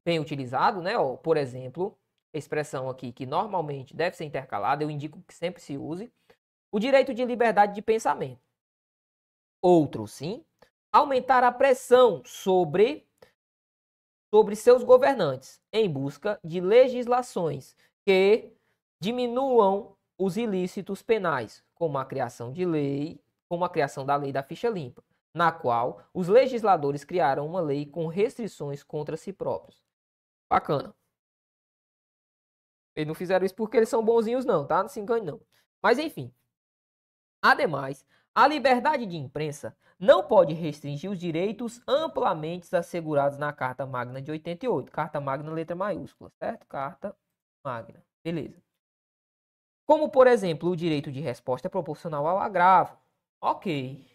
bem 0.04 0.20
utilizado, 0.20 0.82
né? 0.82 0.98
Ou, 0.98 1.16
por 1.16 1.38
exemplo, 1.38 1.96
expressão 2.34 2.90
aqui 2.90 3.10
que 3.10 3.24
normalmente 3.24 3.96
deve 3.96 4.14
ser 4.14 4.24
intercalada, 4.24 4.84
eu 4.84 4.90
indico 4.90 5.22
que 5.26 5.32
sempre 5.32 5.62
se 5.62 5.78
use, 5.78 6.12
o 6.70 6.78
direito 6.78 7.14
de 7.14 7.24
liberdade 7.24 7.74
de 7.74 7.80
pensamento. 7.80 8.42
Outro, 9.62 10.06
sim, 10.06 10.44
aumentar 10.92 11.42
a 11.42 11.50
pressão 11.50 12.22
sobre 12.26 13.05
sobre 14.32 14.56
seus 14.56 14.82
governantes 14.82 15.60
em 15.72 15.90
busca 15.90 16.38
de 16.42 16.60
legislações 16.60 17.76
que 18.04 18.52
diminuam 19.00 19.96
os 20.18 20.36
ilícitos 20.36 21.02
penais, 21.02 21.64
como 21.74 21.98
a 21.98 22.04
criação 22.04 22.52
de 22.52 22.64
lei, 22.64 23.20
como 23.48 23.64
a 23.64 23.68
criação 23.68 24.04
da 24.04 24.16
lei 24.16 24.32
da 24.32 24.42
ficha 24.42 24.68
limpa, 24.68 25.04
na 25.34 25.52
qual 25.52 26.02
os 26.14 26.28
legisladores 26.28 27.04
criaram 27.04 27.46
uma 27.46 27.60
lei 27.60 27.86
com 27.86 28.06
restrições 28.06 28.82
contra 28.82 29.16
si 29.16 29.32
próprios. 29.32 29.84
Bacana. 30.48 30.94
Eles 32.94 33.06
não 33.06 33.14
fizeram 33.14 33.44
isso 33.44 33.54
porque 33.54 33.76
eles 33.76 33.88
são 33.88 34.02
bonzinhos, 34.02 34.44
não, 34.46 34.66
tá? 34.66 34.82
Não 34.82 34.88
se 34.88 34.98
engane, 34.98 35.26
não. 35.26 35.40
Mas 35.82 35.98
enfim. 35.98 36.32
Ademais, 37.42 38.06
a 38.36 38.46
liberdade 38.46 39.06
de 39.06 39.16
imprensa 39.16 39.74
não 39.98 40.22
pode 40.22 40.52
restringir 40.52 41.10
os 41.10 41.18
direitos 41.18 41.80
amplamente 41.88 42.76
assegurados 42.76 43.38
na 43.38 43.50
Carta 43.50 43.86
Magna 43.86 44.20
de 44.20 44.30
88. 44.30 44.92
Carta 44.92 45.18
Magna, 45.18 45.50
letra 45.50 45.74
maiúscula, 45.74 46.30
certo? 46.38 46.66
Carta 46.66 47.16
Magna. 47.64 48.04
Beleza. 48.22 48.62
Como, 49.86 50.10
por 50.10 50.26
exemplo, 50.26 50.68
o 50.68 50.76
direito 50.76 51.10
de 51.10 51.20
resposta 51.20 51.70
proporcional 51.70 52.26
ao 52.26 52.38
agravo. 52.38 52.98
Ok. 53.40 54.06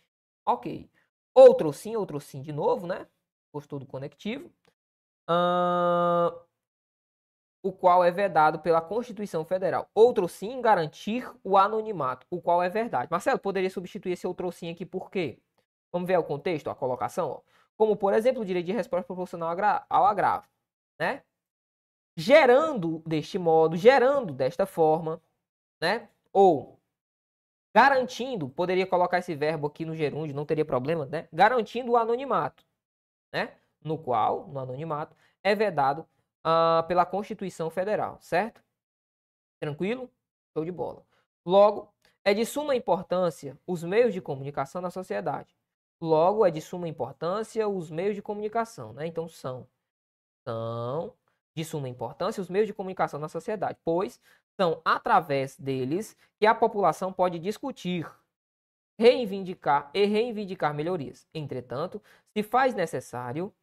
Ok. 0.45 0.88
Outro 1.34 1.74
sim, 1.74 1.95
outro 1.95 2.19
sim 2.19 2.43
de 2.43 2.51
novo, 2.51 2.86
né? 2.86 3.07
Gostou 3.51 3.80
do 3.80 3.88
conectivo. 3.88 4.51
Uh, 5.28 6.39
o 7.64 7.72
qual 7.72 8.03
é 8.03 8.12
vedado 8.12 8.59
pela 8.59 8.82
Constituição 8.82 9.45
Federal. 9.45 9.89
Outro 9.93 10.28
sim, 10.28 10.62
garantir 10.62 11.30
o 11.43 11.57
anonimato, 11.57 12.26
o 12.30 12.41
qual 12.41 12.62
é 12.64 12.70
verdade. 12.70 13.07
Marcelo, 13.12 13.39
poderia 13.39 13.70
substituir 13.70 14.14
esse 14.14 14.26
outro 14.26 14.51
sim 14.51 14.70
aqui 14.70 14.86
por 14.86 15.12
quê? 15.12 15.39
Vamos 15.91 16.07
ver 16.07 16.18
o 16.18 16.24
contexto, 16.24 16.70
a 16.70 16.76
colocação? 16.76 17.30
Ó. 17.30 17.41
Como, 17.78 17.95
por 17.95 18.14
exemplo, 18.14 18.41
o 18.41 18.45
direito 18.45 18.68
de 18.68 18.72
resposta 18.72 19.05
proporcional 19.05 19.55
ao 19.89 20.05
agravo. 20.05 20.47
Né? 20.99 21.24
Gerando 22.16 22.99
deste 23.05 23.38
modo, 23.38 23.76
gerando 23.76 24.34
desta 24.34 24.66
forma, 24.66 25.22
né? 25.82 26.09
ou 26.34 26.80
garantindo, 27.74 28.49
poderia 28.49 28.86
colocar 28.86 29.20
esse 29.20 29.36
verbo 29.36 29.68
aqui 29.68 29.86
no 29.86 29.95
gerúndio, 29.95 30.36
não 30.36 30.45
teria 30.45 30.66
problema, 30.66 31.05
né? 31.05 31.28
garantindo 31.32 31.91
o 31.91 31.97
anonimato, 31.97 32.64
né? 33.34 33.55
no 33.84 33.97
qual, 33.97 34.47
no 34.47 34.59
anonimato, 34.59 35.16
é 35.43 35.55
vedado 35.55 36.05
uh, 36.46 36.86
pela 36.88 37.06
Constituição 37.06 37.70
Federal, 37.70 38.18
certo? 38.22 38.64
Tranquilo? 39.60 40.10
Show 40.54 40.66
de 40.66 40.72
bola. 40.72 41.06
Logo, 41.46 41.94
é 42.24 42.34
de 42.34 42.46
suma 42.46 42.76
importância 42.76 43.58
os 43.66 43.84
meios 43.84 44.14
de 44.14 44.22
comunicação 44.22 44.82
na 44.82 44.89
sociedade. 44.89 45.56
Logo, 46.00 46.46
é 46.46 46.52
de 46.52 46.62
suma 46.62 46.88
importância 46.88 47.68
os 47.68 47.92
meios 47.92 48.16
de 48.16 48.22
comunicação, 48.22 48.94
né? 48.94 49.06
Então, 49.06 49.28
são, 49.28 49.68
são 50.48 51.14
de 51.56 51.64
suma 51.64 51.89
importância 51.89 52.42
os 52.42 52.50
meios 52.50 52.68
de 52.68 52.74
comunicação 52.74 53.20
na 53.20 53.30
sociedade, 53.30 53.78
pois 53.84 54.20
são 54.60 54.82
através 54.86 55.58
deles 55.58 56.16
que 56.39 56.46
a 56.46 56.56
população 56.56 57.12
pode 57.12 57.39
discutir, 57.39 58.10
reivindicar 59.00 59.89
e 59.94 60.06
reivindicar 60.06 60.74
melhorias. 60.74 61.28
Entretanto, 61.34 62.02
se 62.36 62.44
faz 62.44 62.74
necessário 62.74 63.54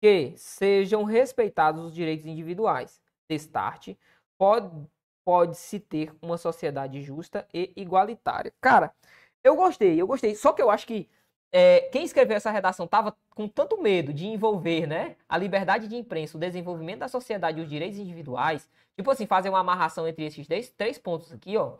que 0.00 0.32
sejam 0.36 1.04
respeitados 1.04 1.84
os 1.84 1.94
direitos 1.94 2.26
individuais. 2.26 3.00
Destarte 3.28 3.98
pode, 4.38 4.70
pode-se 5.24 5.78
ter 5.78 6.12
uma 6.22 6.38
sociedade 6.38 7.02
justa 7.02 7.46
e 7.52 7.72
igualitária. 7.76 8.52
Cara, 8.60 8.92
eu 9.44 9.54
gostei, 9.56 10.00
eu 10.00 10.06
gostei. 10.06 10.34
Só 10.34 10.52
que 10.52 10.62
eu 10.62 10.70
acho 10.70 10.86
que 10.86 11.08
é, 11.52 11.80
quem 11.92 12.04
escreveu 12.04 12.36
essa 12.36 12.50
redação 12.50 12.86
estava 12.86 13.16
com 13.30 13.48
tanto 13.48 13.80
medo 13.80 14.12
de 14.12 14.26
envolver 14.26 14.86
né, 14.86 15.16
a 15.28 15.36
liberdade 15.36 15.88
de 15.88 15.96
imprensa, 15.96 16.36
o 16.36 16.40
desenvolvimento 16.40 17.00
da 17.00 17.08
sociedade 17.08 17.58
e 17.58 17.62
os 17.62 17.68
direitos 17.68 17.98
individuais, 17.98 18.68
tipo 18.96 19.10
assim, 19.10 19.26
fazer 19.26 19.48
uma 19.48 19.58
amarração 19.60 20.06
entre 20.06 20.24
esses 20.24 20.46
três, 20.46 20.70
três 20.70 20.98
pontos 20.98 21.32
aqui, 21.32 21.56
ó, 21.56 21.74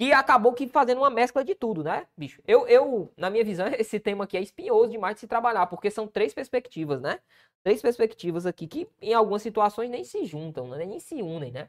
e 0.00 0.14
acabou 0.14 0.54
que 0.54 0.66
fazendo 0.66 0.96
uma 0.98 1.10
mescla 1.10 1.44
de 1.44 1.54
tudo, 1.54 1.84
né, 1.84 2.06
bicho? 2.16 2.40
Eu, 2.46 2.66
eu, 2.66 3.12
na 3.18 3.28
minha 3.28 3.44
visão, 3.44 3.66
esse 3.78 4.00
tema 4.00 4.24
aqui 4.24 4.34
é 4.34 4.40
espinhoso 4.40 4.90
demais 4.90 5.16
de 5.16 5.20
se 5.20 5.26
trabalhar, 5.26 5.66
porque 5.66 5.90
são 5.90 6.08
três 6.08 6.32
perspectivas, 6.32 7.02
né? 7.02 7.20
Três 7.62 7.82
perspectivas 7.82 8.46
aqui 8.46 8.66
que 8.66 8.88
em 9.02 9.12
algumas 9.12 9.42
situações 9.42 9.90
nem 9.90 10.02
se 10.02 10.24
juntam, 10.24 10.68
né? 10.68 10.86
nem 10.86 10.98
se 10.98 11.20
unem, 11.20 11.52
né? 11.52 11.68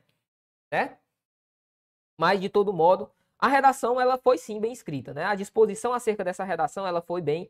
Certo? 0.73 0.97
Mas, 2.17 2.39
de 2.39 2.47
todo 2.47 2.71
modo, 2.71 3.11
a 3.37 3.49
redação 3.49 3.99
ela 3.99 4.17
foi 4.17 4.37
sim 4.37 4.61
bem 4.61 4.71
escrita, 4.71 5.13
né? 5.13 5.25
A 5.25 5.35
disposição 5.35 5.93
acerca 5.93 6.23
dessa 6.23 6.45
redação 6.45 6.87
ela 6.87 7.01
foi 7.01 7.21
bem, 7.21 7.49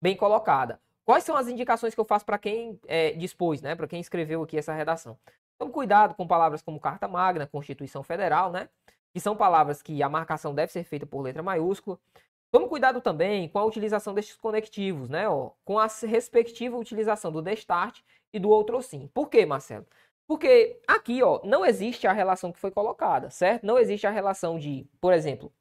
bem 0.00 0.16
colocada. 0.16 0.80
Quais 1.04 1.24
são 1.24 1.36
as 1.36 1.48
indicações 1.48 1.94
que 1.94 2.00
eu 2.00 2.04
faço 2.04 2.24
para 2.24 2.38
quem 2.38 2.80
é, 2.86 3.12
dispôs, 3.12 3.60
né? 3.60 3.74
Para 3.74 3.86
quem 3.86 4.00
escreveu 4.00 4.42
aqui 4.42 4.56
essa 4.56 4.72
redação? 4.72 5.18
Então, 5.54 5.70
cuidado 5.70 6.14
com 6.14 6.26
palavras 6.26 6.62
como 6.62 6.80
Carta 6.80 7.06
Magna, 7.06 7.46
Constituição 7.46 8.02
Federal, 8.02 8.50
né? 8.50 8.70
Que 9.14 9.20
são 9.20 9.36
palavras 9.36 9.80
que 9.80 10.02
a 10.02 10.08
marcação 10.08 10.52
deve 10.52 10.72
ser 10.72 10.82
feita 10.82 11.06
por 11.06 11.22
letra 11.22 11.40
maiúscula. 11.40 12.00
Tome 12.50 12.68
cuidado 12.68 13.00
também 13.00 13.48
com 13.48 13.60
a 13.60 13.64
utilização 13.64 14.12
destes 14.12 14.36
conectivos, 14.36 15.08
né? 15.08 15.28
Ó, 15.28 15.52
com 15.64 15.78
a 15.78 15.86
respectiva 15.86 16.76
utilização 16.76 17.30
do 17.30 17.40
destart 17.40 18.00
e 18.32 18.40
do 18.40 18.50
outro 18.50 18.82
sim. 18.82 19.08
Por 19.14 19.28
quê, 19.28 19.46
Marcelo? 19.46 19.86
Porque 20.26 20.80
aqui, 20.86 21.22
ó, 21.22 21.40
não 21.44 21.64
existe 21.64 22.08
a 22.08 22.12
relação 22.12 22.50
que 22.50 22.58
foi 22.58 22.72
colocada, 22.72 23.30
certo? 23.30 23.64
Não 23.64 23.78
existe 23.78 24.06
a 24.06 24.10
relação 24.10 24.58
de, 24.58 24.84
por 25.00 25.12
exemplo, 25.12 25.52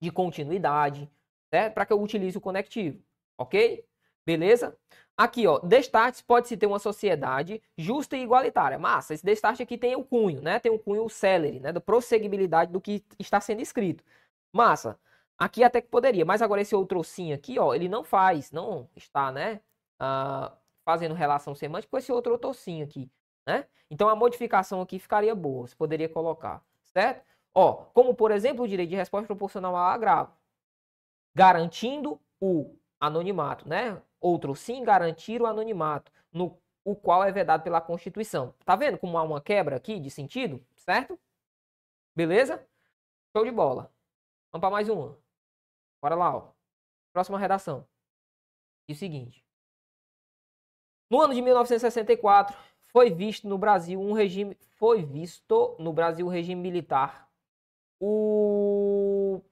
de 0.00 0.10
continuidade, 0.10 1.10
certo? 1.50 1.74
Para 1.74 1.84
que 1.84 1.92
eu 1.92 2.00
utilize 2.00 2.38
o 2.38 2.40
conectivo, 2.40 3.02
ok? 3.36 3.84
Beleza? 4.24 4.78
Aqui, 5.18 5.48
ó, 5.48 5.58
Destartes 5.58 6.22
pode-se 6.22 6.56
ter 6.56 6.66
uma 6.66 6.78
sociedade 6.78 7.60
justa 7.76 8.16
e 8.16 8.22
igualitária. 8.22 8.78
Massa, 8.78 9.14
esse 9.14 9.24
Destarte 9.24 9.60
aqui 9.60 9.76
tem 9.76 9.96
o 9.96 10.04
cunho, 10.04 10.40
né? 10.40 10.60
Tem 10.60 10.70
o 10.70 10.78
cunho 10.78 11.08
celery, 11.08 11.58
né? 11.58 11.72
Da 11.72 11.80
prosseguibilidade 11.80 12.70
do 12.70 12.80
que 12.80 13.04
está 13.18 13.40
sendo 13.40 13.60
escrito. 13.60 14.04
Massa. 14.52 14.96
Aqui 15.36 15.64
até 15.64 15.80
que 15.80 15.88
poderia, 15.88 16.24
mas 16.24 16.40
agora 16.40 16.60
esse 16.60 16.74
outro 16.74 17.02
sim 17.02 17.32
aqui, 17.32 17.58
ó, 17.58 17.74
ele 17.74 17.88
não 17.88 18.04
faz, 18.04 18.52
não 18.52 18.88
está, 18.94 19.32
né? 19.32 19.60
Uh, 20.00 20.52
fazendo 20.84 21.14
relação 21.14 21.54
semântica 21.54 21.90
com 21.90 21.98
esse 21.98 22.12
outro 22.12 22.38
tocinho 22.38 22.84
aqui, 22.84 23.10
né? 23.46 23.66
Então 23.90 24.08
a 24.08 24.16
modificação 24.16 24.80
aqui 24.80 24.98
ficaria 25.00 25.34
boa, 25.34 25.66
você 25.66 25.74
poderia 25.76 26.08
colocar, 26.08 26.62
certo? 26.92 27.24
Ó, 27.54 27.74
como 27.92 28.14
por 28.14 28.30
exemplo 28.30 28.64
o 28.64 28.68
direito 28.68 28.90
de 28.90 28.96
resposta 28.96 29.26
proporcional 29.26 29.74
ao 29.76 29.86
agravo, 29.90 30.32
garantindo 31.34 32.20
o 32.40 32.76
anonimato, 33.00 33.68
né? 33.68 34.02
Outro 34.20 34.54
sim, 34.54 34.82
garantir 34.82 35.40
o 35.40 35.46
anonimato, 35.46 36.10
no 36.32 36.58
o 36.84 36.96
qual 36.96 37.22
é 37.22 37.30
vedado 37.30 37.62
pela 37.62 37.82
Constituição. 37.82 38.54
Tá 38.64 38.74
vendo 38.74 38.96
como 38.96 39.18
há 39.18 39.22
uma 39.22 39.42
quebra 39.42 39.76
aqui 39.76 40.00
de 40.00 40.10
sentido, 40.10 40.64
certo? 40.76 41.18
Beleza? 42.16 42.66
Show 43.36 43.44
de 43.44 43.50
bola. 43.50 43.92
Vamos 44.50 44.62
para 44.62 44.70
mais 44.70 44.88
uma. 44.88 45.18
Bora 46.00 46.14
lá, 46.14 46.34
ó. 46.34 46.52
Próxima 47.12 47.38
redação. 47.38 47.86
E 48.88 48.94
o 48.94 48.96
seguinte. 48.96 49.44
No 51.10 51.20
ano 51.20 51.34
de 51.34 51.42
1964, 51.42 52.56
foi 52.90 53.10
visto 53.10 53.46
no 53.46 53.58
Brasil 53.58 54.00
um 54.00 54.12
regime, 54.12 54.56
foi 54.76 55.04
visto 55.04 55.76
no 55.78 55.92
Brasil 55.92 56.26
um 56.26 56.30
regime 56.30 56.60
militar, 56.60 57.30
o, 58.00 59.42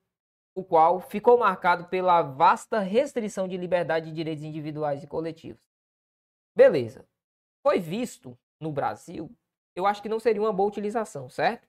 o 0.57 0.65
qual 0.65 1.03
ficou 1.03 1.37
marcado 1.37 1.87
pela 1.89 2.23
vasta 2.23 2.81
restrição 2.81 3.47
de 3.47 3.59
liberdade 3.59 4.07
de 4.07 4.13
direitos 4.15 4.43
individuais 4.43 5.05
e 5.05 5.07
coletivos. 5.07 5.63
Beleza. 6.57 7.07
Foi 7.63 7.79
visto 7.79 8.39
no 8.59 8.73
Brasil, 8.73 9.31
eu 9.75 9.87
acho 9.87 10.01
que 10.01 10.09
não 10.09 10.19
seria 10.19 10.41
uma 10.41 10.55
boa 10.55 10.67
utilização, 10.67 11.29
certo? 11.29 11.69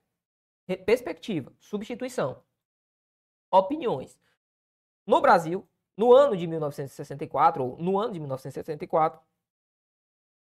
Perspectiva, 0.85 1.53
substituição. 1.59 2.41
Opiniões. 3.51 4.17
No 5.05 5.19
Brasil, 5.19 5.67
no 5.97 6.13
ano 6.13 6.37
de 6.37 6.47
1964, 6.47 7.63
ou 7.65 7.77
no 7.77 7.99
ano 7.99 8.13
de 8.13 8.21
1964, 8.21 9.21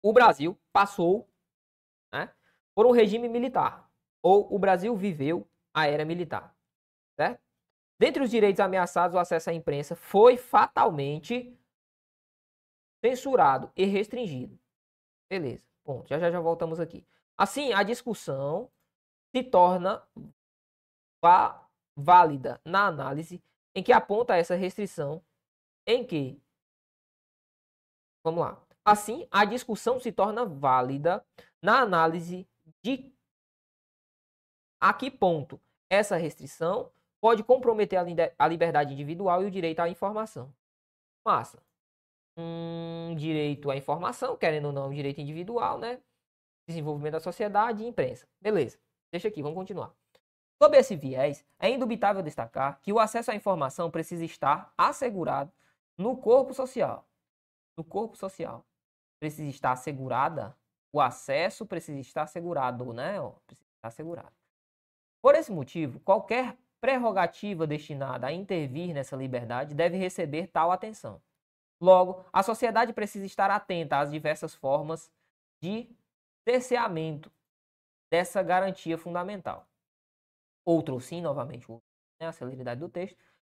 o 0.03 0.11
Brasil 0.11 0.59
passou 0.73 1.30
né, 2.11 2.34
por 2.75 2.86
um 2.86 2.91
regime 2.91 3.30
militar, 3.30 3.89
ou 4.21 4.53
o 4.53 4.59
Brasil 4.59 4.93
viveu 4.97 5.49
a 5.73 5.88
era 5.88 6.03
militar, 6.03 6.53
certo? 7.15 7.46
Dentre 7.99 8.23
os 8.23 8.29
direitos 8.29 8.59
ameaçados, 8.59 9.15
o 9.15 9.19
acesso 9.19 9.49
à 9.49 9.53
imprensa 9.53 9.95
foi 9.95 10.37
fatalmente 10.37 11.57
censurado 13.03 13.71
e 13.75 13.85
restringido. 13.85 14.59
Beleza, 15.29 15.65
ponto. 15.83 16.07
Já 16.07 16.19
já, 16.19 16.31
já 16.31 16.39
voltamos 16.39 16.79
aqui. 16.79 17.05
Assim, 17.37 17.73
a 17.73 17.83
discussão 17.83 18.71
se 19.35 19.43
torna 19.43 20.07
válida 21.95 22.61
na 22.63 22.87
análise 22.87 23.43
em 23.75 23.83
que 23.83 23.91
aponta 23.91 24.35
essa 24.35 24.55
restrição 24.55 25.23
em 25.85 26.05
que 26.05 26.41
Vamos 28.27 28.41
lá. 28.41 28.61
Assim, 28.83 29.25
a 29.31 29.45
discussão 29.45 30.01
se 30.01 30.11
torna 30.11 30.45
válida 30.45 31.25
na 31.61 31.79
análise 31.79 32.45
de 32.83 33.15
a 34.81 34.93
que 34.93 35.09
ponto 35.09 35.57
essa 35.89 36.17
restrição 36.17 36.91
pode 37.22 37.43
comprometer 37.43 37.99
a 38.38 38.47
liberdade 38.47 38.93
individual 38.93 39.43
e 39.43 39.47
o 39.47 39.51
direito 39.51 39.80
à 39.80 39.89
informação. 39.89 40.53
Massa. 41.26 41.61
Um 42.38 43.15
direito 43.15 43.72
à 43.72 43.76
informação, 43.76 44.38
querendo 44.38 44.65
ou 44.65 44.72
não, 44.72 44.89
um 44.89 44.93
direito 44.93 45.20
individual, 45.20 45.80
né? 45.80 45.99
Desenvolvimento 46.68 47.13
da 47.13 47.20
sociedade 47.20 47.84
e 47.84 47.88
imprensa. 47.88 48.28
Beleza. 48.39 48.78
Deixa 49.11 49.28
aqui, 49.28 49.41
vamos 49.41 49.57
continuar. 49.57 49.93
Sob 50.61 50.76
esse 50.76 50.95
viés, 50.95 51.45
é 51.59 51.70
indubitável 51.70 52.22
destacar 52.22 52.80
que 52.82 52.91
o 52.91 52.99
acesso 52.99 53.32
à 53.32 53.36
informação 53.36 53.89
precisa 53.89 54.26
estar 54.26 54.74
assegurado 54.78 55.51
no 55.97 56.18
corpo 56.18 56.53
social. 56.53 57.07
No 57.78 57.84
corpo 57.84 58.18
social 58.18 58.65
precisa 59.20 59.49
estar 59.49 59.72
assegurada, 59.72 60.55
o 60.93 61.01
acesso 61.01 61.65
precisa 61.65 61.99
estar 61.99 62.24
assegurado, 62.24 62.93
né? 62.93 63.15
Precisa 63.45 63.68
estar 63.76 63.88
assegurado. 63.88 64.34
Por 65.22 65.36
esse 65.36 65.51
motivo, 65.51 65.99
qualquer 66.01 66.57
prerrogativa 66.80 67.65
destinada 67.65 68.28
a 68.28 68.32
intervir 68.32 68.93
nessa 68.93 69.15
liberdade 69.15 69.75
deve 69.75 69.97
receber 69.97 70.47
tal 70.47 70.71
atenção. 70.71 71.21
Logo, 71.80 72.25
a 72.34 72.41
sociedade 72.41 72.93
precisa 72.93 73.25
estar 73.25 73.51
atenta 73.51 73.99
às 73.99 74.11
diversas 74.11 74.55
formas 74.55 75.11
de 75.61 75.88
cerceamento 76.47 77.32
dessa 78.11 78.41
garantia 78.41 78.97
fundamental. 78.97 79.67
Outro 80.65 80.99
sim, 80.99 81.21
novamente, 81.21 81.71
né, 82.19 82.28
a 82.28 82.32
celeridade 82.32 82.80
do 82.80 82.89
texto. 82.89 83.15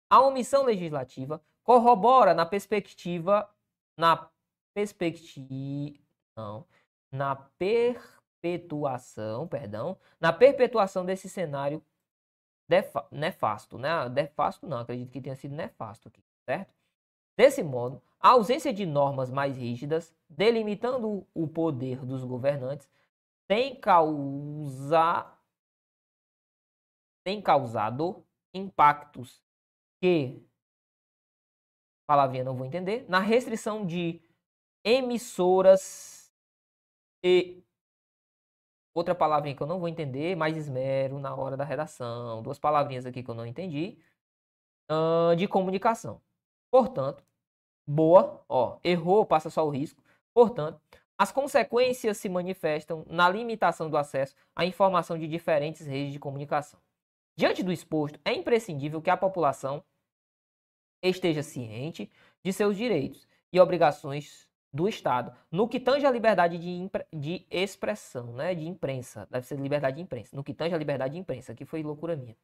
A 0.10 0.20
omissão 0.22 0.64
legislativa 0.64 1.42
corrobora 1.64 2.34
na 2.34 2.46
perspectiva, 2.46 3.50
na 3.98 4.30
perspectiva, 4.74 5.98
não, 6.36 6.68
na 7.12 7.36
perpetuação, 7.36 9.48
perdão, 9.48 9.98
na 10.20 10.34
perpetuação 10.34 11.06
desse 11.06 11.30
cenário 11.30 11.84
nefasto, 13.12 13.78
né? 13.78 14.08
Nefasto 14.10 14.68
não, 14.68 14.80
acredito 14.80 15.12
que 15.12 15.22
tenha 15.22 15.36
sido 15.36 15.56
nefasto 15.56 16.08
aqui, 16.08 16.24
certo? 16.46 16.74
Desse 17.38 17.64
modo, 17.64 18.02
a 18.20 18.30
ausência 18.30 18.74
de 18.74 18.86
normas 18.86 19.32
mais 19.32 19.58
rígidas, 19.58 20.14
delimitando 20.30 21.26
o 21.34 21.48
poder 21.48 22.06
dos 22.06 22.24
governantes, 22.24 22.90
tem, 23.48 23.76
causa... 23.80 25.26
tem 27.24 27.42
causado 27.42 28.26
impactos 28.54 29.42
que, 30.02 30.46
palavrinha 32.08 32.44
não 32.44 32.56
vou 32.56 32.66
entender, 32.66 33.06
na 33.10 33.20
restrição 33.20 33.86
de 33.86 34.22
emissoras 34.84 36.32
e 37.24 37.64
outra 39.00 39.16
palavrinha 39.16 39.56
que 39.56 39.62
eu 39.62 39.68
não 39.68 39.80
vou 39.80 39.88
entender, 39.88 40.36
mais 40.36 40.56
esmero 40.56 41.20
na 41.20 41.34
hora 41.36 41.58
da 41.58 41.64
redação, 41.64 42.44
duas 42.44 42.60
palavrinhas 42.60 43.06
aqui 43.06 43.24
que 43.24 43.30
eu 43.30 43.36
não 43.36 43.46
entendi, 43.46 43.98
uh, 44.92 45.36
de 45.36 45.48
comunicação. 45.48 46.22
Portanto, 46.72 47.24
boa, 47.88 48.44
ó, 48.48 48.78
errou, 48.84 49.26
passa 49.26 49.50
só 49.50 49.66
o 49.66 49.70
risco. 49.70 50.04
Portanto, 50.34 50.80
as 51.18 51.32
consequências 51.32 52.18
se 52.18 52.30
manifestam 52.30 53.06
na 53.10 53.30
limitação 53.30 53.90
do 53.90 53.98
acesso 53.98 54.36
à 54.56 54.66
informação 54.66 55.18
de 55.18 55.28
diferentes 55.28 55.86
redes 55.88 56.14
de 56.14 56.20
comunicação. 56.20 56.80
Diante 57.38 57.64
do 57.64 57.72
exposto, 57.72 58.20
é 58.26 58.34
imprescindível 58.34 59.02
que 59.02 59.10
a 59.10 59.18
população 59.18 59.84
esteja 61.02 61.42
ciente 61.42 62.12
de 62.44 62.52
seus 62.52 62.76
direitos 62.76 63.28
e 63.52 63.60
obrigações 63.60 64.49
do 64.72 64.88
Estado. 64.88 65.36
No 65.52 65.68
que 65.68 65.80
tange 65.80 66.06
a 66.06 66.12
liberdade 66.12 66.58
de, 66.58 66.90
de 67.12 67.46
expressão, 67.50 68.34
né, 68.34 68.54
de 68.54 68.68
imprensa, 68.68 69.28
deve 69.30 69.46
ser 69.46 69.58
liberdade 69.60 69.98
de 69.98 70.04
imprensa. 70.04 70.36
No 70.36 70.44
que 70.44 70.54
tange 70.54 70.76
a 70.76 70.78
liberdade 70.78 71.14
de 71.14 71.20
imprensa, 71.20 71.56
que 71.56 71.66
foi 71.66 71.84
loucura 71.84 72.16
minha. 72.16 72.36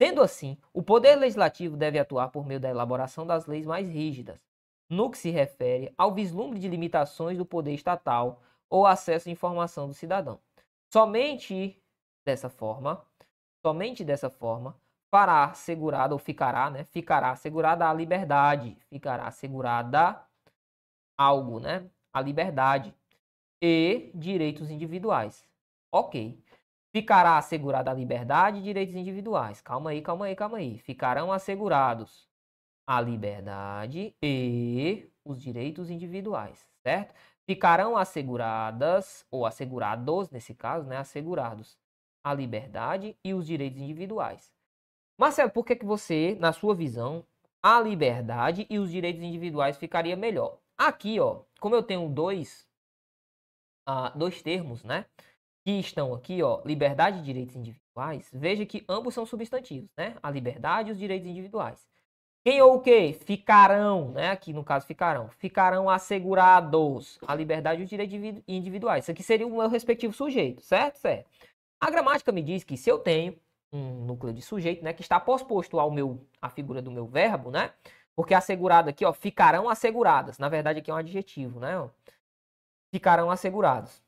Sendo 0.00 0.22
assim, 0.22 0.58
o 0.74 0.82
Poder 0.82 1.16
Legislativo 1.16 1.76
deve 1.76 1.98
atuar 1.98 2.28
por 2.28 2.46
meio 2.46 2.60
da 2.60 2.68
elaboração 2.68 3.26
das 3.26 3.46
leis 3.46 3.64
mais 3.64 3.88
rígidas, 3.88 4.46
no 4.90 5.10
que 5.10 5.18
se 5.18 5.30
refere 5.30 5.92
ao 5.96 6.12
vislumbre 6.12 6.58
de 6.58 6.68
limitações 6.68 7.38
do 7.38 7.46
poder 7.46 7.72
estatal 7.72 8.42
ou 8.68 8.86
acesso 8.86 9.28
à 9.28 9.32
informação 9.32 9.88
do 9.88 9.94
cidadão. 9.94 10.38
Somente 10.92 11.82
dessa 12.24 12.48
forma, 12.48 13.04
somente 13.64 14.04
dessa 14.04 14.30
forma, 14.30 14.76
fará 15.10 15.44
assegurada 15.44 16.14
ou 16.14 16.18
ficará, 16.18 16.70
né, 16.70 16.84
ficará 16.84 17.30
assegurada 17.30 17.88
a 17.88 17.94
liberdade, 17.94 18.76
ficará 18.88 19.26
assegurada 19.26 20.20
algo, 21.16 21.60
né? 21.60 21.88
A 22.12 22.20
liberdade 22.20 22.94
e 23.62 24.10
direitos 24.14 24.70
individuais. 24.70 25.46
Ok. 25.92 26.42
Ficará 26.94 27.36
assegurada 27.36 27.90
a 27.90 27.94
liberdade 27.94 28.58
e 28.58 28.62
direitos 28.62 28.94
individuais. 28.94 29.60
Calma 29.60 29.90
aí, 29.90 30.00
calma 30.02 30.26
aí, 30.26 30.36
calma 30.36 30.58
aí. 30.58 30.78
Ficarão 30.78 31.32
assegurados 31.32 32.28
a 32.86 33.00
liberdade 33.00 34.14
e 34.22 35.10
os 35.24 35.40
direitos 35.40 35.90
individuais, 35.90 36.70
certo? 36.82 37.14
Ficarão 37.44 37.96
asseguradas, 37.96 39.26
ou 39.30 39.44
assegurados, 39.44 40.30
nesse 40.30 40.54
caso, 40.54 40.86
né? 40.86 40.96
Assegurados 40.96 41.76
a 42.24 42.34
liberdade 42.34 43.16
e 43.24 43.34
os 43.34 43.46
direitos 43.46 43.80
individuais. 43.80 44.52
Marcelo, 45.18 45.50
por 45.50 45.64
que, 45.64 45.76
que 45.76 45.84
você, 45.86 46.36
na 46.40 46.52
sua 46.52 46.74
visão, 46.74 47.24
a 47.62 47.80
liberdade 47.80 48.66
e 48.68 48.78
os 48.78 48.90
direitos 48.90 49.22
individuais 49.22 49.76
ficaria 49.76 50.16
melhor? 50.16 50.58
Aqui, 50.78 51.18
ó, 51.18 51.42
como 51.60 51.74
eu 51.74 51.82
tenho 51.82 52.08
dois, 52.08 52.66
uh, 53.88 54.16
dois 54.16 54.42
termos, 54.42 54.84
né? 54.84 55.06
Que 55.64 55.72
estão 55.80 56.14
aqui, 56.14 56.42
ó, 56.42 56.62
liberdade 56.64 57.18
e 57.18 57.22
direitos 57.22 57.56
individuais, 57.56 58.30
veja 58.32 58.66
que 58.66 58.84
ambos 58.88 59.14
são 59.14 59.24
substantivos, 59.24 59.90
né? 59.96 60.16
A 60.22 60.30
liberdade 60.30 60.90
e 60.90 60.92
os 60.92 60.98
direitos 60.98 61.28
individuais. 61.28 61.86
Quem 62.46 62.62
ou 62.62 62.76
o 62.76 62.80
quê? 62.80 63.12
Ficarão, 63.12 64.12
né? 64.12 64.30
Aqui 64.30 64.52
no 64.52 64.62
caso 64.62 64.86
ficarão. 64.86 65.28
Ficarão 65.30 65.90
assegurados 65.90 67.18
a 67.26 67.34
liberdade 67.34 67.80
e 67.80 67.84
os 67.84 67.90
direitos 67.90 68.42
individuais. 68.46 69.04
Isso 69.04 69.10
aqui 69.10 69.22
seria 69.24 69.46
o 69.46 69.50
meu 69.50 69.68
respectivo 69.68 70.12
sujeito, 70.12 70.62
certo? 70.62 70.96
Certo. 70.98 71.28
A 71.80 71.90
gramática 71.90 72.30
me 72.30 72.42
diz 72.42 72.62
que 72.62 72.76
se 72.76 72.88
eu 72.88 73.00
tenho 73.00 73.36
um 73.72 74.04
núcleo 74.04 74.32
de 74.32 74.42
sujeito, 74.42 74.84
né, 74.84 74.92
que 74.92 75.02
está 75.02 75.18
posposto 75.18 75.80
ao 75.80 75.90
meu 75.90 76.24
a 76.40 76.48
figura 76.48 76.80
do 76.80 76.90
meu 76.90 77.06
verbo, 77.06 77.50
né? 77.50 77.72
Porque 78.16 78.34
assegurado 78.34 78.88
aqui, 78.88 79.04
ó, 79.04 79.12
ficarão 79.12 79.68
asseguradas. 79.68 80.38
Na 80.38 80.48
verdade 80.48 80.80
aqui 80.80 80.90
é 80.90 80.94
um 80.94 80.96
adjetivo, 80.96 81.60
né? 81.60 81.88
Ficarão 82.92 83.30
assegurados 83.30 84.02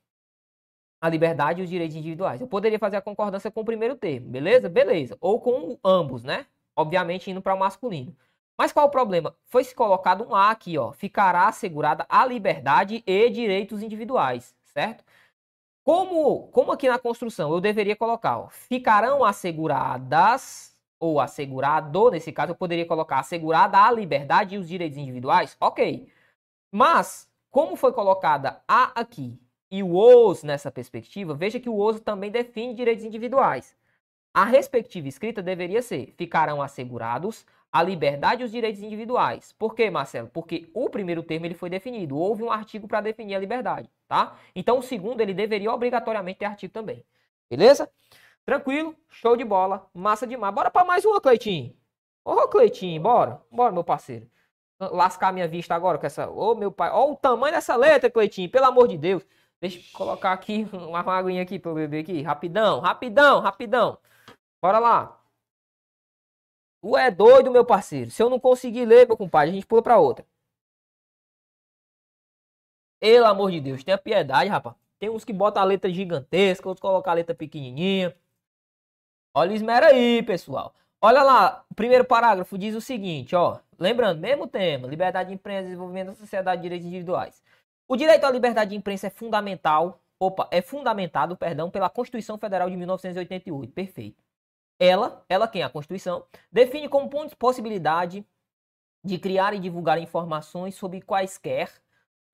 a 1.00 1.08
liberdade 1.08 1.60
e 1.60 1.64
os 1.64 1.70
direitos 1.70 1.96
individuais. 1.96 2.40
Eu 2.40 2.48
poderia 2.48 2.78
fazer 2.78 2.96
a 2.96 3.02
concordância 3.02 3.50
com 3.50 3.60
o 3.60 3.64
primeiro 3.64 3.94
termo, 3.96 4.28
beleza? 4.28 4.68
Beleza. 4.68 5.16
Ou 5.20 5.40
com 5.40 5.78
ambos, 5.84 6.24
né? 6.24 6.46
Obviamente 6.74 7.30
indo 7.30 7.42
para 7.42 7.54
o 7.54 7.58
masculino. 7.58 8.16
Mas 8.56 8.72
qual 8.72 8.86
o 8.86 8.90
problema? 8.90 9.36
Foi 9.44 9.62
se 9.62 9.74
colocado 9.74 10.26
um 10.28 10.34
A 10.34 10.50
aqui, 10.50 10.76
ó. 10.76 10.92
Ficará 10.92 11.46
assegurada 11.46 12.04
a 12.08 12.26
liberdade 12.26 13.04
e 13.06 13.30
direitos 13.30 13.82
individuais, 13.82 14.54
certo? 14.64 15.04
Como, 15.84 16.48
como 16.48 16.72
aqui 16.72 16.88
na 16.88 16.98
construção 16.98 17.52
eu 17.52 17.60
deveria 17.60 17.96
colocar, 17.96 18.38
ó, 18.38 18.48
ficarão 18.48 19.24
asseguradas, 19.24 20.76
ou 21.00 21.20
assegurado, 21.20 22.10
nesse 22.10 22.32
caso 22.32 22.52
eu 22.52 22.56
poderia 22.56 22.86
colocar 22.86 23.20
assegurada 23.20 23.78
a 23.78 23.90
liberdade 23.90 24.54
e 24.54 24.58
os 24.58 24.68
direitos 24.68 24.98
individuais, 24.98 25.56
ok. 25.60 26.08
Mas, 26.72 27.30
como 27.50 27.76
foi 27.76 27.92
colocada 27.92 28.62
a 28.66 29.00
aqui 29.00 29.38
e 29.70 29.82
o 29.82 29.96
os 29.96 30.42
nessa 30.42 30.70
perspectiva, 30.70 31.34
veja 31.34 31.60
que 31.60 31.68
o 31.68 31.78
os 31.78 32.00
também 32.00 32.30
define 32.30 32.74
direitos 32.74 33.04
individuais. 33.04 33.76
A 34.34 34.44
respectiva 34.44 35.08
escrita 35.08 35.42
deveria 35.42 35.82
ser: 35.82 36.14
ficarão 36.16 36.62
assegurados 36.62 37.46
a 37.72 37.82
liberdade 37.82 38.42
e 38.42 38.44
os 38.44 38.50
direitos 38.50 38.82
individuais. 38.82 39.52
Por 39.52 39.74
quê, 39.74 39.90
Marcelo? 39.90 40.28
Porque 40.28 40.70
o 40.74 40.88
primeiro 40.88 41.22
termo 41.22 41.46
ele 41.46 41.54
foi 41.54 41.68
definido, 41.68 42.16
houve 42.16 42.42
um 42.42 42.50
artigo 42.50 42.88
para 42.88 43.00
definir 43.00 43.34
a 43.34 43.38
liberdade, 43.38 43.90
tá? 44.06 44.36
Então 44.54 44.78
o 44.78 44.82
segundo 44.82 45.20
ele 45.20 45.34
deveria 45.34 45.72
obrigatoriamente 45.72 46.38
ter 46.38 46.46
artigo 46.46 46.72
também. 46.72 47.04
Beleza? 47.50 47.90
Tranquilo? 48.48 48.96
Show 49.10 49.36
de 49.36 49.44
bola, 49.44 49.90
massa 49.92 50.26
demais. 50.26 50.54
Bora 50.54 50.70
para 50.70 50.82
mais 50.82 51.04
uma, 51.04 51.20
Cleitinho. 51.20 51.76
Ô, 52.24 52.48
Cleitinho, 52.48 52.98
bora. 52.98 53.42
Bora, 53.52 53.70
meu 53.70 53.84
parceiro. 53.84 54.26
Lascar 54.80 55.34
minha 55.34 55.46
vista 55.46 55.74
agora 55.74 55.98
com 55.98 56.06
essa. 56.06 56.30
Ô, 56.30 56.54
meu 56.54 56.72
pai. 56.72 56.88
Ó, 56.90 57.12
o 57.12 57.16
tamanho 57.16 57.52
dessa 57.52 57.76
letra, 57.76 58.10
Cleitinho, 58.10 58.50
pelo 58.50 58.64
amor 58.64 58.88
de 58.88 58.96
Deus. 58.96 59.22
Deixa 59.60 59.78
eu 59.78 59.82
colocar 59.92 60.32
aqui 60.32 60.66
uma 60.72 61.00
aguinha 61.00 61.42
aqui 61.42 61.58
para 61.58 61.72
eu 61.72 61.74
beber 61.74 62.00
aqui. 62.00 62.22
Rapidão, 62.22 62.80
rapidão, 62.80 63.40
rapidão. 63.40 63.98
Bora 64.62 64.78
lá. 64.78 65.22
Tu 66.80 66.96
é 66.96 67.10
doido, 67.10 67.50
meu 67.50 67.66
parceiro. 67.66 68.10
Se 68.10 68.22
eu 68.22 68.30
não 68.30 68.40
conseguir 68.40 68.86
ler, 68.86 69.06
meu 69.06 69.16
compadre, 69.18 69.50
a 69.50 69.52
gente 69.52 69.66
pula 69.66 69.82
pra 69.82 69.98
outra. 69.98 70.24
Pelo 72.98 73.26
amor 73.26 73.50
de 73.50 73.60
Deus, 73.60 73.84
tenha 73.84 73.98
piedade, 73.98 74.48
rapaz. 74.48 74.74
Tem 74.98 75.10
uns 75.10 75.22
que 75.22 75.34
botam 75.34 75.62
a 75.62 75.66
letra 75.66 75.90
gigantesca, 75.92 76.66
outros 76.66 76.80
colocam 76.80 77.12
a 77.12 77.14
letra 77.14 77.34
pequenininha. 77.34 78.16
Olha, 79.38 79.54
esmera 79.54 79.86
aí, 79.86 80.20
pessoal. 80.24 80.74
Olha 81.00 81.22
lá, 81.22 81.64
o 81.70 81.74
primeiro 81.76 82.04
parágrafo 82.04 82.58
diz 82.58 82.74
o 82.74 82.80
seguinte, 82.80 83.36
ó. 83.36 83.60
Lembrando, 83.78 84.18
mesmo 84.18 84.48
tema, 84.48 84.88
liberdade 84.88 85.28
de 85.28 85.36
imprensa, 85.36 85.62
desenvolvimento 85.68 86.08
da 86.08 86.14
sociedade, 86.14 86.60
direitos 86.60 86.88
individuais. 86.88 87.40
O 87.86 87.94
direito 87.94 88.24
à 88.24 88.32
liberdade 88.32 88.70
de 88.70 88.76
imprensa 88.76 89.06
é 89.06 89.10
fundamental, 89.10 90.00
opa, 90.18 90.48
é 90.50 90.60
fundamentado, 90.60 91.36
perdão, 91.36 91.70
pela 91.70 91.88
Constituição 91.88 92.36
Federal 92.36 92.68
de 92.68 92.76
1988. 92.76 93.72
Perfeito. 93.72 94.20
Ela, 94.76 95.24
ela 95.28 95.46
quem? 95.46 95.62
A 95.62 95.70
Constituição, 95.70 96.24
define 96.50 96.88
como 96.88 97.08
possibilidade 97.36 98.26
de 99.04 99.18
criar 99.18 99.54
e 99.54 99.60
divulgar 99.60 100.02
informações 100.02 100.74
sobre 100.74 101.00
quaisquer, 101.00 101.70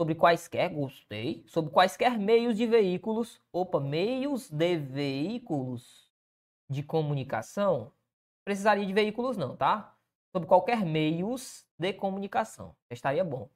sobre 0.00 0.14
quaisquer, 0.14 0.70
gostei, 0.70 1.44
sobre 1.48 1.70
quaisquer 1.70 2.18
meios 2.18 2.56
de 2.56 2.66
veículos, 2.66 3.42
opa, 3.52 3.78
meios 3.78 4.48
de 4.48 4.78
veículos 4.78 6.03
de 6.74 6.82
comunicação, 6.82 7.92
precisaria 8.44 8.84
de 8.84 8.92
veículos 8.92 9.36
não, 9.36 9.56
tá? 9.56 9.94
Sobre 10.34 10.48
qualquer 10.48 10.84
meios 10.84 11.64
de 11.78 11.92
comunicação, 11.92 12.74
estaria 12.90 13.24
bom. 13.24 13.48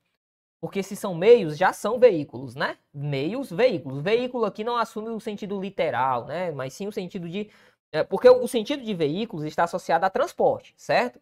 Porque 0.60 0.82
se 0.82 0.96
são 0.96 1.14
meios, 1.14 1.56
já 1.56 1.72
são 1.72 1.98
veículos, 1.98 2.54
né? 2.56 2.78
Meios, 2.92 3.50
veículos. 3.50 4.02
Veículo 4.02 4.44
aqui 4.44 4.64
não 4.64 4.76
assume 4.76 5.10
o 5.10 5.20
sentido 5.20 5.60
literal, 5.60 6.24
né? 6.26 6.50
Mas 6.50 6.74
sim 6.74 6.88
o 6.88 6.92
sentido 6.92 7.28
de 7.28 7.50
é, 7.92 8.02
porque 8.04 8.28
o 8.28 8.46
sentido 8.46 8.82
de 8.82 8.94
veículos 8.94 9.44
está 9.44 9.64
associado 9.64 10.04
a 10.04 10.10
transporte, 10.10 10.74
certo? 10.76 11.20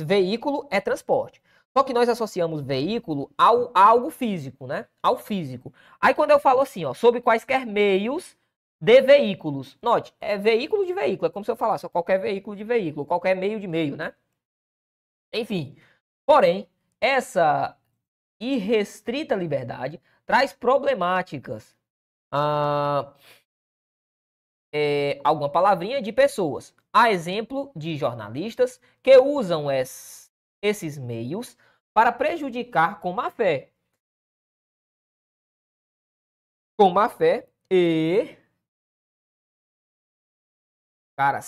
Veículo 0.00 0.66
é 0.70 0.80
transporte. 0.80 1.42
Só 1.76 1.82
que 1.84 1.92
nós 1.92 2.08
associamos 2.08 2.62
veículo 2.62 3.30
ao, 3.36 3.70
a 3.74 3.84
algo 3.88 4.10
físico, 4.10 4.66
né? 4.66 4.86
Ao 5.02 5.18
físico. 5.18 5.72
Aí 6.00 6.14
quando 6.14 6.30
eu 6.30 6.38
falo 6.38 6.60
assim, 6.60 6.84
ó, 6.84 6.94
sobre 6.94 7.20
quaisquer 7.20 7.66
meios 7.66 8.36
de 8.80 9.00
veículos. 9.02 9.78
Note, 9.82 10.14
é 10.20 10.36
veículo 10.36 10.86
de 10.86 10.94
veículo. 10.94 11.28
É 11.28 11.32
como 11.32 11.44
se 11.44 11.50
eu 11.50 11.56
falasse 11.56 11.88
qualquer 11.88 12.18
veículo 12.20 12.56
de 12.56 12.64
veículo, 12.64 13.06
qualquer 13.06 13.34
meio 13.36 13.60
de 13.60 13.66
meio, 13.66 13.96
né? 13.96 14.14
Enfim. 15.32 15.76
Porém, 16.26 16.68
essa 17.00 17.78
irrestrita 18.40 19.34
liberdade 19.34 20.00
traz 20.26 20.52
problemáticas. 20.52 21.76
Ah, 22.32 23.14
é, 24.72 25.20
alguma 25.24 25.50
palavrinha 25.50 26.00
de 26.02 26.12
pessoas. 26.12 26.74
A 26.92 27.10
exemplo 27.10 27.72
de 27.76 27.96
jornalistas 27.96 28.80
que 29.02 29.16
usam 29.18 29.70
es, 29.70 30.32
esses 30.62 30.98
meios 30.98 31.56
para 31.92 32.12
prejudicar 32.12 33.00
com 33.00 33.12
má 33.12 33.30
fé. 33.30 33.72
Com 36.78 36.90
má 36.90 37.08
fé 37.08 37.48
e. 37.70 38.37
Cara, 41.18 41.40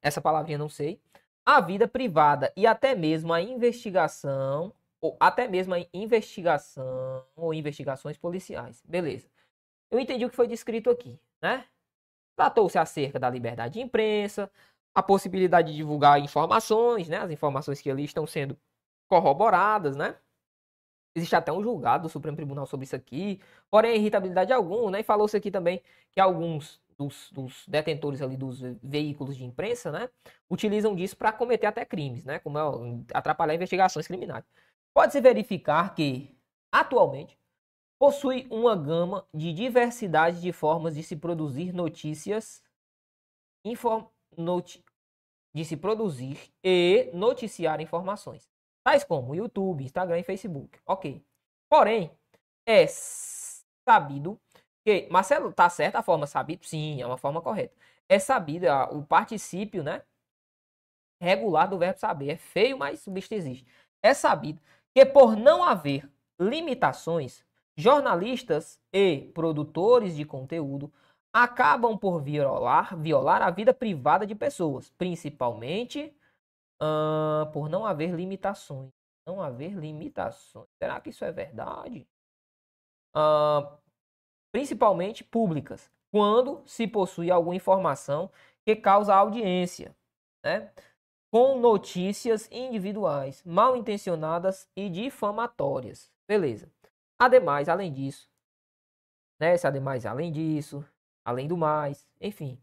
essa 0.00 0.20
palavrinha 0.22 0.56
não 0.56 0.68
sei. 0.68 1.00
A 1.44 1.60
vida 1.60 1.88
privada 1.88 2.52
e 2.56 2.64
até 2.64 2.94
mesmo 2.94 3.32
a 3.32 3.42
investigação, 3.42 4.72
ou 5.00 5.16
até 5.18 5.48
mesmo 5.48 5.74
a 5.74 5.78
investigação 5.92 7.26
ou 7.34 7.52
investigações 7.52 8.16
policiais. 8.16 8.80
Beleza. 8.86 9.28
Eu 9.90 9.98
entendi 9.98 10.24
o 10.24 10.30
que 10.30 10.36
foi 10.36 10.46
descrito 10.46 10.88
aqui 10.88 11.18
né? 11.42 11.64
Tratou-se 12.36 12.78
acerca 12.78 13.18
da 13.18 13.28
liberdade 13.28 13.74
de 13.74 13.80
imprensa, 13.80 14.48
a 14.94 15.02
possibilidade 15.02 15.70
de 15.72 15.76
divulgar 15.76 16.20
informações, 16.20 17.08
né? 17.08 17.18
As 17.18 17.30
informações 17.30 17.80
que 17.80 17.90
ali 17.90 18.04
estão 18.04 18.26
sendo 18.26 18.56
corroboradas, 19.08 19.96
né? 19.96 20.16
Existe 21.14 21.34
até 21.34 21.52
um 21.52 21.62
julgado 21.62 22.04
do 22.04 22.08
Supremo 22.08 22.36
Tribunal 22.36 22.66
sobre 22.66 22.84
isso 22.84 22.94
aqui, 22.94 23.40
porém 23.68 23.96
irritabilidade 23.96 24.52
alguma, 24.52 24.92
né? 24.92 25.00
E 25.00 25.02
falou-se 25.02 25.36
aqui 25.36 25.50
também 25.50 25.82
que 26.12 26.20
alguns 26.20 26.80
dos, 27.00 27.32
dos, 27.32 27.66
detentores 27.66 28.20
ali 28.20 28.36
dos 28.36 28.60
veículos 28.82 29.34
de 29.34 29.44
imprensa, 29.44 29.90
né? 29.90 30.10
Utilizam 30.50 30.94
disso 30.94 31.16
para 31.16 31.32
cometer 31.32 31.66
até 31.66 31.82
crimes, 31.82 32.26
né? 32.26 32.38
Como 32.38 32.58
é, 32.58 32.62
atrapalhar 33.14 33.54
investigações 33.54 34.06
criminais. 34.06 34.44
Pode-se 34.92 35.18
verificar 35.18 35.94
que, 35.94 36.36
atualmente, 36.70 37.38
possui 37.98 38.46
uma 38.50 38.76
gama 38.76 39.26
de 39.32 39.50
diversidade 39.54 40.42
de 40.42 40.52
formas 40.52 40.94
de 40.94 41.02
se 41.02 41.16
produzir 41.16 41.72
notícias, 41.72 42.62
inform, 43.64 44.04
noti, 44.36 44.84
de 45.54 45.64
se 45.64 45.78
produzir 45.78 46.52
e 46.62 47.10
noticiar 47.14 47.80
informações, 47.80 48.46
tais 48.84 49.04
como 49.04 49.34
YouTube, 49.34 49.84
Instagram 49.84 50.18
e 50.18 50.22
Facebook. 50.22 50.78
Ok. 50.86 51.24
Porém, 51.66 52.10
é 52.66 52.86
sabido 52.86 54.38
que 54.84 55.08
Marcelo 55.10 55.52
tá 55.52 55.68
certo 55.68 55.96
a 55.96 56.02
forma 56.02 56.26
sabido? 56.26 56.64
Sim, 56.64 57.00
é 57.00 57.06
uma 57.06 57.18
forma 57.18 57.40
correta. 57.40 57.74
É 58.08 58.18
sabido 58.18 58.66
o 58.92 59.02
particípio, 59.04 59.82
né? 59.82 60.02
Regular 61.20 61.68
do 61.68 61.78
verbo 61.78 61.98
saber. 61.98 62.30
É 62.30 62.36
feio, 62.36 62.78
mas 62.78 63.06
o 63.06 63.16
existe. 63.16 63.66
É 64.02 64.14
sabido 64.14 64.60
que 64.94 65.04
por 65.04 65.36
não 65.36 65.62
haver 65.62 66.08
limitações 66.38 67.44
jornalistas 67.76 68.80
e 68.92 69.30
produtores 69.34 70.16
de 70.16 70.24
conteúdo 70.24 70.92
acabam 71.32 71.96
por 71.96 72.20
violar, 72.20 72.96
violar 72.96 73.42
a 73.42 73.50
vida 73.50 73.72
privada 73.72 74.26
de 74.26 74.34
pessoas, 74.34 74.90
principalmente 74.90 76.14
uh, 76.82 77.50
por 77.52 77.68
não 77.68 77.86
haver 77.86 78.12
limitações. 78.14 78.90
Não 79.26 79.40
haver 79.40 79.74
limitações. 79.74 80.66
Será 80.82 81.00
que 81.00 81.10
isso 81.10 81.24
é 81.24 81.30
verdade? 81.30 82.06
Uh, 83.14 83.79
principalmente 84.52 85.24
públicas, 85.24 85.90
quando 86.10 86.62
se 86.66 86.86
possui 86.86 87.30
alguma 87.30 87.54
informação 87.54 88.30
que 88.64 88.76
causa 88.76 89.14
audiência, 89.14 89.94
né? 90.44 90.70
com 91.30 91.58
notícias 91.58 92.48
individuais, 92.50 93.42
mal 93.44 93.76
intencionadas 93.76 94.68
e 94.76 94.88
difamatórias. 94.88 96.10
Beleza. 96.26 96.70
Ademais, 97.18 97.68
além 97.68 97.92
disso, 97.92 98.28
né? 99.38 99.56
Se 99.56 99.66
ademais, 99.66 100.04
além 100.04 100.32
disso, 100.32 100.84
além 101.24 101.46
do 101.46 101.56
mais, 101.56 102.06
enfim. 102.20 102.60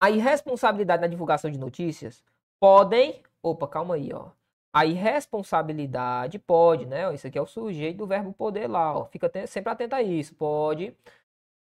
A 0.00 0.10
irresponsabilidade 0.10 1.02
na 1.02 1.08
divulgação 1.08 1.50
de 1.50 1.58
notícias 1.58 2.24
podem. 2.60 3.22
Opa, 3.42 3.66
calma 3.68 3.96
aí, 3.96 4.12
ó. 4.12 4.30
A 4.74 4.84
irresponsabilidade 4.84 6.38
pode, 6.38 6.84
né? 6.84 7.14
Isso 7.14 7.26
aqui 7.28 7.38
é 7.38 7.42
o 7.42 7.46
sujeito 7.46 7.98
do 7.98 8.06
verbo 8.08 8.32
poder 8.32 8.66
lá, 8.66 8.98
ó. 8.98 9.04
Fica 9.06 9.30
sempre 9.46 9.72
atento 9.72 9.94
a 9.94 10.02
isso. 10.02 10.34
Pode. 10.34 10.96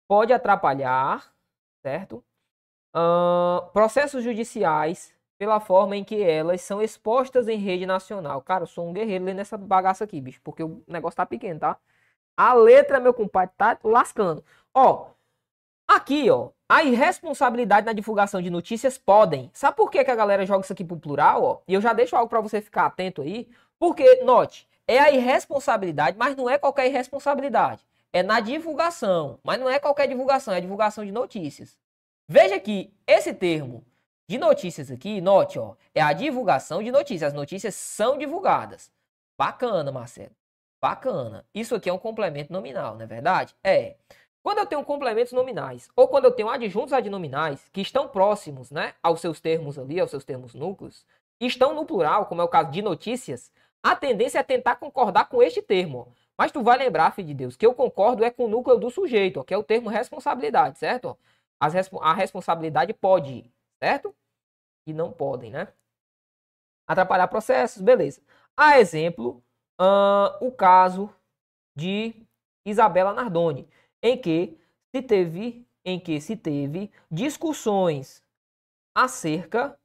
Pode 0.09 0.33
atrapalhar, 0.33 1.33
certo? 1.81 2.23
Uh, 2.95 3.69
processos 3.71 4.23
judiciais 4.23 5.15
pela 5.37 5.59
forma 5.59 5.95
em 5.95 6.03
que 6.03 6.21
elas 6.21 6.61
são 6.61 6.81
expostas 6.81 7.47
em 7.47 7.57
rede 7.57 7.85
nacional. 7.85 8.41
Cara, 8.41 8.63
eu 8.63 8.67
sou 8.67 8.87
um 8.87 8.93
guerreiro 8.93 9.25
lendo 9.25 9.39
essa 9.39 9.57
bagaça 9.57 10.03
aqui, 10.03 10.19
bicho, 10.19 10.41
porque 10.43 10.63
o 10.63 10.83
negócio 10.87 11.17
tá 11.17 11.25
pequeno, 11.25 11.59
tá? 11.59 11.79
A 12.37 12.53
letra, 12.53 12.99
meu 12.99 13.13
compadre, 13.13 13.53
tá 13.57 13.77
lascando. 13.83 14.43
Ó, 14.73 15.11
aqui, 15.87 16.29
ó, 16.29 16.51
a 16.69 16.83
irresponsabilidade 16.83 17.85
na 17.85 17.93
divulgação 17.93 18.41
de 18.41 18.49
notícias 18.49 18.97
podem. 18.97 19.49
Sabe 19.53 19.77
por 19.77 19.89
que, 19.89 20.03
que 20.03 20.11
a 20.11 20.15
galera 20.15 20.45
joga 20.45 20.63
isso 20.63 20.73
aqui 20.73 20.83
pro 20.83 20.97
plural, 20.97 21.43
ó? 21.43 21.61
E 21.67 21.73
eu 21.73 21.81
já 21.81 21.93
deixo 21.93 22.15
algo 22.15 22.29
para 22.29 22.41
você 22.41 22.59
ficar 22.59 22.85
atento 22.85 23.21
aí. 23.21 23.47
Porque, 23.79 24.23
note, 24.23 24.67
é 24.87 24.99
a 24.99 25.11
irresponsabilidade, 25.11 26.17
mas 26.17 26.35
não 26.35 26.49
é 26.49 26.57
qualquer 26.57 26.87
irresponsabilidade. 26.87 27.85
É 28.11 28.23
na 28.23 28.39
divulgação, 28.39 29.39
mas 29.43 29.59
não 29.59 29.69
é 29.69 29.79
qualquer 29.79 30.07
divulgação, 30.07 30.53
é 30.53 30.57
a 30.57 30.61
divulgação 30.61 31.05
de 31.05 31.11
notícias. 31.11 31.77
Veja 32.27 32.59
que 32.59 32.93
esse 33.05 33.33
termo 33.33 33.85
de 34.27 34.37
notícias 34.37 34.91
aqui, 34.91 35.21
note, 35.21 35.57
ó, 35.57 35.75
é 35.95 36.01
a 36.01 36.11
divulgação 36.11 36.83
de 36.83 36.91
notícias. 36.91 37.29
As 37.29 37.33
notícias 37.33 37.75
são 37.75 38.17
divulgadas. 38.17 38.91
Bacana, 39.37 39.91
Marcelo. 39.91 40.35
Bacana. 40.81 41.45
Isso 41.53 41.75
aqui 41.75 41.89
é 41.89 41.93
um 41.93 41.97
complemento 41.97 42.51
nominal, 42.51 42.95
não 42.95 43.03
é 43.03 43.05
verdade? 43.05 43.55
É. 43.63 43.95
Quando 44.47 44.59
eu 44.59 44.65
tenho 44.65 44.85
complementos 44.85 45.33
nominais 45.33 45.89
ou 45.93 46.07
quando 46.07 46.23
eu 46.23 46.31
tenho 46.31 46.47
adjuntos 46.47 46.93
adnominais 46.93 47.67
que 47.73 47.81
estão 47.81 48.07
próximos, 48.07 48.71
né, 48.71 48.93
aos 49.03 49.19
seus 49.19 49.41
termos 49.41 49.77
ali, 49.77 49.99
aos 49.99 50.09
seus 50.09 50.23
termos 50.23 50.53
núcleos, 50.53 51.05
estão 51.37 51.75
no 51.75 51.85
plural, 51.85 52.27
como 52.27 52.39
é 52.39 52.45
o 52.45 52.47
caso 52.47 52.71
de 52.71 52.81
notícias, 52.81 53.51
a 53.83 53.93
tendência 53.93 54.39
é 54.39 54.43
tentar 54.43 54.77
concordar 54.77 55.27
com 55.27 55.43
este 55.43 55.61
termo. 55.61 56.15
Mas 56.37 56.49
tu 56.49 56.63
vai 56.63 56.77
lembrar, 56.77 57.11
filho 57.11 57.27
de 57.27 57.33
Deus, 57.33 57.57
que 57.57 57.65
eu 57.65 57.73
concordo 57.73 58.23
é 58.23 58.31
com 58.31 58.45
o 58.45 58.47
núcleo 58.47 58.77
do 58.77 58.89
sujeito, 58.89 59.41
ó, 59.41 59.43
que 59.43 59.53
é 59.53 59.57
o 59.57 59.63
termo 59.63 59.89
responsabilidade, 59.89 60.79
certo? 60.79 61.19
As, 61.59 61.73
a 61.99 62.13
responsabilidade 62.13 62.93
pode 62.93 63.51
certo? 63.83 64.15
E 64.87 64.93
não 64.93 65.11
podem, 65.11 65.51
né? 65.51 65.67
Atrapalhar 66.87 67.27
processos, 67.27 67.81
beleza. 67.81 68.21
A 68.55 68.79
exemplo, 68.79 69.43
uh, 69.77 70.39
o 70.39 70.53
caso 70.53 71.13
de 71.75 72.25
Isabela 72.65 73.13
Nardoni, 73.13 73.67
em 74.01 74.17
que 74.17 74.57
se 74.93 75.01
teve, 75.01 75.67
em 75.83 75.99
que 75.99 76.19
se 76.21 76.35
teve 76.35 76.91
discussões 77.09 78.23
acerca, 78.95 79.77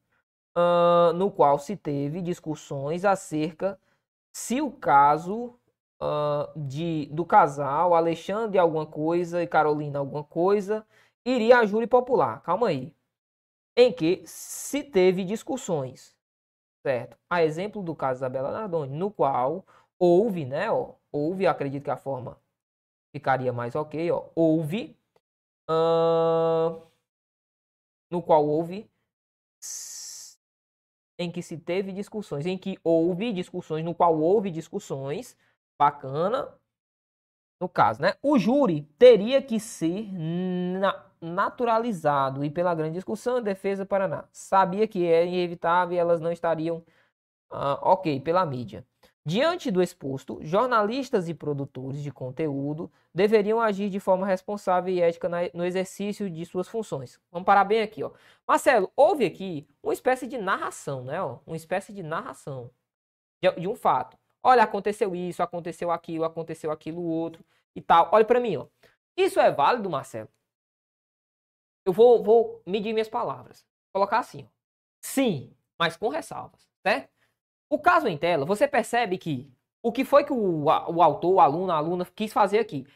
uh, 0.56 1.12
no 1.14 1.30
qual 1.30 1.58
se 1.58 1.76
teve 1.76 2.22
discussões 2.22 3.04
acerca 3.04 3.78
se 4.34 4.60
o 4.60 4.70
caso 4.70 5.58
uh, 6.00 6.58
de, 6.58 7.06
do 7.12 7.24
casal 7.24 7.94
Alexandre 7.94 8.58
alguma 8.58 8.86
coisa 8.86 9.42
e 9.42 9.46
Carolina 9.46 9.98
alguma 9.98 10.24
coisa 10.24 10.86
iria 11.24 11.58
a 11.58 11.66
júri 11.66 11.86
popular. 11.86 12.42
Calma 12.42 12.68
aí 12.68 12.94
em 13.76 13.92
que 13.92 14.22
se 14.26 14.82
teve 14.82 15.24
discussões, 15.24 16.14
certo? 16.82 17.16
A 17.30 17.42
exemplo 17.42 17.82
do 17.82 17.94
caso 17.94 18.20
da 18.20 18.28
Bela 18.28 18.52
Nardoni, 18.52 18.94
no 18.96 19.10
qual 19.10 19.64
houve, 19.98 20.44
né, 20.44 20.70
ó, 20.70 20.94
houve, 21.10 21.46
acredito 21.46 21.84
que 21.84 21.90
a 21.90 21.96
forma 21.96 22.38
ficaria 23.12 23.52
mais 23.52 23.74
ok, 23.74 24.10
ó, 24.10 24.24
houve, 24.34 24.96
uh, 25.68 26.82
no 28.10 28.22
qual 28.22 28.46
houve, 28.46 28.90
em 31.18 31.30
que 31.30 31.42
se 31.42 31.58
teve 31.58 31.92
discussões, 31.92 32.46
em 32.46 32.58
que 32.58 32.78
houve 32.82 33.32
discussões, 33.32 33.84
no 33.84 33.94
qual 33.94 34.18
houve 34.18 34.50
discussões, 34.50 35.36
bacana, 35.78 36.48
no 37.60 37.68
caso, 37.68 38.02
né? 38.02 38.14
O 38.22 38.38
júri 38.38 38.82
teria 38.98 39.40
que 39.40 39.60
ser 39.60 40.10
na, 40.12 41.06
naturalizado 41.20 42.44
e 42.44 42.50
pela 42.50 42.74
grande 42.74 42.94
discussão, 42.94 43.40
defesa 43.40 43.86
Paraná 43.86 44.24
sabia 44.32 44.88
que 44.88 45.06
era 45.06 45.24
inevitável 45.24 45.94
e 45.94 45.98
elas 45.98 46.20
não 46.20 46.32
estariam 46.32 46.78
uh, 47.52 47.78
ok 47.82 48.20
pela 48.20 48.44
mídia. 48.44 48.84
Diante 49.24 49.70
do 49.70 49.80
exposto, 49.80 50.40
jornalistas 50.42 51.28
e 51.28 51.34
produtores 51.34 52.02
de 52.02 52.10
conteúdo 52.10 52.90
deveriam 53.14 53.60
agir 53.60 53.88
de 53.88 54.00
forma 54.00 54.26
responsável 54.26 54.92
e 54.92 55.00
ética 55.00 55.28
no 55.54 55.64
exercício 55.64 56.28
de 56.28 56.44
suas 56.44 56.66
funções. 56.66 57.20
Vamos 57.30 57.46
parar 57.46 57.62
bem 57.62 57.82
aqui, 57.82 58.02
ó. 58.02 58.10
Marcelo, 58.46 58.90
houve 58.96 59.24
aqui 59.24 59.64
uma 59.80 59.92
espécie 59.92 60.26
de 60.26 60.38
narração, 60.38 61.04
né? 61.04 61.22
Ó, 61.22 61.38
uma 61.46 61.56
espécie 61.56 61.92
de 61.92 62.02
narração 62.02 62.68
de, 63.40 63.68
um 63.68 63.76
fato. 63.76 64.18
Olha, 64.42 64.64
aconteceu 64.64 65.14
isso, 65.14 65.40
aconteceu 65.40 65.92
aquilo, 65.92 66.24
aconteceu 66.24 66.72
aquilo 66.72 67.02
outro 67.02 67.44
e 67.76 67.80
tal. 67.80 68.08
Olha 68.12 68.24
para 68.24 68.40
mim, 68.40 68.56
ó. 68.56 68.66
Isso 69.16 69.38
é 69.38 69.52
válido, 69.52 69.88
Marcelo? 69.88 70.28
Eu 71.84 71.92
vou, 71.92 72.24
vou 72.24 72.60
medir 72.66 72.92
minhas 72.92 73.08
palavras. 73.08 73.64
Colocar 73.92 74.18
assim, 74.18 74.44
ó. 74.44 74.48
Sim, 75.00 75.54
mas 75.78 75.96
com 75.96 76.08
ressalvas, 76.08 76.68
certo? 76.84 77.11
O 77.72 77.78
caso 77.78 78.06
em 78.06 78.18
tela, 78.18 78.44
você 78.44 78.68
percebe 78.68 79.16
que 79.16 79.50
o 79.82 79.90
que 79.90 80.04
foi 80.04 80.24
que 80.24 80.32
o, 80.34 80.64
o 80.64 81.02
autor, 81.02 81.32
o 81.32 81.40
aluno, 81.40 81.72
a 81.72 81.76
aluna 81.76 82.06
quis 82.14 82.30
fazer 82.30 82.58
aqui? 82.58 82.86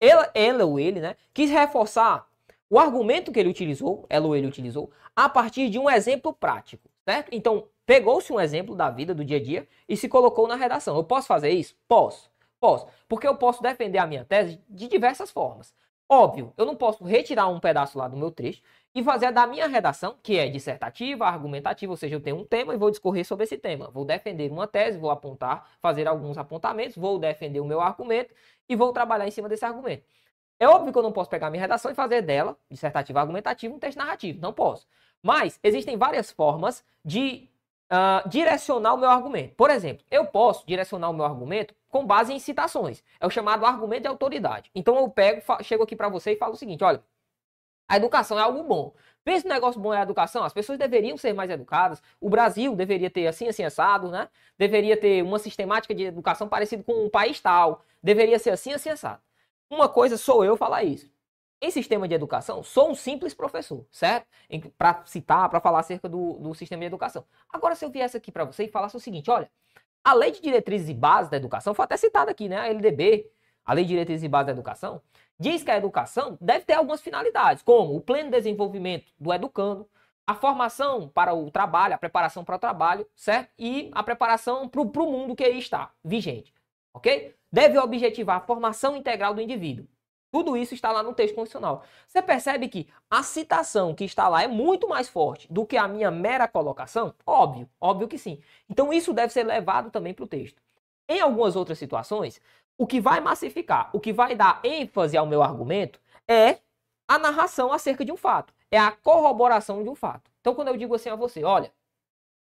Ela, 0.00 0.28
ela 0.34 0.64
ou 0.64 0.80
ele, 0.80 0.98
né? 0.98 1.14
Quis 1.32 1.48
reforçar 1.48 2.28
o 2.68 2.76
argumento 2.76 3.30
que 3.30 3.38
ele 3.38 3.48
utilizou, 3.48 4.04
ela 4.10 4.26
ou 4.26 4.34
ele 4.34 4.48
utilizou, 4.48 4.90
a 5.14 5.28
partir 5.28 5.70
de 5.70 5.78
um 5.78 5.88
exemplo 5.88 6.32
prático, 6.32 6.90
certo? 7.04 7.28
Então, 7.30 7.68
pegou-se 7.86 8.32
um 8.32 8.40
exemplo 8.40 8.74
da 8.74 8.90
vida, 8.90 9.14
do 9.14 9.24
dia 9.24 9.36
a 9.36 9.40
dia, 9.40 9.68
e 9.88 9.96
se 9.96 10.08
colocou 10.08 10.48
na 10.48 10.56
redação. 10.56 10.96
Eu 10.96 11.04
posso 11.04 11.28
fazer 11.28 11.50
isso? 11.50 11.76
Posso. 11.86 12.28
Posso. 12.58 12.88
Porque 13.08 13.28
eu 13.28 13.36
posso 13.36 13.62
defender 13.62 13.98
a 13.98 14.06
minha 14.08 14.24
tese 14.24 14.60
de 14.68 14.88
diversas 14.88 15.30
formas. 15.30 15.72
Óbvio, 16.08 16.52
eu 16.56 16.66
não 16.66 16.76
posso 16.76 17.02
retirar 17.04 17.48
um 17.48 17.58
pedaço 17.58 17.98
lá 17.98 18.06
do 18.08 18.16
meu 18.16 18.30
trecho 18.30 18.62
e 18.94 19.02
fazer 19.02 19.32
da 19.32 19.46
minha 19.46 19.66
redação, 19.66 20.16
que 20.22 20.38
é 20.38 20.48
dissertativa, 20.48 21.26
argumentativa, 21.26 21.92
ou 21.92 21.96
seja, 21.96 22.14
eu 22.14 22.20
tenho 22.20 22.36
um 22.36 22.44
tema 22.44 22.74
e 22.74 22.76
vou 22.76 22.90
discorrer 22.90 23.24
sobre 23.24 23.44
esse 23.44 23.56
tema. 23.56 23.90
Vou 23.90 24.04
defender 24.04 24.50
uma 24.52 24.66
tese, 24.66 24.98
vou 24.98 25.10
apontar, 25.10 25.68
fazer 25.80 26.06
alguns 26.06 26.36
apontamentos, 26.38 26.96
vou 26.96 27.18
defender 27.18 27.60
o 27.60 27.64
meu 27.64 27.80
argumento 27.80 28.34
e 28.68 28.76
vou 28.76 28.92
trabalhar 28.92 29.26
em 29.26 29.30
cima 29.30 29.48
desse 29.48 29.64
argumento. 29.64 30.04
É 30.58 30.68
óbvio 30.68 30.92
que 30.92 30.98
eu 30.98 31.02
não 31.02 31.12
posso 31.12 31.30
pegar 31.30 31.50
minha 31.50 31.60
redação 31.60 31.90
e 31.90 31.94
fazer 31.94 32.22
dela, 32.22 32.56
dissertativa 32.70 33.20
argumentativa, 33.20 33.74
um 33.74 33.78
texto 33.78 33.98
narrativo. 33.98 34.40
Não 34.40 34.52
posso. 34.52 34.86
Mas 35.22 35.58
existem 35.62 35.96
várias 35.96 36.30
formas 36.30 36.84
de 37.04 37.48
uh, 37.90 38.28
direcionar 38.28 38.94
o 38.94 38.98
meu 38.98 39.10
argumento. 39.10 39.54
Por 39.56 39.70
exemplo, 39.70 40.04
eu 40.10 40.26
posso 40.26 40.66
direcionar 40.66 41.10
o 41.10 41.14
meu 41.14 41.24
argumento 41.24 41.74
com 41.94 42.04
base 42.04 42.32
em 42.32 42.40
citações. 42.40 43.04
É 43.20 43.26
o 43.26 43.30
chamado 43.30 43.64
argumento 43.64 44.02
de 44.02 44.08
autoridade. 44.08 44.68
Então 44.74 44.96
eu 44.96 45.08
pego, 45.08 45.40
chego 45.62 45.84
aqui 45.84 45.94
para 45.94 46.08
você 46.08 46.32
e 46.32 46.36
falo 46.36 46.54
o 46.54 46.56
seguinte: 46.56 46.82
olha, 46.82 47.00
a 47.88 47.96
educação 47.96 48.36
é 48.36 48.42
algo 48.42 48.64
bom. 48.64 48.92
Pensa 49.22 49.46
no 49.46 49.54
negócio 49.54 49.80
bom 49.80 49.94
é 49.94 49.98
a 49.98 50.02
educação. 50.02 50.42
As 50.42 50.52
pessoas 50.52 50.76
deveriam 50.76 51.16
ser 51.16 51.32
mais 51.32 51.48
educadas. 51.50 52.02
O 52.20 52.28
Brasil 52.28 52.74
deveria 52.74 53.08
ter 53.08 53.28
assim, 53.28 53.46
assim, 53.46 53.62
assado, 53.62 54.10
né? 54.10 54.28
Deveria 54.58 54.96
ter 54.96 55.22
uma 55.22 55.38
sistemática 55.38 55.94
de 55.94 56.02
educação 56.02 56.48
parecida 56.48 56.82
com 56.82 57.04
um 57.04 57.08
país 57.08 57.40
tal. 57.40 57.84
Deveria 58.02 58.40
ser 58.40 58.50
assim, 58.50 58.72
assim, 58.72 58.88
assado. 58.88 59.22
Uma 59.70 59.88
coisa 59.88 60.16
sou 60.16 60.44
eu 60.44 60.56
falar 60.56 60.82
isso. 60.82 61.08
Em 61.62 61.70
sistema 61.70 62.08
de 62.08 62.14
educação, 62.14 62.64
sou 62.64 62.90
um 62.90 62.94
simples 62.96 63.32
professor, 63.32 63.86
certo? 63.92 64.26
Para 64.76 65.04
citar, 65.06 65.48
para 65.48 65.60
falar 65.60 65.78
acerca 65.78 66.08
do, 66.08 66.34
do 66.40 66.54
sistema 66.54 66.80
de 66.80 66.86
educação. 66.86 67.24
Agora, 67.48 67.76
se 67.76 67.84
eu 67.84 67.90
viesse 67.90 68.16
aqui 68.16 68.32
para 68.32 68.44
você 68.44 68.64
e 68.64 68.68
falasse 68.68 68.96
o 68.96 69.00
seguinte: 69.00 69.30
olha, 69.30 69.48
a 70.04 70.12
Lei 70.12 70.30
de 70.30 70.40
Diretrizes 70.42 70.90
e 70.90 70.94
Bases 70.94 71.30
da 71.30 71.36
Educação, 71.38 71.74
foi 71.74 71.84
até 71.84 71.96
citada 71.96 72.30
aqui, 72.30 72.48
né? 72.48 72.58
A 72.58 72.68
LDB, 72.68 73.30
a 73.64 73.72
Lei 73.72 73.84
de 73.84 73.88
Diretrizes 73.88 74.22
e 74.22 74.28
Bases 74.28 74.46
da 74.46 74.52
Educação, 74.52 75.00
diz 75.38 75.62
que 75.62 75.70
a 75.70 75.76
educação 75.76 76.36
deve 76.40 76.64
ter 76.64 76.74
algumas 76.74 77.00
finalidades, 77.00 77.62
como 77.62 77.96
o 77.96 78.00
pleno 78.00 78.30
desenvolvimento 78.30 79.10
do 79.18 79.32
educando, 79.32 79.88
a 80.26 80.34
formação 80.34 81.08
para 81.08 81.34
o 81.34 81.50
trabalho, 81.50 81.94
a 81.94 81.98
preparação 81.98 82.44
para 82.44 82.56
o 82.56 82.58
trabalho, 82.58 83.06
certo? 83.16 83.50
E 83.58 83.90
a 83.92 84.02
preparação 84.02 84.68
para 84.68 84.80
o 84.80 85.10
mundo 85.10 85.34
que 85.34 85.44
aí 85.44 85.58
está 85.58 85.92
vigente, 86.04 86.52
ok? 86.92 87.34
Deve 87.50 87.78
objetivar 87.78 88.36
a 88.36 88.40
formação 88.40 88.96
integral 88.96 89.34
do 89.34 89.40
indivíduo. 89.40 89.86
Tudo 90.34 90.56
isso 90.56 90.74
está 90.74 90.90
lá 90.90 91.00
no 91.00 91.14
texto 91.14 91.36
constitucional. 91.36 91.84
Você 92.08 92.20
percebe 92.20 92.66
que 92.66 92.88
a 93.08 93.22
citação 93.22 93.94
que 93.94 94.02
está 94.02 94.26
lá 94.26 94.42
é 94.42 94.48
muito 94.48 94.88
mais 94.88 95.08
forte 95.08 95.46
do 95.48 95.64
que 95.64 95.76
a 95.76 95.86
minha 95.86 96.10
mera 96.10 96.48
colocação? 96.48 97.14
Óbvio, 97.24 97.70
óbvio 97.80 98.08
que 98.08 98.18
sim. 98.18 98.42
Então 98.68 98.92
isso 98.92 99.12
deve 99.12 99.32
ser 99.32 99.44
levado 99.44 99.92
também 99.92 100.12
para 100.12 100.24
o 100.24 100.26
texto. 100.26 100.60
Em 101.08 101.20
algumas 101.20 101.54
outras 101.54 101.78
situações, 101.78 102.40
o 102.76 102.84
que 102.84 103.00
vai 103.00 103.20
massificar, 103.20 103.90
o 103.92 104.00
que 104.00 104.12
vai 104.12 104.34
dar 104.34 104.60
ênfase 104.64 105.16
ao 105.16 105.24
meu 105.24 105.40
argumento 105.40 106.00
é 106.26 106.58
a 107.06 107.16
narração 107.16 107.72
acerca 107.72 108.04
de 108.04 108.10
um 108.10 108.16
fato, 108.16 108.52
é 108.72 108.78
a 108.78 108.90
corroboração 108.90 109.84
de 109.84 109.88
um 109.88 109.94
fato. 109.94 110.28
Então 110.40 110.52
quando 110.52 110.66
eu 110.66 110.76
digo 110.76 110.96
assim 110.96 111.10
a 111.10 111.14
você, 111.14 111.44
olha, 111.44 111.72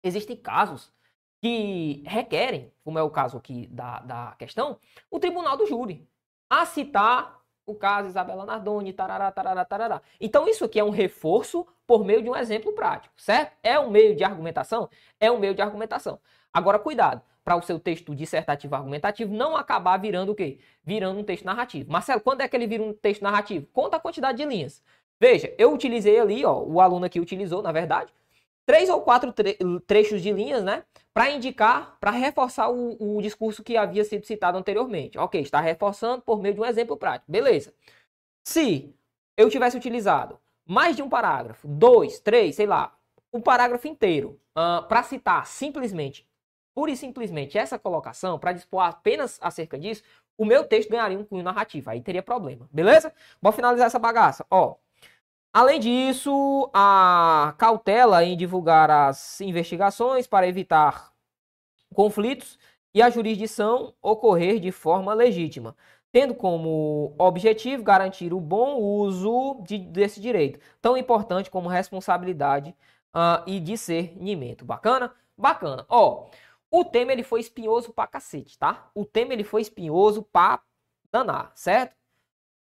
existem 0.04 0.36
casos 0.36 0.92
que 1.40 2.02
requerem, 2.08 2.74
como 2.84 2.98
é 2.98 3.04
o 3.04 3.12
caso 3.12 3.38
aqui 3.38 3.68
da, 3.68 4.00
da 4.00 4.36
questão, 4.40 4.80
o 5.12 5.20
tribunal 5.20 5.56
do 5.56 5.68
júri 5.68 6.10
a 6.50 6.66
citar 6.66 7.37
o 7.68 7.76
caso 7.76 8.08
Isabela 8.08 8.46
Nardoni, 8.46 8.94
tarará, 8.94 9.30
tarará, 9.30 9.66
tarará. 9.66 10.02
Então 10.20 10.48
isso 10.48 10.64
aqui 10.64 10.80
é 10.80 10.84
um 10.84 10.90
reforço 10.90 11.68
por 11.86 12.04
meio 12.06 12.24
de 12.24 12.30
um 12.30 12.36
exemplo 12.36 12.72
prático, 12.72 13.14
certo? 13.18 13.56
É 13.62 13.78
um 13.78 13.92
meio 13.92 14.16
de 14.16 14.24
argumentação? 14.24 14.90
É 15.20 15.30
um 15.30 15.38
meio 15.38 15.54
de 15.54 15.62
argumentação. 15.62 16.18
Agora, 16.52 16.80
cuidado, 16.80 17.22
para 17.44 17.58
o 17.58 17.62
seu 17.62 17.78
texto 17.78 18.16
dissertativo 18.16 18.74
argumentativo 18.74 19.34
não 19.34 19.56
acabar 19.56 19.98
virando 19.98 20.32
o 20.32 20.36
quê? 20.36 20.60
Virando 20.84 21.20
um 21.20 21.24
texto 21.24 21.44
narrativo. 21.44 21.92
Marcelo, 21.92 22.22
quando 22.22 22.42
é 22.42 22.48
que 22.48 22.56
ele 22.56 22.68
vira 22.68 22.82
um 22.82 22.94
texto 22.94 23.22
narrativo? 23.22 23.68
Conta 23.74 23.98
a 23.98 24.00
quantidade 24.00 24.38
de 24.38 24.46
linhas. 24.46 24.82
Veja, 25.20 25.54
eu 25.58 25.74
utilizei 25.74 26.20
ali, 26.20 26.46
ó, 26.46 26.62
o 26.62 26.80
aluno 26.80 27.06
aqui 27.06 27.20
utilizou, 27.20 27.62
na 27.62 27.72
verdade, 27.72 28.14
três 28.68 28.90
ou 28.90 29.02
quatro 29.02 29.32
tre 29.32 29.58
trechos 29.88 30.22
de 30.22 30.32
linhas, 30.32 30.64
né? 30.64 30.84
Para 31.14 31.32
indicar, 31.32 31.98
para 32.00 32.12
reforçar 32.12 32.70
o, 32.70 33.18
o, 33.18 33.22
discurso 33.22 33.64
que 33.64 33.78
havia 33.78 34.04
sido 34.04 34.26
citado 34.26 34.58
anteriormente. 34.58 35.18
Ok, 35.18 35.42
está 35.42 35.60
reforçando 35.62 36.22
por 36.22 36.42
meio 36.42 36.54
de 36.54 36.62
um 36.62 36.66
exemplo 36.66 36.98
prático. 36.98 37.32
Beleza. 37.32 37.74
Se 38.44 38.94
eu 39.38 39.50
tivesse 39.50 39.78
utilizado 39.78 40.38
mais 40.66 40.96
de 40.96 41.02
um 41.02 41.10
parágrafo, 41.10 41.66
dois, 41.68 42.20
três, 42.20 42.56
sei 42.56 42.68
lá, 42.68 42.94
um 43.34 43.42
parágrafo 43.42 43.88
inteiro, 43.88 44.40
uh, 44.58 44.86
para 44.88 45.02
citar 45.02 45.48
simplesmente, 45.48 46.28
pura 46.76 46.92
e 46.92 46.98
simplesmente 46.98 47.58
essa 47.58 47.80
colocação, 47.80 48.38
para 48.38 48.52
dispor 48.52 48.82
apenas 48.82 49.40
acerca 49.42 49.80
disso, 49.80 50.04
o 50.38 50.46
meu 50.46 50.66
texto 50.66 50.90
ganharia 50.90 51.18
um 51.18 51.24
cunho 51.24 51.44
narrativo. 51.44 51.90
Aí 51.90 52.02
teria 52.02 52.22
problema. 52.22 52.70
Beleza? 52.72 53.14
Vou 53.42 53.52
finalizar 53.54 53.88
essa 53.88 53.98
bagaça. 53.98 54.46
Ó. 54.52 54.76
Além 55.54 55.80
disso, 55.80 56.70
a 56.74 57.56
cautela 57.58 58.24
em 58.24 58.38
divulgar 58.38 58.92
as 58.92 59.42
investigações 59.42 60.28
para 60.28 60.48
evitar 60.48 61.12
conflitos 61.94 62.60
e 62.94 63.02
a 63.02 63.10
jurisdição 63.10 63.94
ocorrer 64.02 64.60
de 64.60 64.72
forma 64.72 65.14
legítima, 65.14 65.76
tendo 66.12 66.36
como 66.36 67.16
objetivo 67.18 67.84
garantir 67.84 68.34
o 68.34 68.40
bom 68.40 68.78
uso 68.78 69.62
de, 69.64 69.78
desse 69.80 70.20
direito, 70.20 70.60
tão 70.82 70.98
importante 70.98 71.50
como 71.50 71.70
responsabilidade 71.70 72.76
uh, 73.14 73.44
e 73.48 73.60
discernimento. 73.60 74.66
Bacana? 74.66 75.14
Bacana. 75.38 75.86
Ó, 75.90 76.28
o 76.72 76.84
tema 76.84 77.12
ele 77.12 77.24
foi 77.24 77.40
espinhoso 77.40 77.92
pra 77.94 78.08
cacete, 78.08 78.58
tá? 78.58 78.90
O 78.94 79.06
tema 79.06 79.34
ele 79.34 79.44
foi 79.44 79.62
espinhoso 79.62 80.24
pra 80.24 80.62
danar, 81.12 81.52
certo? 81.56 81.96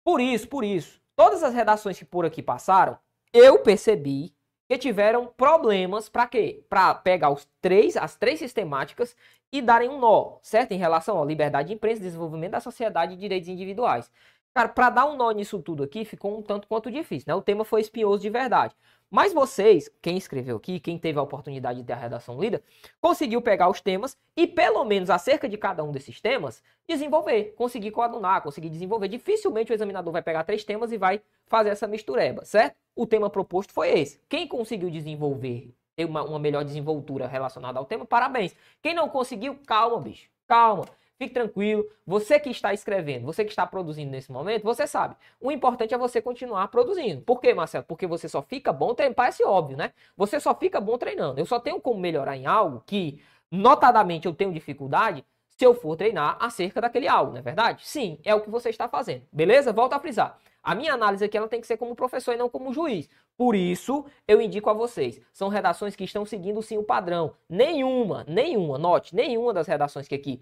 Por 0.05 0.21
isso, 0.21 0.49
por 0.49 0.65
isso, 0.65 1.00
todas 1.21 1.43
as 1.43 1.53
redações 1.53 1.99
que 1.99 2.05
por 2.07 2.25
aqui 2.25 2.43
passaram, 2.43 2.97
eu 3.31 3.59
percebi 3.59 4.35
que 4.67 4.79
tiveram 4.79 5.27
problemas 5.27 6.09
para 6.09 6.27
quê? 6.27 6.65
Para 6.67 6.95
pegar 6.95 7.29
os 7.29 7.47
três, 7.61 7.95
as 7.95 8.17
três 8.17 8.39
sistemáticas 8.39 9.15
e 9.53 9.61
darem 9.61 9.91
um 9.91 9.99
nó, 9.99 10.39
certo? 10.41 10.73
Em 10.73 10.79
relação 10.79 11.21
à 11.23 11.27
liberdade 11.27 11.69
de 11.69 11.75
imprensa, 11.75 12.01
desenvolvimento 12.01 12.53
da 12.53 12.61
sociedade 12.61 13.13
e 13.13 13.17
direitos 13.19 13.51
individuais. 13.51 14.11
Cara, 14.55 14.71
para 14.71 14.89
dar 14.89 15.05
um 15.05 15.17
nó 15.19 15.31
nisso 15.33 15.59
tudo 15.61 15.83
aqui 15.83 16.07
ficou 16.07 16.39
um 16.39 16.41
tanto 16.41 16.67
quanto 16.67 16.91
difícil, 16.91 17.27
né? 17.29 17.35
O 17.35 17.43
tema 17.43 17.67
foi 17.67 17.83
espinhoso 17.83 18.23
de 18.23 18.31
verdade. 18.31 18.75
Mas 19.11 19.33
vocês, 19.33 19.91
quem 20.01 20.17
escreveu 20.17 20.57
aqui, 20.57 20.79
quem 20.79 20.97
teve 20.97 21.19
a 21.19 21.23
oportunidade 21.23 21.81
de 21.81 21.85
ter 21.85 21.95
a 21.95 21.97
redação 21.97 22.41
lida, 22.41 22.63
conseguiu 23.01 23.43
pegar 23.43 23.69
os 23.69 23.81
temas 23.81 24.17
e, 24.37 24.47
pelo 24.47 24.85
menos 24.85 25.11
acerca 25.11 25.49
de 25.49 25.59
cada 25.59 25.83
um 25.83 25.91
desses 25.91 26.21
temas, 26.21 26.63
desenvolver, 26.89 27.53
conseguir 27.57 27.91
coadunar, 27.91 28.41
conseguir 28.41 28.71
desenvolver. 28.71 29.09
Dificilmente 29.09 29.73
o 29.73 29.75
examinador 29.75 30.13
vai 30.13 30.23
pegar 30.23 30.45
três 30.45 30.63
temas 30.63 30.93
e 30.93 30.97
vai 30.97 31.21
fazer 31.47 31.71
essa 31.71 31.89
mistureba, 31.89 32.45
certo? 32.45 32.77
O 32.95 33.05
tema 33.05 33.29
proposto 33.29 33.73
foi 33.73 33.99
esse. 33.99 34.21
Quem 34.29 34.47
conseguiu 34.47 34.89
desenvolver, 34.89 35.75
ter 35.97 36.05
uma, 36.05 36.23
uma 36.23 36.39
melhor 36.39 36.63
desenvoltura 36.65 37.27
relacionada 37.27 37.81
ao 37.81 37.85
tema, 37.85 38.07
parabéns. 38.07 38.55
Quem 38.81 38.95
não 38.95 39.09
conseguiu, 39.09 39.59
calma, 39.67 39.99
bicho, 39.99 40.31
calma. 40.47 40.87
Fique 41.21 41.35
tranquilo, 41.35 41.85
você 42.07 42.41
que 42.41 42.49
está 42.49 42.73
escrevendo, 42.73 43.27
você 43.27 43.45
que 43.45 43.51
está 43.51 43.67
produzindo 43.67 44.11
nesse 44.11 44.33
momento, 44.33 44.63
você 44.63 44.87
sabe. 44.87 45.15
O 45.39 45.53
importante 45.53 45.93
é 45.93 45.99
você 45.99 46.19
continuar 46.23 46.69
produzindo. 46.69 47.21
Por 47.21 47.43
quê, 47.43 47.53
Marcelo? 47.53 47.85
Porque 47.87 48.07
você 48.07 48.27
só 48.27 48.41
fica 48.41 48.73
bom 48.73 48.95
treinando. 48.95 49.17
Parece 49.17 49.45
óbvio, 49.45 49.77
né? 49.77 49.93
Você 50.17 50.41
só 50.41 50.55
fica 50.55 50.81
bom 50.81 50.97
treinando. 50.97 51.39
Eu 51.39 51.45
só 51.45 51.61
tenho 51.61 51.79
como 51.79 52.01
melhorar 52.01 52.39
em 52.39 52.47
algo 52.47 52.83
que, 52.87 53.21
notadamente, 53.51 54.27
eu 54.27 54.33
tenho 54.33 54.51
dificuldade 54.51 55.23
se 55.51 55.67
eu 55.67 55.75
for 55.75 55.95
treinar 55.95 56.39
acerca 56.41 56.81
daquele 56.81 57.07
algo, 57.07 57.33
não 57.33 57.41
é 57.41 57.43
verdade? 57.43 57.87
Sim, 57.87 58.19
é 58.25 58.35
o 58.35 58.41
que 58.41 58.49
você 58.49 58.71
está 58.71 58.89
fazendo. 58.89 59.25
Beleza? 59.31 59.75
Volta 59.75 59.97
a 59.97 60.01
frisar. 60.01 60.39
A 60.63 60.75
minha 60.75 60.95
análise 60.95 61.23
aqui 61.23 61.37
ela 61.37 61.49
tem 61.49 61.61
que 61.61 61.67
ser 61.67 61.77
como 61.77 61.95
professor 61.95 62.33
e 62.33 62.39
não 62.39 62.49
como 62.49 62.73
juiz. 62.73 63.11
Por 63.37 63.55
isso, 63.55 64.07
eu 64.27 64.41
indico 64.41 64.71
a 64.71 64.73
vocês. 64.73 65.21
São 65.35 65.49
redações 65.49 65.95
que 65.95 66.05
estão 66.05 66.25
seguindo 66.25 66.63
sim 66.63 66.79
o 66.79 66.83
padrão. 66.83 67.35
Nenhuma, 67.47 68.25
nenhuma, 68.27 68.79
note, 68.79 69.15
nenhuma 69.15 69.53
das 69.53 69.67
redações 69.67 70.09
que 70.09 70.15
aqui 70.15 70.41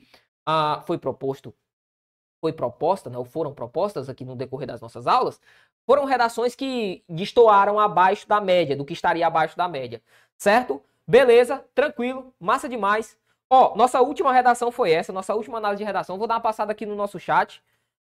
ah, 0.51 0.83
foi 0.87 0.97
proposto, 0.97 1.55
foi 2.41 2.53
proposta, 2.55 3.11
né, 3.11 3.19
ou 3.19 3.25
foram 3.27 3.53
propostas 3.55 4.09
aqui 4.09 4.25
no 4.25 4.35
decorrer 4.35 4.67
das 4.67 4.81
nossas 4.81 5.07
aulas, 5.07 5.41
foram 5.87 6.07
redações 6.07 6.55
que 6.55 7.05
destoaram 7.09 7.79
abaixo 7.79 8.27
da 8.27 8.41
média, 8.41 8.75
do 8.77 8.85
que 8.85 8.95
estaria 8.95 9.27
abaixo 9.27 9.57
da 9.59 9.69
média, 9.69 10.03
certo? 10.39 10.83
Beleza, 11.07 11.65
tranquilo, 11.75 12.35
massa 12.41 12.69
demais. 12.69 13.19
Ó, 13.51 13.77
nossa 13.77 14.01
última 14.01 14.33
redação 14.33 14.71
foi 14.73 14.93
essa, 14.93 15.13
nossa 15.13 15.35
última 15.35 15.59
análise 15.59 15.79
de 15.83 15.85
redação. 15.87 16.19
Vou 16.19 16.27
dar 16.27 16.35
uma 16.37 16.41
passada 16.41 16.73
aqui 16.73 16.87
no 16.87 16.95
nosso 16.95 17.19
chat. 17.19 17.63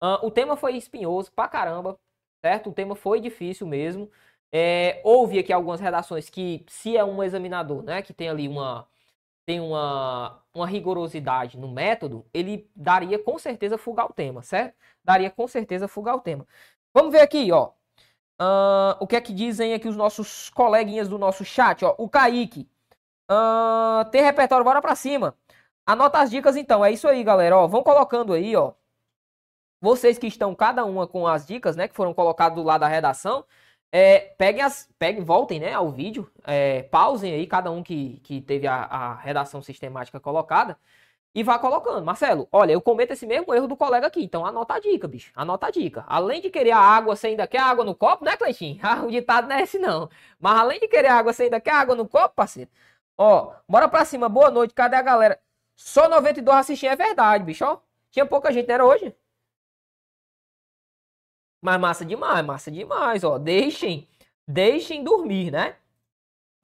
Uh, 0.02 0.26
o 0.26 0.30
tema 0.30 0.56
foi 0.56 0.76
espinhoso 0.76 1.32
pra 1.32 1.48
caramba, 1.48 1.98
certo? 2.44 2.70
O 2.70 2.72
tema 2.72 2.94
foi 2.96 3.20
difícil 3.20 3.66
mesmo. 3.66 4.10
É, 4.52 5.00
houve 5.04 5.38
aqui 5.38 5.52
algumas 5.52 5.80
redações 5.80 6.30
que, 6.30 6.64
se 6.68 6.96
é 6.96 7.04
um 7.04 7.22
examinador, 7.22 7.82
né, 7.82 8.02
que 8.02 8.12
tem 8.14 8.28
ali 8.28 8.48
uma, 8.48 8.88
tem 9.48 9.60
uma, 9.60 10.42
uma 10.52 10.66
rigorosidade 10.66 11.56
no 11.56 11.68
método, 11.68 12.26
ele 12.34 12.70
daria 12.76 13.18
com 13.18 13.38
certeza 13.38 13.78
fugar 13.78 14.04
o 14.04 14.12
tema, 14.12 14.42
certo? 14.42 14.76
Daria 15.02 15.30
com 15.30 15.48
certeza 15.48 15.88
fugar 15.88 16.16
o 16.16 16.20
tema. 16.20 16.46
Vamos 16.92 17.10
ver 17.10 17.22
aqui, 17.22 17.50
ó. 17.50 17.70
Uh, 18.38 19.00
o 19.00 19.06
que 19.06 19.16
é 19.16 19.22
que 19.22 19.32
dizem 19.32 19.72
aqui 19.72 19.88
os 19.88 19.96
nossos 19.96 20.50
coleguinhas 20.50 21.08
do 21.08 21.16
nosso 21.16 21.46
chat, 21.46 21.82
ó. 21.82 21.94
O 21.96 22.10
Kaique. 22.10 22.68
Uh, 23.30 24.04
tem 24.10 24.22
repertório, 24.22 24.62
bora 24.66 24.82
pra 24.82 24.94
cima. 24.94 25.34
Anota 25.86 26.18
as 26.18 26.28
dicas 26.28 26.54
então, 26.54 26.84
é 26.84 26.92
isso 26.92 27.08
aí, 27.08 27.24
galera. 27.24 27.56
Ó, 27.56 27.66
vão 27.66 27.82
colocando 27.82 28.34
aí, 28.34 28.54
ó. 28.54 28.74
Vocês 29.80 30.18
que 30.18 30.26
estão 30.26 30.54
cada 30.54 30.84
uma 30.84 31.06
com 31.06 31.26
as 31.26 31.46
dicas, 31.46 31.74
né, 31.74 31.88
que 31.88 31.94
foram 31.94 32.12
colocadas 32.12 32.54
do 32.54 32.62
lado 32.62 32.82
da 32.82 32.88
redação. 32.88 33.46
É, 33.90 34.18
peguem 34.36 34.62
as, 34.62 34.88
peguem, 34.98 35.24
voltem 35.24 35.58
né, 35.60 35.72
ao 35.72 35.90
vídeo, 35.90 36.30
é, 36.44 36.82
pausem 36.84 37.32
aí 37.32 37.46
cada 37.46 37.70
um 37.70 37.82
que, 37.82 38.20
que 38.22 38.40
teve 38.42 38.66
a, 38.66 38.82
a, 38.84 39.14
redação 39.14 39.62
sistemática 39.62 40.20
colocada 40.20 40.78
e 41.34 41.42
vá 41.42 41.58
colocando. 41.58 42.04
Marcelo, 42.04 42.48
olha, 42.52 42.72
eu 42.72 42.80
cometo 42.82 43.12
esse 43.12 43.26
mesmo 43.26 43.54
erro 43.54 43.66
do 43.66 43.76
colega 43.76 44.06
aqui, 44.06 44.22
então 44.22 44.44
anota 44.44 44.74
a 44.74 44.80
dica, 44.80 45.08
bicho, 45.08 45.32
anota 45.34 45.68
a 45.68 45.70
dica. 45.70 46.04
Além 46.06 46.40
de 46.42 46.50
querer 46.50 46.72
a 46.72 46.78
água, 46.78 47.16
você 47.16 47.28
ainda 47.28 47.46
quer 47.46 47.60
água 47.60 47.84
no 47.84 47.94
copo, 47.94 48.24
né, 48.24 48.36
Cleitinho? 48.36 48.78
Ah, 48.84 49.04
o 49.04 49.10
ditado 49.10 49.48
não 49.48 49.56
é 49.56 49.62
esse 49.62 49.78
não. 49.78 50.10
Mas 50.38 50.58
além 50.58 50.80
de 50.80 50.88
querer 50.88 51.08
água, 51.08 51.32
você 51.32 51.44
ainda 51.44 51.60
quer 51.60 51.72
água 51.72 51.94
no 51.94 52.08
copo, 52.08 52.34
parceiro? 52.34 52.70
Ó, 53.16 53.54
bora 53.68 53.88
pra 53.88 54.04
cima, 54.04 54.28
boa 54.28 54.50
noite, 54.50 54.74
cadê 54.74 54.96
a 54.96 55.02
galera? 55.02 55.40
Só 55.76 56.08
92 56.08 56.58
assistindo, 56.58 56.90
é 56.92 56.96
verdade, 56.96 57.44
bicho, 57.44 57.64
ó. 57.64 57.78
Tinha 58.10 58.26
pouca 58.26 58.52
gente, 58.52 58.68
não 58.68 58.74
era 58.74 58.86
hoje? 58.86 59.14
Mas 61.60 61.80
massa 61.80 62.04
demais, 62.04 62.44
massa 62.44 62.70
demais, 62.70 63.24
ó. 63.24 63.38
Deixem, 63.38 64.08
deixem 64.46 65.02
dormir, 65.02 65.50
né? 65.50 65.76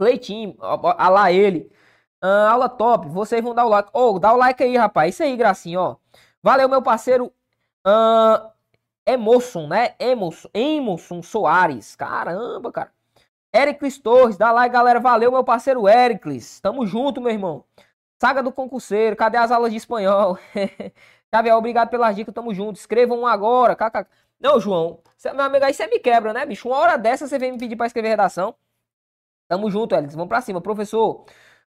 Leitinho, 0.01 0.57
a 0.61 1.09
lá 1.09 1.33
ele. 1.33 1.71
Ah, 2.23 2.51
aula 2.53 2.69
top, 2.69 3.09
vocês 3.09 3.43
vão 3.43 3.55
dar 3.55 3.66
o 3.66 3.69
like. 3.69 3.91
Ô, 3.93 4.15
oh, 4.15 4.19
dá 4.19 4.33
o 4.33 4.37
like 4.37 4.62
aí, 4.62 4.77
rapaz. 4.77 5.15
Isso 5.15 5.23
aí, 5.23 5.37
gracinha, 5.37 5.81
ó. 5.81 5.97
Valeu, 6.43 6.69
meu 6.69 6.83
parceiro. 6.83 7.33
Uh, 7.87 8.51
Emerson, 9.07 9.66
né? 9.66 9.95
Emerson, 9.99 10.49
Emerson 10.55 11.23
Soares. 11.23 11.97
Caramba, 11.97 12.73
cara. 12.73 12.93
Ericles 13.53 13.99
Torres, 13.99 14.37
dá 14.37 14.51
like, 14.53 14.73
galera. 14.73 15.01
Valeu, 15.01 15.31
meu 15.31 15.45
parceiro 15.45 15.89
Ericles. 15.89 16.61
Tamo 16.61 16.87
junto, 16.87 17.21
meu 17.21 17.31
irmão. 17.33 17.65
Saga 18.21 18.43
do 18.43 18.53
concurseiro, 18.53 19.16
cadê 19.16 19.37
as 19.37 19.51
aulas 19.51 19.71
de 19.71 19.77
espanhol? 19.77 20.39
Xavier, 21.35 21.57
obrigado 21.57 21.91
pelas 21.91 22.16
dicas, 22.16 22.35
tamo 22.35 22.55
junto. 22.55 22.77
Escrevam 22.77 23.27
agora, 23.27 23.77
kkk. 23.77 24.09
Não, 24.45 24.61
João, 24.61 25.01
cê, 25.16 25.33
meu 25.33 25.43
amigo, 25.47 25.65
aí 25.65 25.73
você 25.73 25.87
me 25.87 25.99
quebra, 25.99 26.35
né, 26.35 26.45
bicho? 26.45 26.69
Uma 26.69 26.77
hora 26.77 26.99
dessa 26.99 27.27
você 27.27 27.39
vem 27.39 27.53
me 27.53 27.59
pedir 27.59 27.77
para 27.77 27.87
escrever 27.87 28.09
redação. 28.11 28.55
Tamo 29.49 29.71
junto, 29.71 29.95
Ellis. 29.95 30.15
Vamos 30.15 30.29
pra 30.29 30.41
cima. 30.43 30.61
Professor, 30.61 31.25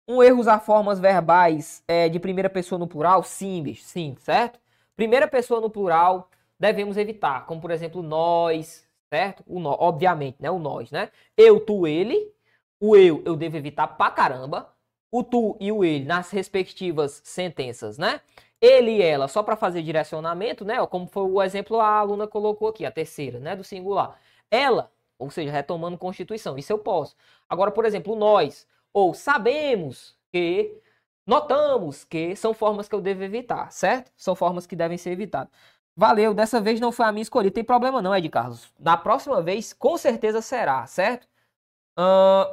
um 0.08 0.22
erro 0.22 0.40
usar 0.40 0.60
formas 0.60 1.00
verbais 1.00 1.84
é, 1.88 2.08
de 2.08 2.20
primeira 2.20 2.50
pessoa 2.50 2.78
no 2.78 2.88
plural? 2.88 3.22
Sim, 3.24 3.62
bicho, 3.62 3.84
sim, 3.84 4.16
certo? 4.20 4.60
Primeira 4.96 5.28
pessoa 5.28 5.60
no 5.60 5.70
plural 5.70 6.30
devemos 6.58 6.96
evitar, 6.96 7.46
como 7.46 7.60
por 7.60 7.70
exemplo, 7.72 8.02
nós, 8.02 8.86
certo? 9.12 9.44
O 9.46 9.60
nó, 9.60 9.76
obviamente, 9.78 10.38
né? 10.40 10.50
O 10.50 10.58
nós, 10.58 10.90
né? 10.90 11.10
Eu, 11.36 11.60
tu, 11.60 11.86
ele. 11.86 12.32
O 12.80 12.96
eu, 12.96 13.22
eu 13.26 13.36
devo 13.36 13.56
evitar 13.56 13.86
pra 13.88 14.10
caramba. 14.10 14.72
O 15.10 15.22
tu 15.24 15.56
e 15.60 15.72
o 15.72 15.84
ele 15.84 16.04
nas 16.06 16.30
respectivas 16.30 17.20
sentenças, 17.24 17.98
né? 17.98 18.20
Ele 18.62 18.92
e 18.92 19.02
ela 19.02 19.26
só 19.26 19.42
para 19.42 19.56
fazer 19.56 19.82
direcionamento, 19.82 20.64
né? 20.64 20.84
Como 20.86 21.06
foi 21.08 21.24
o 21.24 21.42
exemplo 21.42 21.80
a 21.80 21.98
aluna 21.98 22.28
colocou 22.28 22.68
aqui, 22.68 22.86
a 22.86 22.92
terceira, 22.92 23.40
né? 23.40 23.56
Do 23.56 23.64
singular. 23.64 24.16
Ela, 24.50 24.90
ou 25.18 25.30
seja, 25.30 25.50
retomando 25.50 25.98
constituição, 25.98 26.56
isso 26.56 26.72
eu 26.72 26.78
posso. 26.78 27.16
Agora, 27.48 27.72
por 27.72 27.84
exemplo, 27.84 28.14
nós, 28.14 28.66
ou 28.92 29.14
sabemos 29.14 30.16
que, 30.32 30.80
notamos 31.26 32.04
que, 32.04 32.36
são 32.36 32.54
formas 32.54 32.88
que 32.88 32.94
eu 32.94 33.00
devo 33.00 33.24
evitar, 33.24 33.72
certo? 33.72 34.12
São 34.16 34.36
formas 34.36 34.66
que 34.66 34.76
devem 34.76 34.96
ser 34.98 35.10
evitadas. 35.10 35.50
Valeu, 35.96 36.32
dessa 36.34 36.60
vez 36.60 36.80
não 36.80 36.92
foi 36.92 37.06
a 37.06 37.12
minha 37.12 37.22
escolha. 37.22 37.50
Tem 37.50 37.64
problema 37.64 38.00
não, 38.00 38.14
Ed 38.14 38.28
Carlos. 38.30 38.72
Da 38.78 38.96
próxima 38.96 39.42
vez, 39.42 39.72
com 39.72 39.96
certeza 39.98 40.40
será, 40.40 40.86
certo? 40.86 41.26
Uh, 41.98 42.46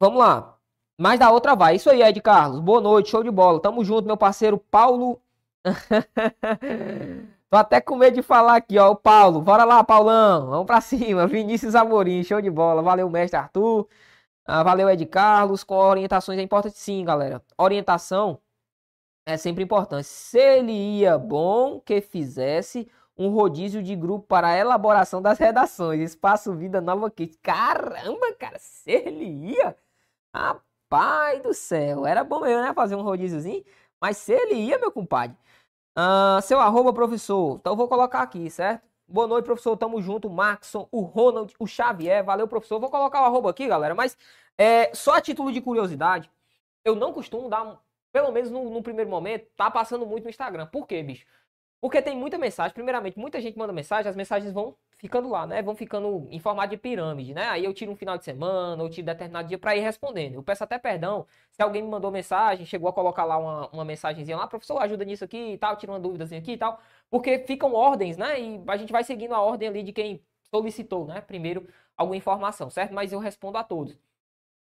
vamos 0.00 0.18
lá. 0.18 0.59
Mas 1.00 1.18
da 1.18 1.30
outra 1.30 1.56
vai. 1.56 1.76
Isso 1.76 1.88
aí, 1.88 2.02
Ed 2.02 2.20
Carlos. 2.20 2.60
Boa 2.60 2.78
noite, 2.78 3.08
show 3.08 3.22
de 3.22 3.30
bola. 3.30 3.58
Tamo 3.58 3.82
junto, 3.82 4.06
meu 4.06 4.18
parceiro 4.18 4.58
Paulo. 4.58 5.18
Tô 7.48 7.56
até 7.56 7.80
com 7.80 7.96
medo 7.96 8.16
de 8.16 8.22
falar 8.22 8.56
aqui, 8.56 8.78
ó. 8.78 8.90
O 8.90 8.96
Paulo. 8.96 9.40
Bora 9.40 9.64
lá, 9.64 9.82
Paulão. 9.82 10.50
Vamos 10.50 10.66
pra 10.66 10.78
cima. 10.82 11.24
Vinícius 11.26 11.74
Amorim, 11.74 12.22
show 12.22 12.42
de 12.42 12.50
bola. 12.50 12.82
Valeu, 12.82 13.08
mestre 13.08 13.38
Arthur. 13.38 13.88
Ah, 14.44 14.62
valeu, 14.62 14.90
Ed 14.90 15.06
Carlos. 15.06 15.64
Com 15.64 15.74
orientações 15.76 16.38
é 16.38 16.42
importante 16.42 16.76
sim, 16.76 17.02
galera. 17.02 17.42
Orientação 17.56 18.38
é 19.26 19.38
sempre 19.38 19.64
importante. 19.64 20.06
Se 20.06 20.38
ele 20.38 20.72
ia 20.72 21.16
bom 21.18 21.80
que 21.80 22.02
fizesse 22.02 22.86
um 23.16 23.30
rodízio 23.30 23.82
de 23.82 23.96
grupo 23.96 24.26
para 24.26 24.58
elaboração 24.58 25.22
das 25.22 25.38
redações. 25.38 26.00
Espaço 26.02 26.54
Vida 26.54 26.80
Nova 26.82 27.10
Kit. 27.10 27.38
Caramba, 27.38 28.34
cara, 28.38 28.58
se 28.58 28.90
ele 28.90 29.24
ia. 29.54 29.74
Rapaz 30.34 30.69
do 31.42 31.54
céu. 31.54 32.04
Era 32.06 32.24
bom 32.24 32.44
eu, 32.44 32.60
né? 32.60 32.74
Fazer 32.74 32.96
um 32.96 33.02
rodíziozinho. 33.02 33.64
Mas 34.00 34.16
se 34.16 34.32
ele 34.32 34.54
ia, 34.54 34.78
meu 34.78 34.90
compadre. 34.90 35.36
Uh, 35.96 36.40
seu 36.42 36.60
arroba, 36.60 36.92
professor. 36.92 37.58
Então 37.60 37.76
vou 37.76 37.88
colocar 37.88 38.22
aqui, 38.22 38.50
certo? 38.50 38.82
Boa 39.08 39.26
noite, 39.26 39.44
professor. 39.44 39.76
Tamo 39.76 40.00
junto. 40.02 40.28
O 40.28 40.30
Maxon, 40.30 40.88
o 40.90 41.02
Ronald, 41.02 41.54
o 41.58 41.66
Xavier. 41.66 42.24
Valeu, 42.24 42.48
professor. 42.48 42.80
Vou 42.80 42.90
colocar 42.90 43.22
o 43.22 43.24
arroba 43.24 43.50
aqui, 43.50 43.66
galera. 43.66 43.94
Mas 43.94 44.16
é, 44.58 44.94
só 44.94 45.14
a 45.14 45.20
título 45.20 45.52
de 45.52 45.60
curiosidade, 45.60 46.30
eu 46.84 46.94
não 46.94 47.12
costumo 47.12 47.48
dar 47.48 47.80
pelo 48.12 48.32
menos 48.32 48.50
no, 48.50 48.68
no, 48.70 48.82
primeiro 48.82 49.10
momento, 49.10 49.46
tá 49.56 49.70
passando 49.70 50.04
muito 50.06 50.24
no 50.24 50.30
Instagram. 50.30 50.66
Por 50.66 50.86
quê, 50.86 51.02
bicho? 51.02 51.24
Porque 51.80 52.02
tem 52.02 52.16
muita 52.16 52.36
mensagem. 52.36 52.74
Primeiramente, 52.74 53.18
muita 53.18 53.40
gente 53.40 53.56
manda 53.58 53.72
mensagem, 53.72 54.08
as 54.10 54.16
mensagens 54.16 54.52
vão 54.52 54.76
ficando 54.98 55.28
lá, 55.30 55.46
né? 55.46 55.62
Vão 55.62 55.74
ficando 55.74 56.28
em 56.30 56.38
formato 56.38 56.68
de 56.70 56.76
pirâmide, 56.76 57.32
né? 57.32 57.46
Aí 57.48 57.64
eu 57.64 57.72
tiro 57.72 57.90
um 57.90 57.96
final 57.96 58.18
de 58.18 58.24
semana, 58.24 58.82
ou 58.82 58.90
tiro 58.90 59.06
determinado 59.06 59.48
dia 59.48 59.58
para 59.58 59.74
ir 59.74 59.80
respondendo. 59.80 60.34
Eu 60.34 60.42
peço 60.42 60.62
até 60.62 60.78
perdão 60.78 61.26
se 61.52 61.62
alguém 61.62 61.82
me 61.82 61.88
mandou 61.88 62.10
mensagem, 62.10 62.66
chegou 62.66 62.88
a 62.90 62.92
colocar 62.92 63.24
lá 63.24 63.38
uma, 63.38 63.68
uma 63.70 63.84
mensagenzinha 63.84 64.36
lá, 64.36 64.46
professor, 64.46 64.78
ajuda 64.78 65.04
nisso 65.04 65.24
aqui 65.24 65.52
e 65.54 65.58
tal, 65.58 65.76
tira 65.76 65.92
uma 65.92 66.00
dúvidazinha 66.00 66.40
aqui 66.40 66.52
e 66.52 66.58
tal. 66.58 66.80
Porque 67.08 67.38
ficam 67.40 67.72
ordens, 67.72 68.16
né? 68.18 68.38
E 68.38 68.62
a 68.66 68.76
gente 68.76 68.92
vai 68.92 69.02
seguindo 69.02 69.34
a 69.34 69.40
ordem 69.40 69.68
ali 69.68 69.82
de 69.82 69.92
quem 69.92 70.22
solicitou, 70.50 71.06
né? 71.06 71.20
Primeiro, 71.22 71.66
alguma 71.96 72.16
informação, 72.16 72.68
certo? 72.68 72.92
Mas 72.92 73.12
eu 73.12 73.18
respondo 73.18 73.56
a 73.56 73.64
todos. 73.64 73.96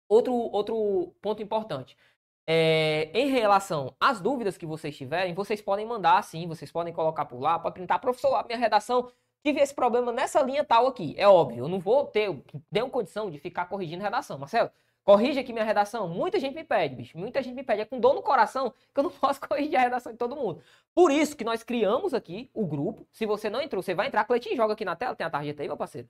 Outro, 0.09 0.35
outro 0.35 1.15
ponto 1.21 1.43
importante. 1.43 1.97
É, 2.47 3.11
em 3.15 3.29
relação 3.29 3.95
às 3.99 4.21
dúvidas 4.21 4.59
que 4.59 4.67
vocês 4.67 4.95
tiverem, 4.97 5.33
vocês 5.33 5.63
podem 5.63 5.87
mandar 5.87 6.23
sim, 6.23 6.47
vocês 6.47 6.71
podem 6.71 6.93
colocar 6.93 7.25
por 7.25 7.41
lá, 7.41 7.59
pode 7.59 7.75
printar, 7.75 7.99
professor, 8.01 8.35
a 8.35 8.43
minha 8.43 8.59
redação 8.59 9.11
tive 9.43 9.61
esse 9.61 9.75
problema 9.75 10.13
nessa 10.13 10.43
linha 10.43 10.65
tal 10.65 10.87
aqui. 10.87 11.15
É 11.19 11.29
óbvio, 11.29 11.65
eu 11.65 11.69
não 11.69 11.79
vou 11.79 12.07
ter, 12.07 12.31
tenho 12.73 12.91
condição 12.91 13.31
de 13.31 13.39
ficar 13.39 13.67
corrigindo 13.67 14.03
redação. 14.03 14.39
Marcelo, 14.39 14.71
corrige 15.05 15.39
aqui 15.39 15.53
minha 15.53 15.65
redação. 15.65 16.09
Muita 16.09 16.39
gente 16.41 16.55
me 16.55 16.65
pede, 16.65 16.97
bicho, 16.97 17.17
muita 17.17 17.43
gente 17.43 17.55
me 17.55 17.63
pede. 17.63 17.83
É 17.83 17.85
com 17.85 18.01
dor 18.01 18.15
no 18.15 18.23
coração 18.23 18.73
que 18.93 19.01
eu 19.01 19.05
não 19.05 19.11
posso 19.21 19.41
corrigir 19.41 19.77
a 19.77 19.81
redação 19.81 20.13
de 20.13 20.19
todo 20.19 20.37
mundo. 20.37 20.63
Por 20.95 21.11
isso 21.11 21.37
que 21.37 21.45
nós 21.45 21.63
criamos 21.63 22.15
aqui 22.15 22.51
o 22.55 22.67
grupo. 22.67 23.07
Se 23.13 23.27
você 23.27 23.51
não 23.51 23.61
entrou, 23.61 23.83
você 23.83 23.95
vai 23.95 24.07
entrar. 24.09 24.25
Cleitinho, 24.25 24.57
joga 24.57 24.73
aqui 24.75 24.85
na 24.85 24.97
tela, 24.97 25.15
tem 25.15 25.27
a 25.27 25.31
tarjeta 25.31 25.63
aí, 25.63 25.69
meu 25.69 25.77
parceiro. 25.77 26.09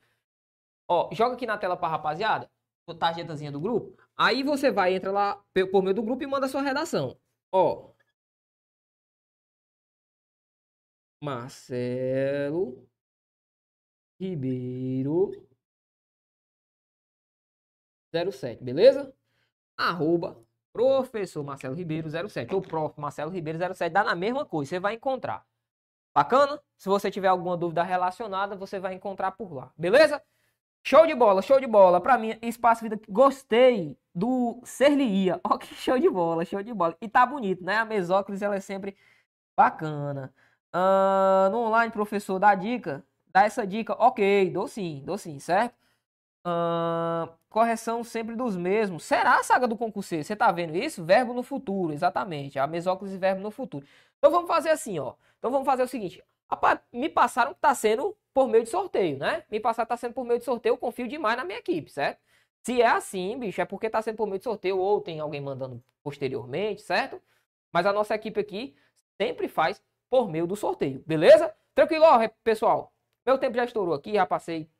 Ó, 0.88 1.08
joga 1.12 1.34
aqui 1.34 1.46
na 1.46 1.58
tela 1.58 1.76
pra 1.76 1.88
rapaziada 1.88 2.50
tarjetazinha 2.92 3.52
do 3.52 3.60
grupo. 3.60 3.96
Aí 4.16 4.42
você 4.42 4.70
vai, 4.70 4.94
entra 4.94 5.10
lá 5.10 5.42
por 5.70 5.82
meio 5.82 5.94
do 5.94 6.02
grupo 6.02 6.22
e 6.22 6.26
manda 6.26 6.46
a 6.46 6.48
sua 6.48 6.60
redação. 6.60 7.16
Ó. 7.52 7.92
Marcelo 11.22 12.86
Ribeiro 14.20 15.30
07, 18.12 18.62
beleza? 18.62 19.14
Arroba 19.76 20.44
professor 20.74 21.42
Marcelo 21.44 21.74
Ribeiro 21.74 22.08
07 22.28 22.52
ou 22.54 22.60
prof 22.60 23.00
Marcelo 23.00 23.30
Ribeiro 23.30 23.58
07, 23.74 23.92
dá 23.92 24.02
na 24.02 24.14
mesma 24.14 24.44
coisa, 24.44 24.70
você 24.70 24.80
vai 24.80 24.94
encontrar. 24.94 25.46
Bacana? 26.12 26.60
Se 26.76 26.88
você 26.88 27.10
tiver 27.10 27.28
alguma 27.28 27.56
dúvida 27.56 27.82
relacionada, 27.82 28.56
você 28.56 28.78
vai 28.78 28.94
encontrar 28.94 29.32
por 29.32 29.52
lá, 29.52 29.72
beleza? 29.76 30.22
Show 30.86 31.06
de 31.06 31.14
bola, 31.14 31.40
show 31.40 31.58
de 31.58 31.66
bola. 31.66 31.98
Para 31.98 32.18
mim, 32.18 32.38
Espaço 32.42 32.82
Vida, 32.82 33.00
gostei 33.08 33.96
do 34.14 34.60
Serlia. 34.64 35.40
Ó, 35.42 35.56
que 35.56 35.74
show 35.74 35.98
de 35.98 36.10
bola, 36.10 36.44
show 36.44 36.62
de 36.62 36.74
bola. 36.74 36.94
E 37.00 37.08
tá 37.08 37.24
bonito, 37.24 37.64
né? 37.64 37.78
A 37.78 37.86
mesóclise, 37.86 38.44
ela 38.44 38.56
é 38.56 38.60
sempre 38.60 38.94
bacana. 39.56 40.32
Uh, 40.74 41.50
no 41.50 41.58
online, 41.68 41.90
professor, 41.90 42.38
dá 42.38 42.54
dica? 42.54 43.02
Dá 43.32 43.44
essa 43.44 43.66
dica? 43.66 43.94
Ok, 43.94 44.50
dou 44.50 44.68
sim, 44.68 45.02
dou 45.06 45.16
sim, 45.16 45.38
certo? 45.38 45.74
Uh, 46.46 47.32
correção 47.48 48.04
sempre 48.04 48.36
dos 48.36 48.54
mesmos. 48.56 49.04
Será 49.04 49.40
a 49.40 49.44
saga 49.44 49.66
do 49.66 49.78
concurseiro? 49.78 50.24
Você 50.24 50.36
tá 50.36 50.52
vendo 50.52 50.76
isso? 50.76 51.02
Verbo 51.04 51.32
no 51.32 51.42
futuro, 51.42 51.94
exatamente. 51.94 52.58
A 52.58 52.66
mesóclise 52.66 53.16
verbo 53.16 53.40
no 53.40 53.50
futuro. 53.50 53.86
Então 54.18 54.30
vamos 54.30 54.48
fazer 54.48 54.70
assim, 54.70 54.98
ó. 54.98 55.14
Então 55.38 55.50
vamos 55.50 55.66
fazer 55.66 55.82
o 55.82 55.88
seguinte. 55.88 56.22
Me 56.92 57.08
passaram 57.08 57.54
que 57.54 57.60
tá 57.60 57.74
sendo 57.74 58.16
por 58.32 58.48
meio 58.48 58.64
de 58.64 58.70
sorteio, 58.70 59.18
né? 59.18 59.44
Me 59.50 59.60
passar 59.60 59.86
tá 59.86 59.96
sendo 59.96 60.14
por 60.14 60.24
meio 60.24 60.38
de 60.38 60.44
sorteio, 60.44 60.72
eu 60.72 60.78
confio 60.78 61.06
demais 61.08 61.36
na 61.36 61.44
minha 61.44 61.58
equipe, 61.58 61.90
certo? 61.90 62.20
Se 62.62 62.82
é 62.82 62.86
assim, 62.86 63.38
bicho, 63.38 63.60
é 63.60 63.64
porque 63.64 63.88
tá 63.90 64.02
sendo 64.02 64.16
por 64.16 64.26
meio 64.26 64.38
de 64.38 64.44
sorteio 64.44 64.78
ou 64.78 65.00
tem 65.00 65.20
alguém 65.20 65.40
mandando 65.40 65.82
posteriormente, 66.02 66.82
certo? 66.82 67.20
Mas 67.72 67.86
a 67.86 67.92
nossa 67.92 68.14
equipe 68.14 68.40
aqui 68.40 68.74
sempre 69.20 69.48
faz 69.48 69.82
por 70.10 70.28
meio 70.28 70.46
do 70.46 70.56
sorteio, 70.56 71.02
beleza? 71.06 71.54
Tranquilo, 71.74 72.04
pessoal. 72.42 72.92
Meu 73.26 73.38
tempo 73.38 73.56
já 73.56 73.64
estourou 73.64 73.94
aqui, 73.94 74.14
já 74.14 74.26
passei 74.26 74.70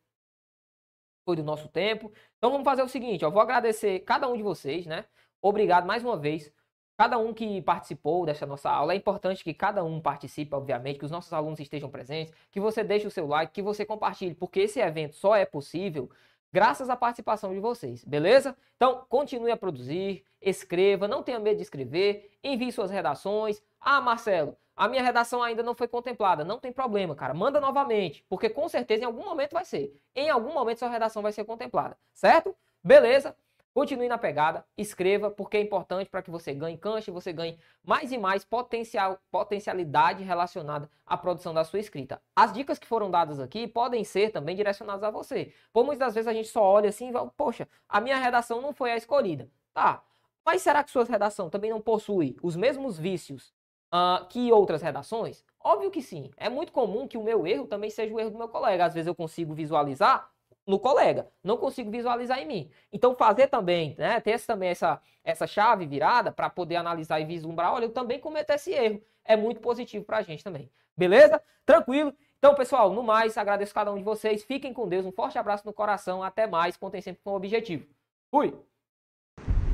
foi 1.25 1.37
do 1.37 1.43
nosso 1.43 1.69
tempo. 1.69 2.13
Então 2.37 2.51
vamos 2.51 2.65
fazer 2.65 2.83
o 2.83 2.89
seguinte, 2.89 3.25
ó, 3.25 3.31
vou 3.31 3.41
agradecer 3.41 4.01
cada 4.01 4.29
um 4.29 4.37
de 4.37 4.43
vocês, 4.43 4.87
né? 4.87 5.07
Obrigado 5.41 5.87
mais 5.87 6.05
uma 6.05 6.17
vez 6.17 6.53
cada 6.97 7.19
um 7.19 7.35
que 7.35 7.61
participou 7.63 8.25
dessa 8.25 8.47
nossa 8.47 8.71
aula. 8.71 8.93
É 8.93 8.97
importante 8.97 9.43
que 9.43 9.53
cada 9.53 9.83
um 9.85 10.01
participe, 10.01 10.55
obviamente, 10.55 10.99
que 10.99 11.05
os 11.05 11.11
nossos 11.11 11.33
alunos 11.33 11.61
estejam 11.61 11.91
presentes, 11.91 12.33
que 12.51 12.61
você 12.61 12.85
deixe 12.85 13.07
o 13.07 13.11
seu 13.11 13.27
like, 13.27 13.53
que 13.53 13.63
você 13.63 13.85
compartilhe, 13.85 14.35
porque 14.35 14.61
esse 14.61 14.81
evento 14.81 15.15
só 15.15 15.35
é 15.35 15.45
possível 15.45 16.11
graças 16.53 16.89
à 16.89 16.97
participação 16.97 17.53
de 17.53 17.59
vocês, 17.59 18.05
beleza? 18.05 18.57
Então, 18.77 19.05
continue 19.09 19.51
a 19.51 19.57
produzir, 19.57 20.25
escreva, 20.41 21.09
não 21.09 21.21
tenha 21.21 21.41
medo 21.41 21.57
de 21.57 21.63
escrever, 21.63 22.31
envie 22.45 22.71
suas 22.71 22.93
redações. 22.93 23.61
Ah, 23.81 24.01
Marcelo, 24.01 24.57
a 24.77 24.87
minha 24.87 25.03
redação 25.03 25.43
ainda 25.43 25.65
não 25.65 25.75
foi 25.75 25.89
contemplada. 25.89 26.45
Não 26.45 26.59
tem 26.59 26.73
problema, 26.73 27.15
cara. 27.15 27.35
Manda 27.35 27.61
novamente, 27.61 28.25
porque 28.29 28.49
com 28.49 28.69
certeza 28.69 29.03
em 29.03 29.07
algum 29.07 29.25
momento 29.25 29.53
vai 29.53 29.65
ser. 29.65 30.01
Em 30.15 30.31
algum 30.31 30.53
momento 30.53 30.79
sua 30.79 30.89
redação 30.89 31.23
vai 31.23 31.33
ser 31.33 31.45
contemplada, 31.45 31.97
certo? 32.13 32.55
Beleza? 32.83 33.37
Continue 33.75 34.07
na 34.07 34.17
pegada, 34.17 34.65
escreva, 34.79 35.33
porque 35.33 35.57
é 35.57 35.61
importante 35.61 36.09
para 36.09 36.23
que 36.23 36.31
você 36.31 36.55
ganhe 36.55 36.79
cancha, 36.79 37.11
você 37.11 37.33
ganhe 37.33 37.59
mais 37.85 38.13
e 38.13 38.17
mais 38.17 38.45
potencial, 38.45 39.19
potencialidade 39.33 40.23
relacionada 40.23 40.89
à 41.05 41.17
produção 41.17 41.53
da 41.53 41.65
sua 41.65 41.81
escrita. 41.81 42.23
As 42.37 42.53
dicas 42.53 42.79
que 42.79 42.87
foram 42.87 43.11
dadas 43.11 43.41
aqui 43.41 43.67
podem 43.67 44.05
ser 44.05 44.31
também 44.31 44.55
direcionadas 44.55 45.03
a 45.03 45.11
você. 45.11 45.53
Por 45.73 45.85
muitas 45.85 46.07
das 46.07 46.15
vezes 46.15 46.29
a 46.29 46.33
gente 46.33 46.49
só 46.49 46.63
olha 46.63 46.89
assim 46.89 47.09
e 47.09 47.13
fala, 47.13 47.29
poxa, 47.37 47.69
a 47.89 48.01
minha 48.01 48.17
redação 48.17 48.61
não 48.61 48.73
foi 48.73 48.93
a 48.93 48.97
escolhida. 48.97 49.51
Tá, 49.73 50.05
mas 50.47 50.63
será 50.63 50.85
que 50.85 50.93
sua 50.93 51.05
redação 51.05 51.51
também 51.51 51.71
não 51.71 51.81
possui 51.81 52.37
os 52.43 52.55
mesmos 52.55 52.97
vícios 52.97 53.53
uh, 53.93 54.25
que 54.29 54.53
outras 54.53 54.83
redações? 54.83 55.45
Óbvio 55.59 55.91
que 55.91 56.01
sim. 56.01 56.31
É 56.37 56.49
muito 56.49 56.71
comum 56.71 57.09
que 57.09 57.19
o 57.19 57.25
meu 57.25 57.45
erro 57.45 57.67
também 57.67 57.91
seja 57.91 58.15
o 58.15 58.21
erro 58.21 58.31
do 58.31 58.39
meu 58.39 58.49
colega. 58.49 58.85
Às 58.85 58.95
vezes 58.95 59.09
eu 59.09 59.15
consigo 59.17 59.53
visualizar 59.53 60.31
no 60.67 60.79
colega, 60.79 61.29
não 61.43 61.57
consigo 61.57 61.91
visualizar 61.91 62.39
em 62.39 62.47
mim. 62.47 62.71
Então 62.93 63.15
fazer 63.15 63.49
também, 63.49 63.95
né, 63.99 64.21
ter 64.21 64.41
também 64.41 64.71
essa, 64.71 65.01
essa 65.23 65.47
chave 65.47 65.87
virada 65.87 66.33
para 66.33 66.49
poder 66.49 66.77
analisar 66.77 67.21
e 67.21 67.25
vislumbrar, 67.25 67.73
olha, 67.73 67.85
eu 67.85 67.93
também 67.93 68.19
cometo 68.19 68.51
esse 68.51 68.73
erro. 68.73 69.03
É 69.25 69.37
muito 69.37 69.61
positivo 69.61 70.05
para 70.05 70.19
a 70.19 70.23
gente 70.23 70.45
também. 70.45 70.71
Beleza? 70.97 71.41
Tranquilo? 71.65 72.15
Então, 72.39 72.55
pessoal, 72.55 72.93
no 72.93 73.03
mais, 73.03 73.39
agradeço 73.39 73.73
cada 73.73 73.91
um 73.91 73.97
de 73.97 74.03
vocês. 74.03 74.45
Fiquem 74.45 74.73
com 74.73 74.87
Deus. 74.87 75.07
Um 75.07 75.13
forte 75.13 75.39
abraço 75.39 75.67
no 75.67 75.73
coração. 75.73 76.23
Até 76.23 76.47
mais. 76.47 76.77
Contem 76.77 77.01
sempre 77.01 77.23
com 77.25 77.31
o 77.31 77.37
objetivo. 77.37 77.87
Fui! 78.31 78.55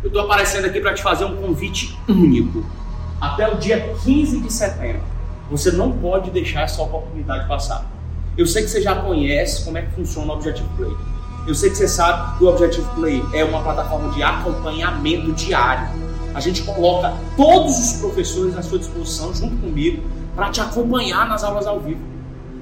Eu 0.03 0.07
estou 0.07 0.23
aparecendo 0.23 0.67
aqui 0.67 0.81
para 0.81 0.95
te 0.95 1.03
fazer 1.03 1.25
um 1.25 1.37
convite 1.43 1.89
único. 2.09 2.61
Até 3.21 3.49
o 3.49 3.59
dia 3.59 3.93
15 4.05 4.41
de 4.41 4.53
setembro. 4.53 5.03
Você 5.51 5.73
não 5.73 5.99
pode 6.01 6.31
deixar 6.31 6.63
essa 6.63 6.81
oportunidade 6.81 7.49
passar. 7.49 7.85
Eu 8.41 8.47
sei 8.47 8.63
que 8.63 8.71
você 8.71 8.81
já 8.81 8.95
conhece 8.95 9.67
como 9.67 9.77
é 9.77 9.83
que 9.83 9.91
funciona 9.91 10.33
o 10.33 10.37
Objective 10.37 10.67
Play. 10.75 10.97
Eu 11.47 11.55
sei 11.55 11.69
que 11.69 11.77
você 11.77 11.87
sabe 11.87 12.39
que 12.39 12.45
o 12.45 12.49
Objective 12.49 12.89
Play 12.95 13.23
é 13.35 13.45
uma 13.45 13.63
plataforma 13.63 14.11
de 14.15 14.23
acompanhamento 14.23 15.31
diário. 15.33 15.91
A 16.35 16.41
gente 16.41 16.63
coloca 16.63 17.13
todos 17.37 17.79
os 17.79 18.01
professores 18.01 18.57
à 18.57 18.63
sua 18.63 18.79
disposição, 18.79 19.35
junto 19.35 19.59
comigo, 19.59 20.03
para 20.35 20.49
te 20.49 20.59
acompanhar 20.59 21.29
nas 21.29 21.45
aulas 21.45 21.67
ao 21.67 21.81
vivo. 21.81 22.01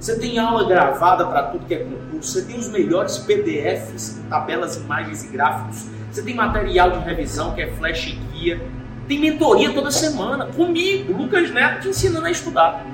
Você 0.01 0.19
tem 0.19 0.37
aula 0.41 0.69
gravada 0.69 1.25
para 1.25 1.45
tudo 1.45 1.65
que 1.65 1.75
é 1.75 1.85
concurso, 1.85 2.33
você 2.33 2.43
tem 2.43 2.59
os 2.59 2.69
melhores 2.69 3.19
PDFs, 3.19 4.21
tabelas, 4.29 4.77
imagens 4.79 5.23
e 5.27 5.29
gráficos, 5.29 5.85
você 6.11 6.23
tem 6.23 6.35
material 6.35 6.91
de 6.91 7.05
revisão 7.05 7.55
que 7.55 7.63
é 7.63 7.69
flash 7.75 8.19
guia, 8.33 8.61
tem 9.07 9.21
mentoria 9.21 9.73
toda 9.73 9.93
semana 9.93 10.47
comigo, 10.47 11.17
Lucas 11.17 11.53
Neto, 11.53 11.83
te 11.83 11.89
ensinando 11.91 12.27
a 12.27 12.31
estudar. 12.33 12.85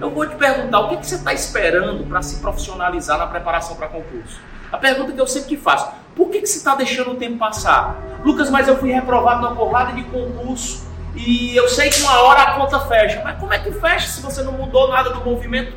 Eu 0.00 0.10
vou 0.10 0.26
te 0.26 0.36
perguntar, 0.36 0.80
o 0.80 0.88
que, 0.90 0.98
que 0.98 1.06
você 1.06 1.16
está 1.16 1.32
esperando 1.32 2.04
para 2.04 2.22
se 2.22 2.36
profissionalizar 2.36 3.18
na 3.18 3.26
preparação 3.26 3.74
para 3.74 3.88
concurso? 3.88 4.40
A 4.70 4.78
pergunta 4.78 5.12
que 5.12 5.20
eu 5.20 5.26
sempre 5.26 5.48
te 5.48 5.56
faço, 5.56 5.90
por 6.14 6.30
que, 6.30 6.40
que 6.40 6.46
você 6.46 6.58
está 6.58 6.76
deixando 6.76 7.12
o 7.12 7.14
tempo 7.16 7.36
passar? 7.36 7.96
Lucas, 8.24 8.48
mas 8.48 8.68
eu 8.68 8.76
fui 8.76 8.92
reprovado 8.92 9.42
numa 9.42 9.56
porrada 9.56 9.92
de 9.92 10.04
concurso 10.04 10.86
e 11.16 11.56
eu 11.56 11.68
sei 11.68 11.90
que 11.90 12.00
uma 12.02 12.20
hora 12.22 12.42
a 12.42 12.54
conta 12.54 12.78
fecha. 12.80 13.20
Mas 13.24 13.38
como 13.38 13.52
é 13.52 13.58
que 13.58 13.72
fecha 13.72 14.06
se 14.06 14.20
você 14.20 14.42
não 14.42 14.52
mudou 14.52 14.88
nada 14.88 15.10
do 15.10 15.24
movimento? 15.24 15.74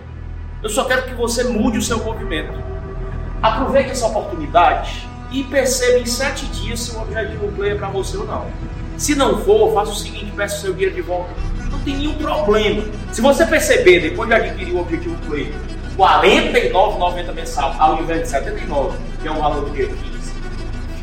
Eu 0.61 0.69
só 0.69 0.83
quero 0.85 1.03
que 1.03 1.15
você 1.15 1.43
mude 1.45 1.79
o 1.79 1.81
seu 1.81 2.03
movimento. 2.03 2.53
Aproveite 3.41 3.91
essa 3.91 4.05
oportunidade 4.05 5.09
e 5.31 5.43
perceba 5.45 5.97
em 5.97 6.05
sete 6.05 6.45
dias 6.47 6.79
se 6.81 6.95
o 6.95 7.01
objetivo 7.01 7.51
play 7.53 7.71
é 7.71 7.75
para 7.75 7.87
você 7.87 8.17
ou 8.17 8.27
não. 8.27 8.45
Se 8.97 9.15
não 9.15 9.39
for, 9.43 9.73
faça 9.73 9.91
o 9.91 9.95
seguinte, 9.95 10.31
peça 10.35 10.57
o 10.57 10.59
seu 10.59 10.73
dinheiro 10.73 10.93
de 10.93 11.01
volta. 11.01 11.31
Não 11.71 11.79
tem 11.79 11.95
nenhum 11.95 12.13
problema. 12.15 12.83
Se 13.11 13.21
você 13.21 13.45
perceber, 13.45 14.01
depois 14.01 14.29
de 14.29 14.35
adquirir 14.35 14.73
o 14.73 14.81
objetivo 14.81 15.15
play, 15.27 15.53
49,90 15.97 17.33
mensal 17.33 17.75
ao 17.77 18.01
invés 18.01 18.21
de 18.21 18.29
79, 18.29 18.97
que 19.21 19.27
é 19.27 19.31
o 19.31 19.35
valor 19.35 19.65
do 19.65 19.71
dia 19.71 19.87
15, 19.87 19.97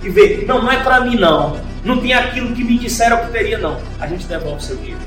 e 0.03 0.11
ver, 0.11 0.47
não, 0.47 0.62
não 0.62 0.73
é 0.73 0.82
para 0.82 1.01
mim 1.01 1.16
não, 1.16 1.61
não 1.85 2.01
tem 2.01 2.12
aquilo 2.12 2.55
que 2.55 2.65
me 2.65 2.78
disseram 2.78 3.24
que 3.24 3.32
teria 3.32 3.59
não, 3.59 3.81
a 4.01 4.07
gente 4.07 4.27
devolve 4.27 4.59
o 4.59 4.61
seu 4.61 4.77
dinheiro. 4.77 5.01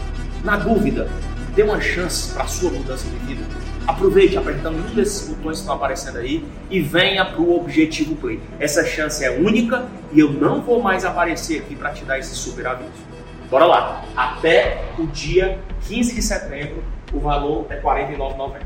Na 0.43 0.57
dúvida, 0.57 1.07
dê 1.55 1.63
uma 1.63 1.79
chance 1.79 2.33
para 2.33 2.45
sua 2.47 2.71
mudança 2.71 3.07
de 3.07 3.17
vida. 3.25 3.43
Aproveite 3.87 4.37
apertando 4.37 4.77
um 4.77 4.95
desses 4.95 5.27
botões 5.27 5.57
que 5.57 5.61
estão 5.61 5.75
aparecendo 5.75 6.17
aí 6.17 6.45
e 6.69 6.79
venha 6.79 7.25
para 7.25 7.41
o 7.41 7.55
Objetivo 7.59 8.15
Play. 8.15 8.39
Essa 8.59 8.85
chance 8.85 9.23
é 9.23 9.31
única 9.31 9.85
e 10.13 10.19
eu 10.19 10.31
não 10.31 10.61
vou 10.61 10.81
mais 10.81 11.03
aparecer 11.03 11.59
aqui 11.61 11.75
para 11.75 11.91
te 11.91 12.05
dar 12.05 12.19
esse 12.19 12.35
super 12.35 12.67
aviso. 12.67 13.10
Bora 13.51 13.65
lá! 13.65 14.01
Até 14.15 14.81
o 14.97 15.05
dia 15.07 15.59
15 15.81 16.15
de 16.15 16.21
setembro, 16.21 16.81
o 17.11 17.19
valor 17.19 17.67
é 17.69 17.75
R$ 17.75 17.81
49,90 17.81 18.61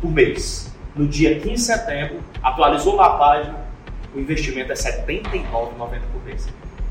por 0.00 0.10
mês. 0.10 0.74
No 0.96 1.06
dia 1.06 1.38
15 1.38 1.50
de 1.50 1.60
setembro, 1.60 2.18
atualizou 2.42 3.00
a 3.00 3.10
página, 3.10 3.54
o 4.12 4.18
investimento 4.18 4.72
é 4.72 4.74
R$ 4.74 4.80
79,90 5.04 6.00
por 6.12 6.24
mês. 6.24 6.48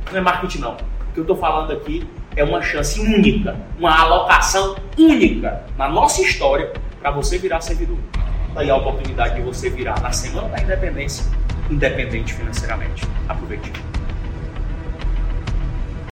Não 0.10 0.18
é 0.18 0.22
marketing 0.22 0.60
não. 0.60 0.76
O 0.76 1.14
que 1.14 1.20
eu 1.20 1.24
estou 1.24 1.36
falando 1.36 1.74
aqui 1.74 2.10
é 2.34 2.46
uma 2.46 2.62
chance 2.62 2.98
única, 3.02 3.58
uma 3.78 3.94
alocação 3.94 4.78
única 4.98 5.66
na 5.78 5.90
nossa 5.90 6.22
história 6.22 6.72
para 7.02 7.12
você 7.12 7.38
virar 7.38 7.60
servidor. 7.60 7.98
Daí 8.54 8.70
a 8.70 8.78
oportunidade 8.78 9.36
de 9.36 9.42
você 9.42 9.70
virar 9.70 10.00
na 10.00 10.14
semana 10.14 10.48
da 10.48 10.62
independência, 10.62 11.26
independente 11.70 12.34
financeiramente. 12.34 13.06
Aproveite. 13.28 13.93